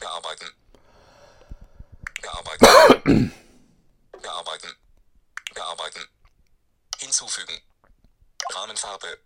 Bearbeiten. 0.00 0.50
Bearbeiten. 2.22 3.32
Bearbeiten. 4.22 4.76
Bearbeiten. 5.54 6.08
Hinzufügen. 6.98 7.60
Rahmenfarbe. 8.54 9.18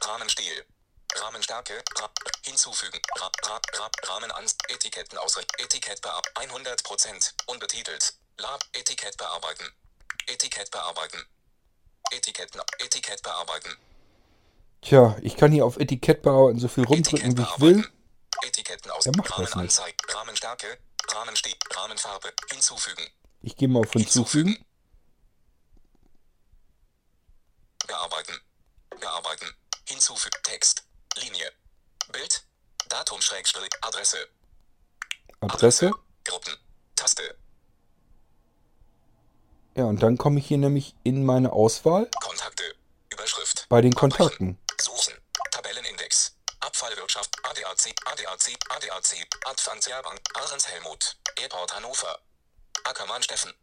Rahmenstil. 0.00 0.66
Rahmenstärke. 1.14 1.84
Ra 1.98 2.10
hinzufügen. 2.42 3.00
Ra 3.18 3.30
Ra 3.46 3.60
Ra 3.78 3.90
Rahmen 4.08 4.32
ans 4.32 4.56
Etiketten. 4.68 5.18
Etikett 5.58 6.00
bearbeiten. 6.02 6.50
100%. 6.50 7.34
Unbetitelt. 7.46 8.14
Lab. 8.36 8.64
Etikett 8.72 9.16
bearbeiten. 9.16 9.72
Etikett 10.26 10.70
bearbeiten. 10.70 11.24
Etiketten. 12.10 12.60
Etikett 12.78 13.22
bearbeiten. 13.22 13.76
Tja, 14.82 15.16
ich 15.22 15.36
kann 15.36 15.52
hier 15.52 15.64
auf 15.66 15.76
Etikett 15.76 16.22
bearbeiten, 16.22 16.58
so 16.58 16.68
viel 16.68 16.84
rumdrücken, 16.84 17.36
wie 17.36 17.42
ich 17.42 17.60
will. 17.60 17.86
Etiketten 18.42 18.90
aus. 18.90 19.06
Er 19.06 19.12
macht 19.16 19.38
das 19.38 19.54
nicht. 19.54 19.80
Rahmenstärke. 20.14 20.78
Rahmenstil. 21.08 21.54
Rahmenfarbe. 21.74 22.32
Hinzufügen. 22.50 23.06
Ich 23.42 23.56
gehe 23.56 23.68
mal 23.68 23.80
auf 23.80 23.92
hinzufügen. 23.92 24.64
Bearbeiten. 27.86 28.38
Bearbeiten. 28.98 29.54
Hinzufügen. 29.88 30.38
Text. 30.42 30.84
Linie. 31.16 31.52
Bild. 32.12 32.44
Datum 32.88 33.20
Schrägstrich. 33.20 33.70
Adresse. 33.82 34.28
Adresse. 35.40 35.92
Gruppen. 36.24 36.56
Taste. 36.96 37.39
Ja, 39.80 39.86
und 39.86 40.02
dann 40.02 40.18
komme 40.18 40.38
ich 40.40 40.46
hier 40.46 40.58
nämlich 40.58 40.94
in 41.04 41.24
meine 41.24 41.54
Auswahl 41.54 42.06
Kontakte. 42.22 42.62
Überschrift. 43.10 43.64
bei 43.70 43.80
den. 43.80 43.94
Kontakten. 43.94 44.58
Suchen. 44.78 45.14
Tabellenindex. 45.52 46.36
Abfallwirtschaft. 46.60 47.34
ADAC. 47.42 47.94
ADAC. 48.04 48.58
ADAC. 48.68 49.26
Advanzia 49.46 50.02
Bank. 50.02 50.20
Ahrens 50.34 50.68
Helmut. 50.68 51.16
Airport 51.40 51.74
Hannover. 51.74 52.18
Ackermann 52.84 53.22
Steffen. 53.22 53.54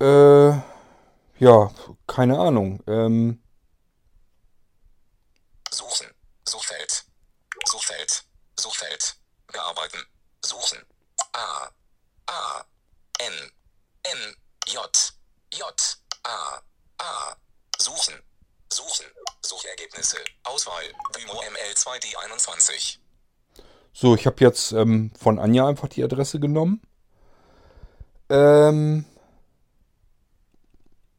Äh, 0.00 0.50
ja, 1.44 1.74
keine 2.06 2.38
Ahnung. 2.38 2.80
Ähm, 2.86 3.42
Suchen. 5.72 6.06
Suchfeld. 6.48 7.04
Suchfeld. 7.64 8.22
Suchfeld. 8.56 9.16
Bearbeiten. 9.48 9.98
Suchen. 10.44 10.78
A. 11.32 11.70
A. 12.28 12.64
N. 13.18 13.50
N. 14.12 14.36
J. 14.68 15.14
J. 15.52 15.62
A. 16.24 16.60
A. 16.98 17.36
Suchen. 17.78 18.14
Suchen. 18.72 19.06
Suchergebnisse. 19.44 20.18
Auswahl. 20.44 20.84
Vimo 21.14 21.32
ML2D21. 21.40 22.98
so, 23.92 24.14
ich 24.14 24.26
habe 24.26 24.36
jetzt 24.40 24.72
ähm, 24.72 25.12
von 25.18 25.38
Anja 25.38 25.66
einfach 25.68 25.88
die 25.88 26.04
Adresse 26.04 26.40
genommen. 26.40 26.82
Ähm, 28.28 29.04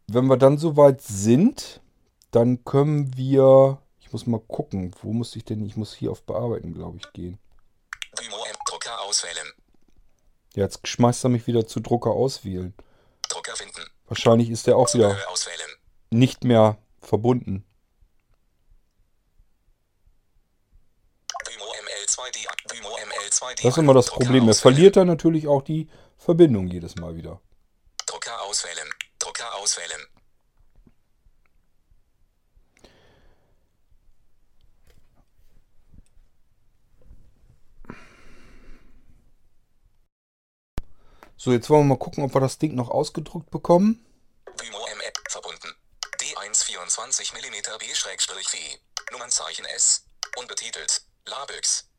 wenn 0.08 0.26
wir 0.28 0.38
dann 0.38 0.58
soweit 0.58 1.02
sind, 1.02 1.82
dann 2.32 2.64
können 2.64 3.16
wir. 3.18 3.82
Ich 4.00 4.14
muss 4.14 4.26
mal 4.26 4.40
gucken, 4.40 4.96
wo 5.02 5.12
muss 5.12 5.36
ich 5.36 5.44
denn? 5.44 5.66
Ich 5.66 5.76
muss 5.76 5.94
hier 5.94 6.12
auf 6.12 6.24
Bearbeiten, 6.24 6.74
glaube 6.74 6.98
ich, 6.98 7.12
gehen. 7.12 7.40
Vimo 8.18 8.38
M. 8.46 8.56
Drucker 8.66 9.02
auswählen. 9.02 9.48
Jetzt 10.56 10.88
schmeißt 10.88 11.26
er 11.26 11.30
mich 11.30 11.48
wieder 11.48 11.68
zu 11.68 11.80
Drucker 11.80 12.12
auswählen. 12.12 12.74
Drucker 13.30 13.56
finden. 13.56 13.82
Wahrscheinlich 14.08 14.50
ist 14.50 14.68
der 14.68 14.78
auch 14.78 14.91
wieder 14.93 15.18
auswählen. 15.30 15.70
nicht 16.10 16.43
mehr 16.43 16.78
verbunden. 17.02 17.66
Vimo 21.45 21.66
ML2D. 21.66 22.74
Vimo 22.74 22.89
ML2D. 22.89 23.56
Das 23.64 23.66
ist 23.66 23.78
immer 23.78 23.93
das 23.93 24.08
Problem. 24.08 24.48
Er 24.48 24.56
verliert 24.56 24.95
dann 24.95 25.08
natürlich 25.08 25.48
auch 25.48 25.62
die 25.62 25.89
Verbindung 26.18 26.68
jedes 26.68 26.95
Mal 26.95 27.16
wieder. 27.16 27.41
Drucker 28.06 28.41
auswählen. 28.43 28.89
Drucker 29.20 29.56
auswählen. 29.56 30.02
So, 41.48 41.54
jetzt 41.54 41.70
wollen 41.70 41.84
wir 41.88 41.95
mal 41.95 41.98
gucken, 41.98 42.26
ob 42.26 42.34
wir 42.34 42.41
das 42.41 42.58
Ding 42.58 42.76
noch 42.76 42.89
ausgedruckt 42.89 43.50
bekommen. 43.52 44.06
Vimo 44.60 44.80
ML 44.80 45.14
verbunden. 45.30 45.74
D124 46.20 47.34
mm 47.34 47.80
B-V. 47.80 48.58
Nummernzeichen 49.14 49.64
S. 49.64 50.06
Unbetitelt. 50.36 51.04
Labix. 51.26 51.89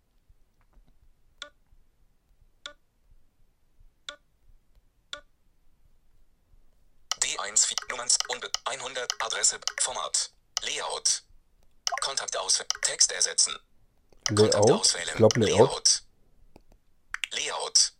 D1 7.22 7.74
Nummern 7.88 8.08
unbe 8.28 8.50
100 8.66 9.14
Adresse 9.18 9.58
Format 9.80 10.30
Layout 10.60 11.22
Kontakt 12.02 12.36
aus 12.36 12.62
Text 12.82 13.12
ersetzen 13.12 13.58
Kontakt 14.26 14.66
Layout. 14.66 14.80
auswählen 14.80 15.08
Ich 15.08 15.14
glaube 15.14 15.40
Layout. 15.40 16.02
Layout 17.30 17.97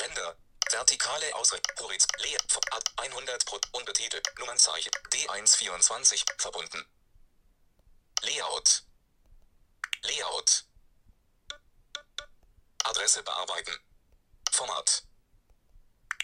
Ränder. 0.00 0.36
Vertikale 0.70 1.34
Ausrichtung. 1.34 1.76
Horiz. 1.78 2.06
Leer. 2.18 2.40
100 2.96 3.46
Pro. 3.46 3.60
Unbetitelt. 3.72 4.26
Nummernzeichen. 4.38 4.92
D124. 5.12 6.24
Verbunden. 6.38 6.84
Layout. 8.22 8.82
Layout. 10.02 10.64
Adresse 12.84 13.22
bearbeiten. 13.22 13.76
Format. 14.52 15.02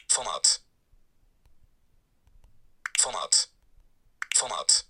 Format. 0.09 0.62
Format. 2.99 3.49
Format. 4.35 4.87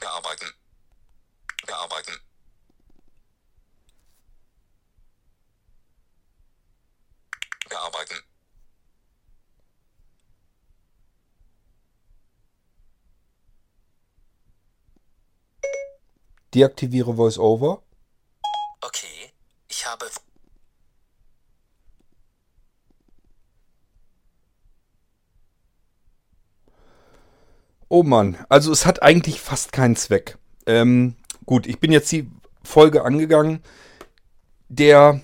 Bearbeiten. 0.00 0.54
Bearbeiten. 1.66 2.27
Bearbeiten. 7.90 8.22
Deaktiviere 16.54 17.16
VoiceOver. 17.16 17.82
Okay, 18.80 19.32
ich 19.68 19.86
habe 19.86 20.06
Oh 27.90 28.02
Mann, 28.02 28.36
also 28.50 28.70
es 28.70 28.84
hat 28.84 29.02
eigentlich 29.02 29.40
fast 29.40 29.72
keinen 29.72 29.96
Zweck. 29.96 30.36
Ähm, 30.66 31.16
gut, 31.46 31.66
ich 31.66 31.80
bin 31.80 31.90
jetzt 31.90 32.12
die 32.12 32.30
Folge 32.62 33.02
angegangen. 33.02 33.62
Der, 34.68 35.22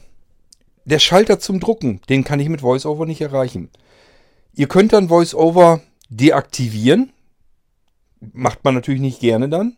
der 0.84 0.98
Schalter 0.98 1.38
zum 1.38 1.60
Drucken, 1.60 2.00
den 2.08 2.24
kann 2.24 2.40
ich 2.40 2.48
mit 2.48 2.62
VoiceOver 2.62 3.06
nicht 3.06 3.20
erreichen. 3.20 3.70
Ihr 4.54 4.68
könnt 4.68 4.92
dann 4.92 5.10
VoiceOver 5.10 5.80
deaktivieren. 6.08 7.12
Macht 8.32 8.64
man 8.64 8.74
natürlich 8.74 9.00
nicht 9.00 9.20
gerne 9.20 9.48
dann. 9.48 9.76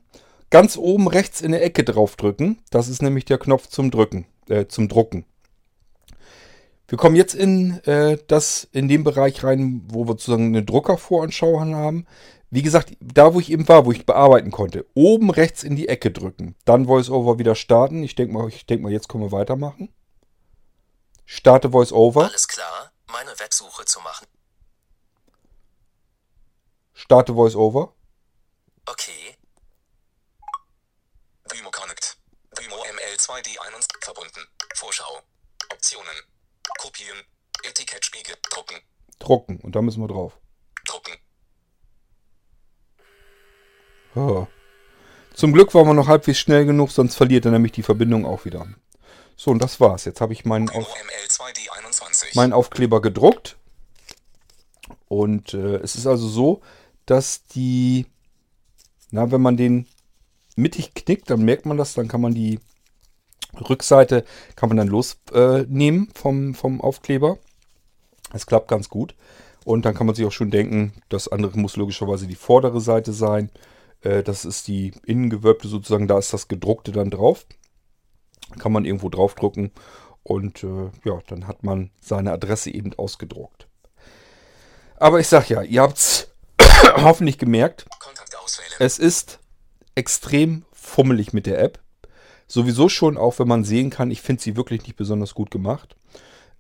Ganz 0.51 0.77
oben 0.77 1.09
rechts 1.09 1.41
in 1.41 1.53
der 1.53 1.65
Ecke 1.65 1.83
draufdrücken. 1.83 2.59
Das 2.71 2.89
ist 2.89 3.03
nämlich 3.03 3.25
der 3.25 3.39
Knopf 3.39 3.69
zum 3.69 3.91
Drücken, 3.91 4.27
äh, 4.49 4.67
zum 4.67 4.89
Drucken. 4.89 5.25
Wir 6.89 6.99
kommen 6.99 7.17
jetzt 7.17 7.35
in 7.35 7.81
äh, 7.85 8.17
das 8.29 8.69
in 8.71 8.87
den 8.87 9.03
Bereich 9.03 9.43
rein, 9.43 9.83
wo 9.89 10.05
wir 10.05 10.13
sozusagen 10.13 10.47
eine 10.47 10.63
Druckervoranschau 10.63 11.59
haben. 11.61 12.07
Wie 12.51 12.63
gesagt, 12.63 12.97
da 13.01 13.35
wo 13.35 13.41
ich 13.41 13.51
eben 13.51 13.67
war, 13.67 13.87
wo 13.87 13.93
ich 13.93 14.07
bearbeiten 14.07 14.53
konnte, 14.53 14.87
oben 14.95 15.31
rechts 15.31 15.65
in 15.65 15.75
die 15.75 15.89
Ecke 15.89 16.13
drücken, 16.13 16.55
dann 16.65 16.87
VoiceOver 16.87 17.41
wieder 17.41 17.57
starten. 17.57 18.05
Ich 18.05 18.15
denke 18.15 18.35
mal, 18.35 18.49
ich 18.49 18.67
denke 18.67 18.85
mal, 18.85 18.93
jetzt 18.93 19.09
können 19.09 19.25
wir 19.25 19.33
weitermachen. 19.33 19.89
Starte 21.27 21.72
VoiceOver, 21.72 22.24
alles 22.24 22.47
klar, 22.47 22.93
meine 23.09 23.39
Websuche 23.39 23.85
zu 23.85 24.01
machen. 24.01 24.27
Starte 26.95 27.35
VoiceOver. 27.35 27.93
Okay. 28.87 29.37
Dymo 31.53 31.70
Connect. 31.70 32.16
Dymo 32.59 32.77
ML2D1 32.77 33.87
verbunden. 34.03 34.41
Vorschau. 34.74 35.20
Optionen. 35.72 36.16
Kopieren. 36.79 37.18
Etikettspiegel. 37.64 38.37
Drucken. 38.51 38.81
Drucken. 39.18 39.61
Und 39.61 39.77
da 39.77 39.83
müssen 39.83 40.01
wir 40.01 40.09
drauf. 40.09 40.39
Drucken. 40.87 41.16
Ah. 44.14 44.47
Zum 45.35 45.53
Glück 45.53 45.74
waren 45.74 45.87
wir 45.87 45.95
noch 45.95 46.09
halbwegs 46.09 46.39
schnell 46.39 46.64
genug, 46.64 46.91
sonst 46.91 47.16
verliert 47.16 47.45
er 47.45 47.51
nämlich 47.51 47.72
die 47.72 47.83
Verbindung 47.83 48.24
auch 48.24 48.45
wieder. 48.47 48.66
So, 49.37 49.51
und 49.51 49.62
das 49.62 49.80
war's. 49.80 50.07
Jetzt 50.07 50.20
habe 50.20 50.32
ich 50.32 50.45
meinen, 50.45 50.68
Auf 50.70 50.87
ML2D21. 50.87 52.34
meinen 52.34 52.53
Aufkleber 52.53 53.03
gedruckt. 53.03 53.57
Und 55.09 55.55
äh, 55.55 55.76
es 55.76 55.95
ist 55.95 56.07
also 56.07 56.26
so, 56.26 56.62
dass 57.05 57.45
die, 57.47 58.07
na, 59.11 59.30
wenn 59.30 59.43
man 59.43 59.57
den 59.57 59.87
mittig 60.57 60.95
knickt, 60.95 61.30
dann 61.30 61.45
merkt 61.45 61.66
man 61.66 61.76
das, 61.76 61.95
dann 61.95 62.09
kann 62.09 62.22
man 62.22 62.34
die 62.34 62.59
Rückseite, 63.68 64.24
kann 64.57 64.68
man 64.68 64.78
dann 64.78 64.89
losnehmen 64.89 66.09
äh, 66.09 66.18
vom, 66.18 66.55
vom 66.55 66.80
Aufkleber. 66.80 67.39
Es 68.32 68.47
klappt 68.47 68.68
ganz 68.68 68.89
gut. 68.89 69.14
Und 69.64 69.84
dann 69.84 69.95
kann 69.95 70.07
man 70.07 70.14
sich 70.14 70.24
auch 70.24 70.32
schon 70.32 70.51
denken, 70.51 70.93
das 71.09 71.28
andere 71.28 71.59
muss 71.59 71.76
logischerweise 71.76 72.26
die 72.26 72.37
vordere 72.37 72.80
Seite 72.80 73.12
sein. 73.12 73.51
Äh, 74.01 74.22
das 74.22 74.45
ist 74.45 74.68
die 74.68 74.93
Innengewölbte 75.05 75.68
sozusagen, 75.68 76.09
da 76.09 76.18
ist 76.18 76.32
das 76.32 76.49
gedruckte 76.49 76.93
dann 76.93 77.11
drauf. 77.11 77.47
Kann 78.59 78.72
man 78.72 78.84
irgendwo 78.84 79.09
draufdrucken 79.09 79.72
und 80.22 80.64
äh, 80.64 80.91
ja, 81.05 81.20
dann 81.28 81.47
hat 81.47 81.62
man 81.62 81.91
seine 82.01 82.32
Adresse 82.32 82.70
eben 82.70 82.95
ausgedruckt. 82.95 83.68
Aber 84.97 85.20
ich 85.20 85.28
sag 85.28 85.49
ja, 85.49 85.62
ihr 85.62 85.82
habt's 85.82 86.28
hoffentlich 86.97 87.39
gemerkt, 87.39 87.87
es 88.78 88.99
ist 88.99 89.39
extrem 89.95 90.64
fummelig 90.72 91.32
mit 91.32 91.47
der 91.47 91.61
App. 91.61 91.80
Sowieso 92.47 92.89
schon, 92.89 93.16
auch 93.16 93.39
wenn 93.39 93.49
man 93.49 93.64
sehen 93.64 93.91
kann, 93.91 94.11
ich 94.11 94.22
finde 94.22 94.43
sie 94.43 94.57
wirklich 94.57 94.82
nicht 94.82 94.97
besonders 94.97 95.34
gut 95.34 95.51
gemacht. 95.51 95.97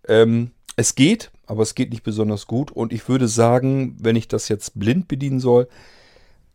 Ähm, 0.08 0.50
es 0.76 0.94
geht, 0.94 1.30
aber 1.46 1.62
es 1.62 1.74
geht 1.74 1.90
nicht 1.90 2.02
besonders 2.02 2.46
gut. 2.46 2.70
Und 2.70 2.92
ich 2.92 3.08
würde 3.08 3.28
sagen, 3.28 3.96
wenn 4.00 4.16
ich 4.16 4.28
das 4.28 4.48
jetzt 4.48 4.78
blind 4.78 5.08
bedienen 5.08 5.40
soll, 5.40 5.68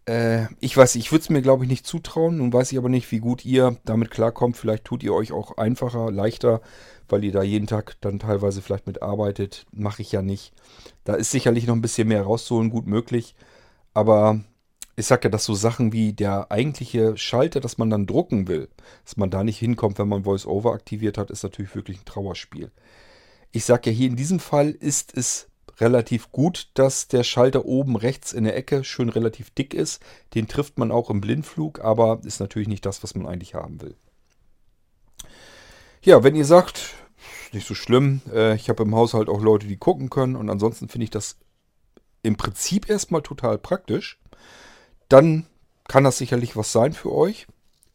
äh, 0.05 0.45
ich 0.59 0.75
weiß, 0.75 0.95
ich 0.95 1.11
würde 1.11 1.21
es 1.23 1.29
mir 1.29 1.41
glaube 1.41 1.63
ich 1.63 1.69
nicht 1.69 1.85
zutrauen. 1.85 2.37
Nun 2.37 2.53
weiß 2.53 2.71
ich 2.71 2.77
aber 2.77 2.89
nicht, 2.89 3.11
wie 3.11 3.19
gut 3.19 3.45
ihr 3.45 3.77
damit 3.85 4.11
klarkommt. 4.11 4.57
Vielleicht 4.57 4.85
tut 4.85 5.03
ihr 5.03 5.13
euch 5.13 5.31
auch 5.31 5.57
einfacher, 5.57 6.11
leichter, 6.11 6.61
weil 7.09 7.23
ihr 7.23 7.31
da 7.31 7.43
jeden 7.43 7.67
Tag 7.67 7.97
dann 8.01 8.19
teilweise 8.19 8.61
vielleicht 8.61 8.87
mitarbeitet. 8.87 9.65
Mache 9.71 10.01
ich 10.01 10.11
ja 10.11 10.21
nicht. 10.21 10.53
Da 11.03 11.15
ist 11.15 11.31
sicherlich 11.31 11.67
noch 11.67 11.75
ein 11.75 11.81
bisschen 11.81 12.07
mehr 12.07 12.23
rauszuholen, 12.23 12.69
gut 12.69 12.87
möglich. 12.87 13.35
Aber 13.93 14.41
ich 14.95 15.05
sag 15.05 15.23
ja, 15.23 15.29
dass 15.29 15.45
so 15.45 15.53
Sachen 15.55 15.93
wie 15.93 16.13
der 16.13 16.51
eigentliche 16.51 17.17
Schalter, 17.17 17.59
dass 17.59 17.77
man 17.77 17.89
dann 17.89 18.07
drucken 18.07 18.47
will, 18.47 18.69
dass 19.05 19.17
man 19.17 19.29
da 19.29 19.43
nicht 19.43 19.57
hinkommt, 19.57 19.99
wenn 19.99 20.07
man 20.07 20.25
VoiceOver 20.25 20.73
aktiviert 20.73 21.17
hat, 21.17 21.31
ist 21.31 21.43
natürlich 21.43 21.75
wirklich 21.75 21.99
ein 22.01 22.05
Trauerspiel. 22.05 22.71
Ich 23.51 23.65
sag 23.65 23.85
ja, 23.85 23.91
hier 23.91 24.07
in 24.07 24.15
diesem 24.15 24.39
Fall 24.39 24.69
ist 24.71 25.17
es 25.17 25.47
relativ 25.81 26.31
gut, 26.31 26.69
dass 26.75 27.07
der 27.07 27.23
Schalter 27.23 27.65
oben 27.65 27.95
rechts 27.95 28.31
in 28.31 28.43
der 28.45 28.55
Ecke 28.55 28.83
schön 28.83 29.09
relativ 29.09 29.49
dick 29.49 29.73
ist. 29.73 30.01
Den 30.33 30.47
trifft 30.47 30.77
man 30.77 30.91
auch 30.91 31.09
im 31.09 31.19
Blindflug, 31.19 31.81
aber 31.81 32.21
ist 32.23 32.39
natürlich 32.39 32.67
nicht 32.67 32.85
das, 32.85 33.03
was 33.03 33.15
man 33.15 33.27
eigentlich 33.27 33.55
haben 33.55 33.81
will. 33.81 33.95
Ja, 36.03 36.23
wenn 36.23 36.35
ihr 36.35 36.45
sagt, 36.45 36.93
nicht 37.51 37.67
so 37.67 37.75
schlimm, 37.75 38.21
äh, 38.33 38.55
ich 38.55 38.69
habe 38.69 38.83
im 38.83 38.95
Haushalt 38.95 39.29
auch 39.29 39.41
Leute, 39.41 39.67
die 39.67 39.77
gucken 39.77 40.09
können 40.09 40.35
und 40.35 40.49
ansonsten 40.49 40.87
finde 40.87 41.03
ich 41.03 41.11
das 41.11 41.37
im 42.23 42.37
Prinzip 42.37 42.89
erstmal 42.89 43.21
total 43.21 43.57
praktisch, 43.57 44.19
dann 45.09 45.45
kann 45.87 46.03
das 46.03 46.17
sicherlich 46.17 46.55
was 46.55 46.71
sein 46.71 46.93
für 46.93 47.11
euch. 47.11 47.47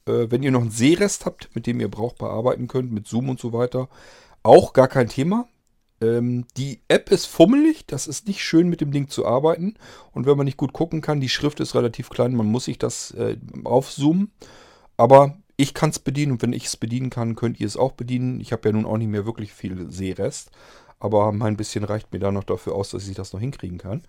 Äh, 0.06 0.30
wenn 0.30 0.42
ihr 0.42 0.50
noch 0.50 0.60
einen 0.60 0.70
Sehrest 0.70 1.26
habt, 1.26 1.54
mit 1.54 1.66
dem 1.66 1.80
ihr 1.80 1.90
brauchbar 1.90 2.30
arbeiten 2.30 2.68
könnt, 2.68 2.92
mit 2.92 3.06
Zoom 3.06 3.28
und 3.28 3.40
so 3.40 3.52
weiter, 3.52 3.88
auch 4.42 4.72
gar 4.72 4.88
kein 4.88 5.08
Thema. 5.08 5.48
Ähm, 6.00 6.44
die 6.56 6.80
App 6.88 7.10
ist 7.10 7.26
fummelig, 7.26 7.86
das 7.86 8.06
ist 8.06 8.26
nicht 8.26 8.42
schön 8.42 8.68
mit 8.68 8.80
dem 8.80 8.92
Ding 8.92 9.08
zu 9.08 9.26
arbeiten. 9.26 9.74
Und 10.12 10.26
wenn 10.26 10.36
man 10.36 10.44
nicht 10.44 10.58
gut 10.58 10.72
gucken 10.72 11.00
kann, 11.00 11.20
die 11.20 11.28
Schrift 11.28 11.60
ist 11.60 11.74
relativ 11.74 12.10
klein, 12.10 12.34
man 12.34 12.46
muss 12.46 12.66
sich 12.66 12.78
das 12.78 13.12
äh, 13.12 13.36
aufzoomen. 13.64 14.30
Aber 14.96 15.36
ich 15.56 15.74
kann 15.74 15.90
es 15.90 15.98
bedienen 15.98 16.32
und 16.32 16.42
wenn 16.42 16.52
ich 16.52 16.66
es 16.66 16.76
bedienen 16.76 17.10
kann, 17.10 17.34
könnt 17.34 17.60
ihr 17.60 17.66
es 17.66 17.76
auch 17.76 17.92
bedienen. 17.92 18.40
Ich 18.40 18.52
habe 18.52 18.68
ja 18.68 18.72
nun 18.72 18.84
auch 18.84 18.98
nicht 18.98 19.08
mehr 19.08 19.26
wirklich 19.26 19.52
viel 19.52 19.90
Sehrest, 19.90 20.50
aber 21.00 21.32
mein 21.32 21.56
bisschen 21.56 21.84
reicht 21.84 22.12
mir 22.12 22.18
da 22.18 22.30
noch 22.30 22.44
dafür 22.44 22.74
aus, 22.74 22.90
dass 22.90 23.08
ich 23.08 23.16
das 23.16 23.32
noch 23.32 23.40
hinkriegen 23.40 23.78
kann. 23.78 24.02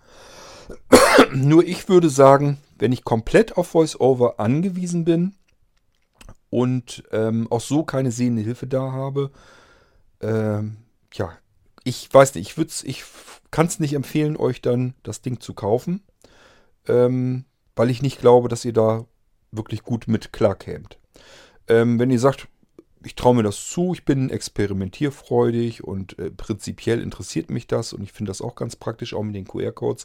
Nur 1.32 1.66
ich 1.66 1.88
würde 1.88 2.10
sagen, 2.10 2.58
wenn 2.78 2.92
ich 2.92 3.04
komplett 3.04 3.56
auf 3.56 3.72
VoiceOver 3.72 4.38
angewiesen 4.38 5.04
bin 5.04 5.34
und 6.50 7.04
ähm, 7.12 7.46
auch 7.50 7.60
so 7.62 7.82
keine 7.82 8.10
sehende 8.10 8.42
Hilfe 8.42 8.66
da 8.66 8.92
habe, 8.92 9.30
ähm, 10.20 10.76
ja, 11.14 11.32
ich 11.88 12.12
weiß 12.12 12.34
nicht, 12.34 12.58
ich, 12.58 12.84
ich 12.84 13.04
kann 13.50 13.66
es 13.66 13.80
nicht 13.80 13.94
empfehlen, 13.94 14.36
euch 14.36 14.60
dann 14.60 14.94
das 15.02 15.22
Ding 15.22 15.40
zu 15.40 15.54
kaufen, 15.54 16.02
ähm, 16.86 17.46
weil 17.76 17.88
ich 17.88 18.02
nicht 18.02 18.20
glaube, 18.20 18.48
dass 18.48 18.64
ihr 18.64 18.74
da 18.74 19.06
wirklich 19.50 19.82
gut 19.82 20.06
mit 20.06 20.32
klarkämt. 20.32 20.98
Ähm, 21.66 21.98
wenn 21.98 22.10
ihr 22.10 22.20
sagt, 22.20 22.48
ich 23.04 23.14
traue 23.14 23.36
mir 23.36 23.42
das 23.42 23.68
zu, 23.70 23.94
ich 23.94 24.04
bin 24.04 24.28
experimentierfreudig 24.28 25.82
und 25.84 26.18
äh, 26.18 26.30
prinzipiell 26.30 27.00
interessiert 27.00 27.48
mich 27.48 27.66
das 27.66 27.94
und 27.94 28.02
ich 28.02 28.12
finde 28.12 28.30
das 28.30 28.42
auch 28.42 28.54
ganz 28.54 28.76
praktisch, 28.76 29.14
auch 29.14 29.22
mit 29.22 29.36
den 29.36 29.46
QR-Codes. 29.46 30.04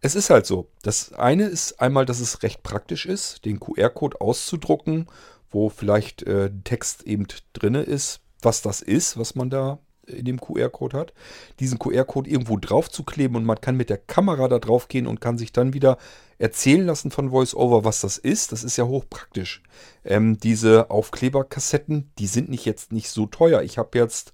Es 0.00 0.16
ist 0.16 0.30
halt 0.30 0.46
so. 0.46 0.68
Das 0.82 1.12
eine 1.12 1.44
ist 1.44 1.80
einmal, 1.80 2.06
dass 2.06 2.18
es 2.18 2.42
recht 2.42 2.62
praktisch 2.64 3.06
ist, 3.06 3.44
den 3.44 3.60
QR-Code 3.60 4.20
auszudrucken, 4.20 5.06
wo 5.50 5.68
vielleicht 5.68 6.22
äh, 6.24 6.50
Text 6.64 7.04
eben 7.04 7.26
drinne 7.52 7.82
ist, 7.82 8.20
was 8.42 8.62
das 8.62 8.80
ist, 8.80 9.18
was 9.18 9.34
man 9.34 9.50
da 9.50 9.78
in 10.10 10.24
dem 10.24 10.40
QR-Code 10.40 10.98
hat. 10.98 11.12
Diesen 11.58 11.78
QR-Code 11.78 12.30
irgendwo 12.30 12.56
drauf 12.56 12.90
zu 12.90 13.04
kleben 13.04 13.36
und 13.36 13.44
man 13.44 13.60
kann 13.60 13.76
mit 13.76 13.90
der 13.90 13.98
Kamera 13.98 14.48
da 14.48 14.58
drauf 14.58 14.88
gehen 14.88 15.06
und 15.06 15.20
kann 15.20 15.38
sich 15.38 15.52
dann 15.52 15.72
wieder 15.72 15.98
erzählen 16.38 16.84
lassen 16.84 17.10
von 17.10 17.30
VoiceOver, 17.30 17.84
was 17.84 18.00
das 18.00 18.18
ist. 18.18 18.52
Das 18.52 18.64
ist 18.64 18.76
ja 18.76 18.84
hochpraktisch. 18.84 19.62
Ähm, 20.04 20.38
diese 20.38 20.90
Aufkleberkassetten, 20.90 22.10
die 22.18 22.26
sind 22.26 22.48
nicht 22.48 22.64
jetzt 22.64 22.92
nicht 22.92 23.10
so 23.10 23.26
teuer. 23.26 23.62
Ich 23.62 23.78
habe 23.78 23.98
jetzt 23.98 24.32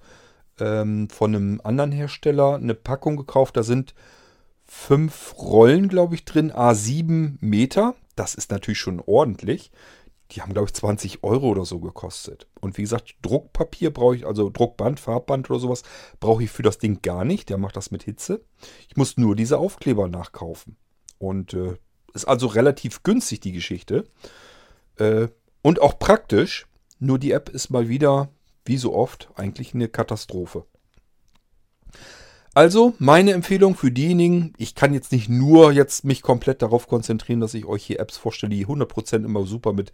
ähm, 0.61 1.09
von 1.11 1.35
einem 1.35 1.61
anderen 1.65 1.93
Hersteller 1.93 2.55
eine 2.55 2.75
Packung 2.75 3.17
gekauft. 3.17 3.57
Da 3.57 3.63
sind 3.63 3.95
fünf 4.65 5.35
Rollen, 5.39 5.89
glaube 5.89 6.15
ich, 6.15 6.25
drin, 6.25 6.53
A7 6.53 7.37
Meter. 7.41 7.95
Das 8.15 8.35
ist 8.35 8.51
natürlich 8.51 8.79
schon 8.79 9.01
ordentlich. 9.05 9.71
Die 10.33 10.43
haben, 10.43 10.53
glaube 10.53 10.67
ich, 10.67 10.75
20 10.75 11.23
Euro 11.23 11.49
oder 11.49 11.65
so 11.65 11.79
gekostet. 11.79 12.47
Und 12.61 12.77
wie 12.79 12.83
gesagt, 12.83 13.17
Druckpapier 13.23 13.93
brauche 13.93 14.17
ich, 14.17 14.27
also 14.27 14.51
Druckband, 14.51 14.99
Farbband 14.99 15.49
oder 15.51 15.61
sowas, 15.61 15.83
brauche 16.19 16.43
ich 16.43 16.51
für 16.51 16.63
das 16.63 16.79
Ding 16.79 17.01
gar 17.03 17.25
nicht. 17.25 17.49
Der 17.49 17.59
macht 17.59 17.77
das 17.77 17.91
mit 17.91 18.03
Hitze. 18.03 18.45
Ich 18.89 18.97
muss 18.97 19.17
nur 19.17 19.37
diese 19.37 19.59
Aufkleber 19.59 20.09
nachkaufen. 20.09 20.77
Und 21.19 21.55
äh, 21.55 21.77
ist 22.13 22.27
also 22.27 22.49
relativ 22.49 23.03
günstig, 23.03 23.41
die 23.41 23.53
Geschichte. 23.53 24.05
Äh, 24.97 25.29
und 25.63 25.81
auch 25.81 25.99
praktisch. 25.99 26.67
Nur 26.99 27.19
die 27.19 27.33
App 27.33 27.51
ist 27.51 27.69
mal 27.69 27.89
wieder, 27.89 28.31
wie 28.65 28.79
so 28.79 28.95
oft, 28.95 29.29
eigentlich 29.35 29.75
eine 29.75 29.89
Katastrophe. 29.89 30.65
Also 32.57 32.95
meine 32.99 33.33
Empfehlung 33.33 33.75
für 33.75 33.91
diejenigen, 33.91 34.55
ich 34.57 34.75
kann 34.75 34.95
jetzt 34.95 35.13
nicht 35.13 35.29
nur 35.29 35.73
jetzt 35.73 36.05
mich 36.05 36.23
komplett 36.23 36.63
darauf 36.63 36.89
konzentrieren, 36.89 37.41
dass 37.41 37.53
ich 37.53 37.67
euch 37.67 37.85
hier 37.85 38.01
Apps 38.01 38.17
vorstelle, 38.17 38.49
die 38.49 38.67
100% 38.67 39.27
immer 39.27 39.45
super 39.45 39.75
mit 39.75 39.93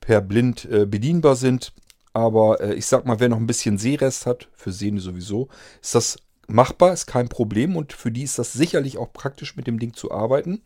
per 0.00 0.22
blind 0.22 0.64
äh, 0.64 0.86
bedienbar 0.86 1.36
sind. 1.36 1.74
Aber 2.14 2.62
äh, 2.62 2.72
ich 2.72 2.86
sag 2.86 3.04
mal, 3.04 3.20
wer 3.20 3.28
noch 3.28 3.36
ein 3.36 3.46
bisschen 3.46 3.76
Sehrest 3.76 4.24
hat, 4.24 4.48
für 4.54 4.72
Sehende 4.72 5.02
sowieso, 5.02 5.48
ist 5.82 5.94
das 5.94 6.16
machbar, 6.46 6.94
ist 6.94 7.04
kein 7.04 7.28
Problem 7.28 7.76
und 7.76 7.92
für 7.92 8.10
die 8.10 8.22
ist 8.22 8.38
das 8.38 8.54
sicherlich 8.54 8.96
auch 8.96 9.12
praktisch 9.12 9.54
mit 9.54 9.66
dem 9.66 9.78
Ding 9.78 9.92
zu 9.92 10.10
arbeiten. 10.10 10.62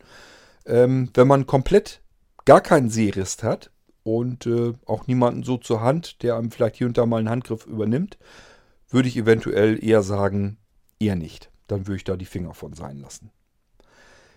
Ähm, 0.65 1.09
wenn 1.13 1.27
man 1.27 1.45
komplett 1.45 1.99
gar 2.45 2.61
keinen 2.61 2.89
Sehrest 2.89 3.43
hat 3.43 3.69
und 4.03 4.45
äh, 4.45 4.71
auch 4.85 5.07
niemanden 5.07 5.43
so 5.43 5.57
zur 5.57 5.81
Hand, 5.81 6.23
der 6.23 6.37
einem 6.37 6.51
vielleicht 6.51 6.77
hier 6.77 6.87
und 6.87 6.97
da 6.97 7.05
mal 7.05 7.17
einen 7.17 7.29
Handgriff 7.29 7.65
übernimmt, 7.65 8.17
würde 8.89 9.09
ich 9.09 9.17
eventuell 9.17 9.83
eher 9.83 10.03
sagen, 10.03 10.57
eher 11.03 11.15
nicht. 11.15 11.49
Dann 11.67 11.87
würde 11.87 11.97
ich 11.97 12.03
da 12.03 12.15
die 12.15 12.25
Finger 12.25 12.53
von 12.53 12.73
sein 12.73 12.99
lassen. 12.99 13.31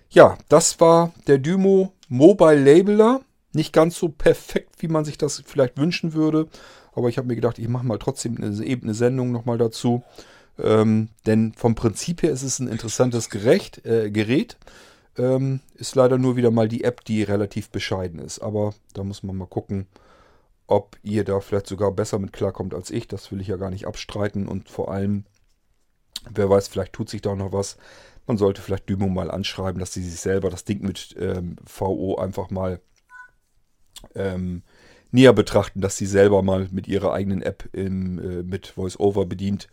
Ja, 0.09 0.39
das 0.49 0.81
war 0.81 1.13
der 1.27 1.39
Dymo 1.39 1.93
Mobile 2.09 2.61
Labeler. 2.61 3.21
Nicht 3.53 3.73
ganz 3.73 3.99
so 3.99 4.09
perfekt, 4.09 4.77
wie 4.79 4.89
man 4.89 5.05
sich 5.05 5.19
das 5.19 5.43
vielleicht 5.47 5.79
wünschen 5.79 6.13
würde. 6.13 6.49
Aber 6.93 7.09
ich 7.09 7.19
habe 7.19 7.29
mir 7.29 7.35
gedacht, 7.35 7.59
ich 7.59 7.69
mache 7.69 7.87
mal 7.87 7.99
trotzdem 7.99 8.37
eine, 8.37 8.65
eben 8.65 8.85
eine 8.85 8.95
Sendung 8.95 9.33
nochmal 9.33 9.59
dazu. 9.59 10.03
Ähm, 10.59 11.09
denn 11.27 11.53
vom 11.53 11.75
Prinzip 11.75 12.23
her 12.23 12.31
ist 12.31 12.43
es 12.43 12.59
ein 12.59 12.69
interessantes 12.69 13.31
Gerecht, 13.31 13.85
äh, 13.85 14.11
Gerät. 14.11 14.57
Ähm, 15.19 15.61
ist 15.75 15.95
leider 15.95 16.19
nur 16.19 16.37
wieder 16.37 16.51
mal 16.51 16.69
die 16.69 16.85
App, 16.85 17.05
die 17.05 17.23
relativ 17.23 17.71
bescheiden 17.71 18.21
ist. 18.21 18.41
Aber 18.41 18.75
da 18.95 19.05
muss 19.05 19.23
man 19.23 19.37
mal 19.37 19.47
gucken, 19.47 19.87
ob 20.67 20.97
ihr 21.03 21.25
da 21.25 21.41
vielleicht 21.41 21.67
sogar 21.67 21.93
besser 21.93 22.19
mit 22.19 22.33
klarkommt 22.33 22.75
als 22.75 22.91
ich. 22.91 23.09
Das 23.09 23.31
will 23.33 23.41
ich 23.41 23.49
ja 23.49 23.57
gar 23.57 23.71
nicht 23.71 23.87
abstreiten. 23.87 24.47
Und 24.49 24.69
vor 24.69 24.91
allem 24.91 25.25
Wer 26.35 26.51
weiß, 26.51 26.69
vielleicht 26.69 26.93
tut 26.93 27.09
sich 27.09 27.23
da 27.23 27.35
noch 27.35 27.53
was. 27.53 27.77
Man 28.27 28.39
sollte 28.39 28.61
vielleicht 28.61 28.89
Dymo 28.89 29.09
mal 29.09 29.31
anschreiben, 29.31 29.79
dass 29.79 29.93
sie 29.93 30.03
sich 30.03 30.21
selber 30.21 30.51
das 30.51 30.65
Ding 30.65 30.83
mit 30.83 31.15
ähm, 31.19 31.57
VO 31.65 32.17
einfach 32.17 32.51
mal 32.51 32.81
ähm, 34.15 34.63
näher 35.11 35.33
betrachten, 35.33 35.81
dass 35.81 35.97
sie 35.97 36.07
selber 36.07 36.43
mal 36.43 36.69
mit 36.71 36.89
ihrer 36.89 37.13
eigenen 37.13 37.43
App 37.43 37.69
im, 37.73 38.19
äh, 38.19 38.43
mit 38.43 38.77
VoiceOver 38.77 39.27
bedient 39.27 39.69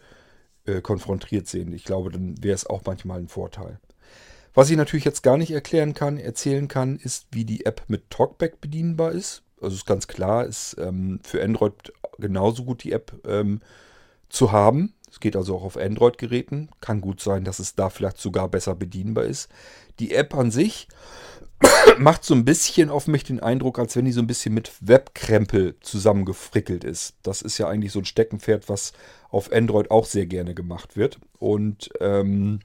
äh, 0.66 0.82
konfrontiert 0.82 1.48
sehen. 1.48 1.74
Ich 1.74 1.84
glaube, 1.84 2.12
dann 2.12 2.42
wäre 2.44 2.56
es 2.56 2.68
auch 2.68 2.84
manchmal 2.86 3.20
ein 3.20 3.28
Vorteil. 3.28 3.80
Was 4.54 4.70
ich 4.70 4.78
natürlich 4.78 5.06
jetzt 5.06 5.24
gar 5.24 5.38
nicht 5.38 5.52
erklären 5.52 5.94
kann, 5.94 6.18
erzählen 6.18 6.68
kann, 6.68 6.98
ist, 6.98 7.28
wie 7.32 7.44
die 7.44 7.66
App 7.66 7.84
mit 7.88 8.12
Talkback 8.12 8.62
bedienbar 8.62 9.12
ist. 9.12 9.44
Also 9.60 9.76
ist 9.76 9.88
ganz 9.88 10.08
klar, 10.08 10.46
ist 10.46 10.78
ähm, 10.80 11.20
für 11.24 11.44
Android 11.44 11.92
genauso 12.20 12.64
gut 12.64 12.84
die 12.84 12.92
App 12.92 13.20
ähm, 13.26 13.62
zu 14.30 14.52
haben. 14.52 14.94
Es 15.14 15.20
geht 15.20 15.36
also 15.36 15.56
auch 15.56 15.64
auf 15.64 15.78
Android-Geräten. 15.78 16.70
Kann 16.82 17.00
gut 17.00 17.22
sein, 17.22 17.44
dass 17.44 17.60
es 17.60 17.76
da 17.76 17.92
vielleicht 17.92 18.18
sogar 18.18 18.50
besser 18.50 18.74
bedienbar 18.74 19.26
ist. 19.26 19.48
Die 20.00 20.12
App 20.12 20.34
an 20.34 20.50
sich 20.50 20.88
macht 22.00 22.24
so 22.24 22.34
ein 22.34 22.46
bisschen 22.46 22.90
auf 22.90 23.06
mich 23.06 23.24
den 23.24 23.40
Eindruck, 23.40 23.78
als 23.78 23.96
wenn 23.96 24.06
die 24.06 24.12
so 24.12 24.22
ein 24.22 24.28
bisschen 24.28 24.56
mit 24.56 24.72
Webkrempel 24.82 25.76
zusammengefrickelt 25.82 26.84
ist. 26.84 27.14
Das 27.22 27.44
ist 27.44 27.60
ja 27.60 27.68
eigentlich 27.68 27.92
so 27.92 28.00
ein 28.00 28.06
Steckenpferd, 28.06 28.70
was 28.70 28.94
auf 29.30 29.52
Android 29.52 29.92
auch 29.92 30.08
sehr 30.08 30.26
gerne 30.26 30.56
gemacht 30.56 30.98
wird. 30.98 31.20
Und 31.38 31.92
ähm, 32.00 32.62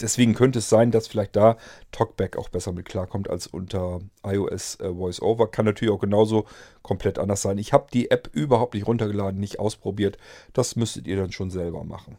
deswegen 0.00 0.34
könnte 0.34 0.60
es 0.60 0.68
sein, 0.68 0.90
dass 0.90 1.08
vielleicht 1.08 1.36
da 1.36 1.56
Talkback 1.92 2.36
auch 2.36 2.48
besser 2.48 2.72
mit 2.72 2.86
klarkommt 2.86 3.28
als 3.28 3.46
unter 3.46 4.00
iOS 4.24 4.76
äh, 4.80 4.96
VoiceOver. 4.96 5.50
Kann 5.50 5.64
natürlich 5.64 5.92
auch 5.92 6.00
genauso 6.00 6.46
komplett 6.82 7.18
anders 7.18 7.42
sein. 7.42 7.58
Ich 7.58 7.72
habe 7.72 7.86
die 7.92 8.10
App 8.10 8.30
überhaupt 8.32 8.74
nicht 8.74 8.86
runtergeladen, 8.86 9.40
nicht 9.40 9.58
ausprobiert. 9.58 10.18
Das 10.52 10.76
müsstet 10.76 11.06
ihr 11.06 11.16
dann 11.16 11.32
schon 11.32 11.50
selber 11.50 11.84
machen. 11.84 12.18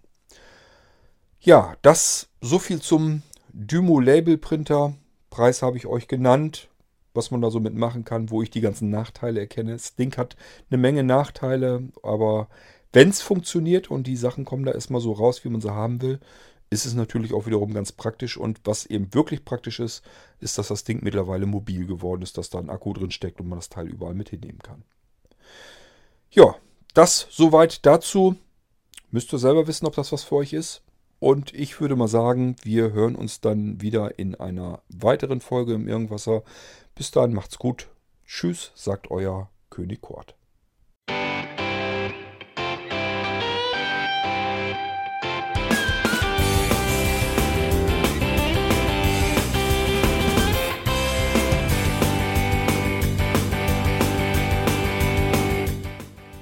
Ja, 1.39 1.76
das 1.82 2.30
so 2.41 2.59
viel 2.59 2.82
zum 2.82 3.21
Dymo 3.53 3.99
Label 3.99 4.38
Printer. 4.38 4.93
Preis 5.30 5.61
habe 5.61 5.78
ich 5.78 5.86
euch 5.86 6.07
genannt, 6.07 6.69
was 7.13 7.32
man 7.32 7.41
da 7.41 7.51
so 7.51 7.59
mitmachen 7.59 8.03
kann, 8.03 8.30
wo 8.30 8.41
ich 8.41 8.49
die 8.49 8.61
ganzen 8.61 8.89
Nachteile 8.89 9.39
erkenne. 9.39 9.73
Das 9.73 9.95
Ding 9.95 10.15
hat 10.17 10.36
eine 10.69 10.78
Menge 10.78 11.03
Nachteile, 11.03 11.84
aber 12.03 12.47
wenn 12.93 13.09
es 13.09 13.21
funktioniert 13.21 13.91
und 13.91 14.07
die 14.07 14.15
Sachen 14.15 14.45
kommen 14.45 14.65
da 14.65 14.71
erstmal 14.71 15.01
so 15.01 15.11
raus, 15.11 15.43
wie 15.43 15.49
man 15.49 15.61
sie 15.61 15.73
haben 15.73 16.01
will, 16.01 16.19
ist 16.76 16.86
es 16.86 16.93
natürlich 16.93 17.34
auch 17.34 17.45
wiederum 17.45 17.73
ganz 17.73 17.91
praktisch. 17.91 18.38
Und 18.38 18.59
was 18.65 18.86
eben 18.86 19.13
wirklich 19.13 19.45
praktisch 19.45 19.80
ist, 19.80 20.03
ist, 20.39 20.57
dass 20.57 20.67
das 20.67 20.84
Ding 20.84 20.99
mittlerweile 21.01 21.45
mobil 21.45 21.88
geworden 21.88 22.21
ist, 22.21 22.38
dass 22.38 22.49
da 22.49 22.59
ein 22.59 22.69
Akku 22.69 22.93
drin 22.93 23.11
steckt 23.11 23.39
und 23.39 23.47
man 23.47 23.57
das 23.57 23.69
Teil 23.69 23.88
überall 23.88 24.13
mit 24.13 24.30
hinnehmen 24.30 24.59
kann. 24.59 24.84
Ja, 26.30 26.55
das 26.93 27.28
soweit 27.32 27.86
dazu. 27.86 28.36
Müsst 29.11 29.32
ihr 29.32 29.39
selber 29.39 29.67
wissen, 29.67 29.86
ob 29.86 29.95
das 29.95 30.11
was 30.11 30.23
für 30.23 30.36
euch 30.36 30.53
ist. 30.53 30.82
Und 31.19 31.53
ich 31.53 31.80
würde 31.80 31.95
mal 31.95 32.09
sagen, 32.09 32.57
wir 32.63 32.91
hören 32.91 33.15
uns 33.15 33.39
dann 33.39 33.82
wieder 33.82 34.19
in 34.19 34.36
einer 34.36 34.82
weiteren 34.89 35.39
Folge 35.39 35.73
im 35.73 35.88
Irgendwasser. 35.88 36.43
Bis 36.93 37.11
dahin 37.11 37.34
macht's 37.34 37.57
gut. 37.57 37.88
Tschüss, 38.26 38.71
sagt 38.76 39.09
euer 39.11 39.49
König 39.69 40.01
Kort. 40.01 40.36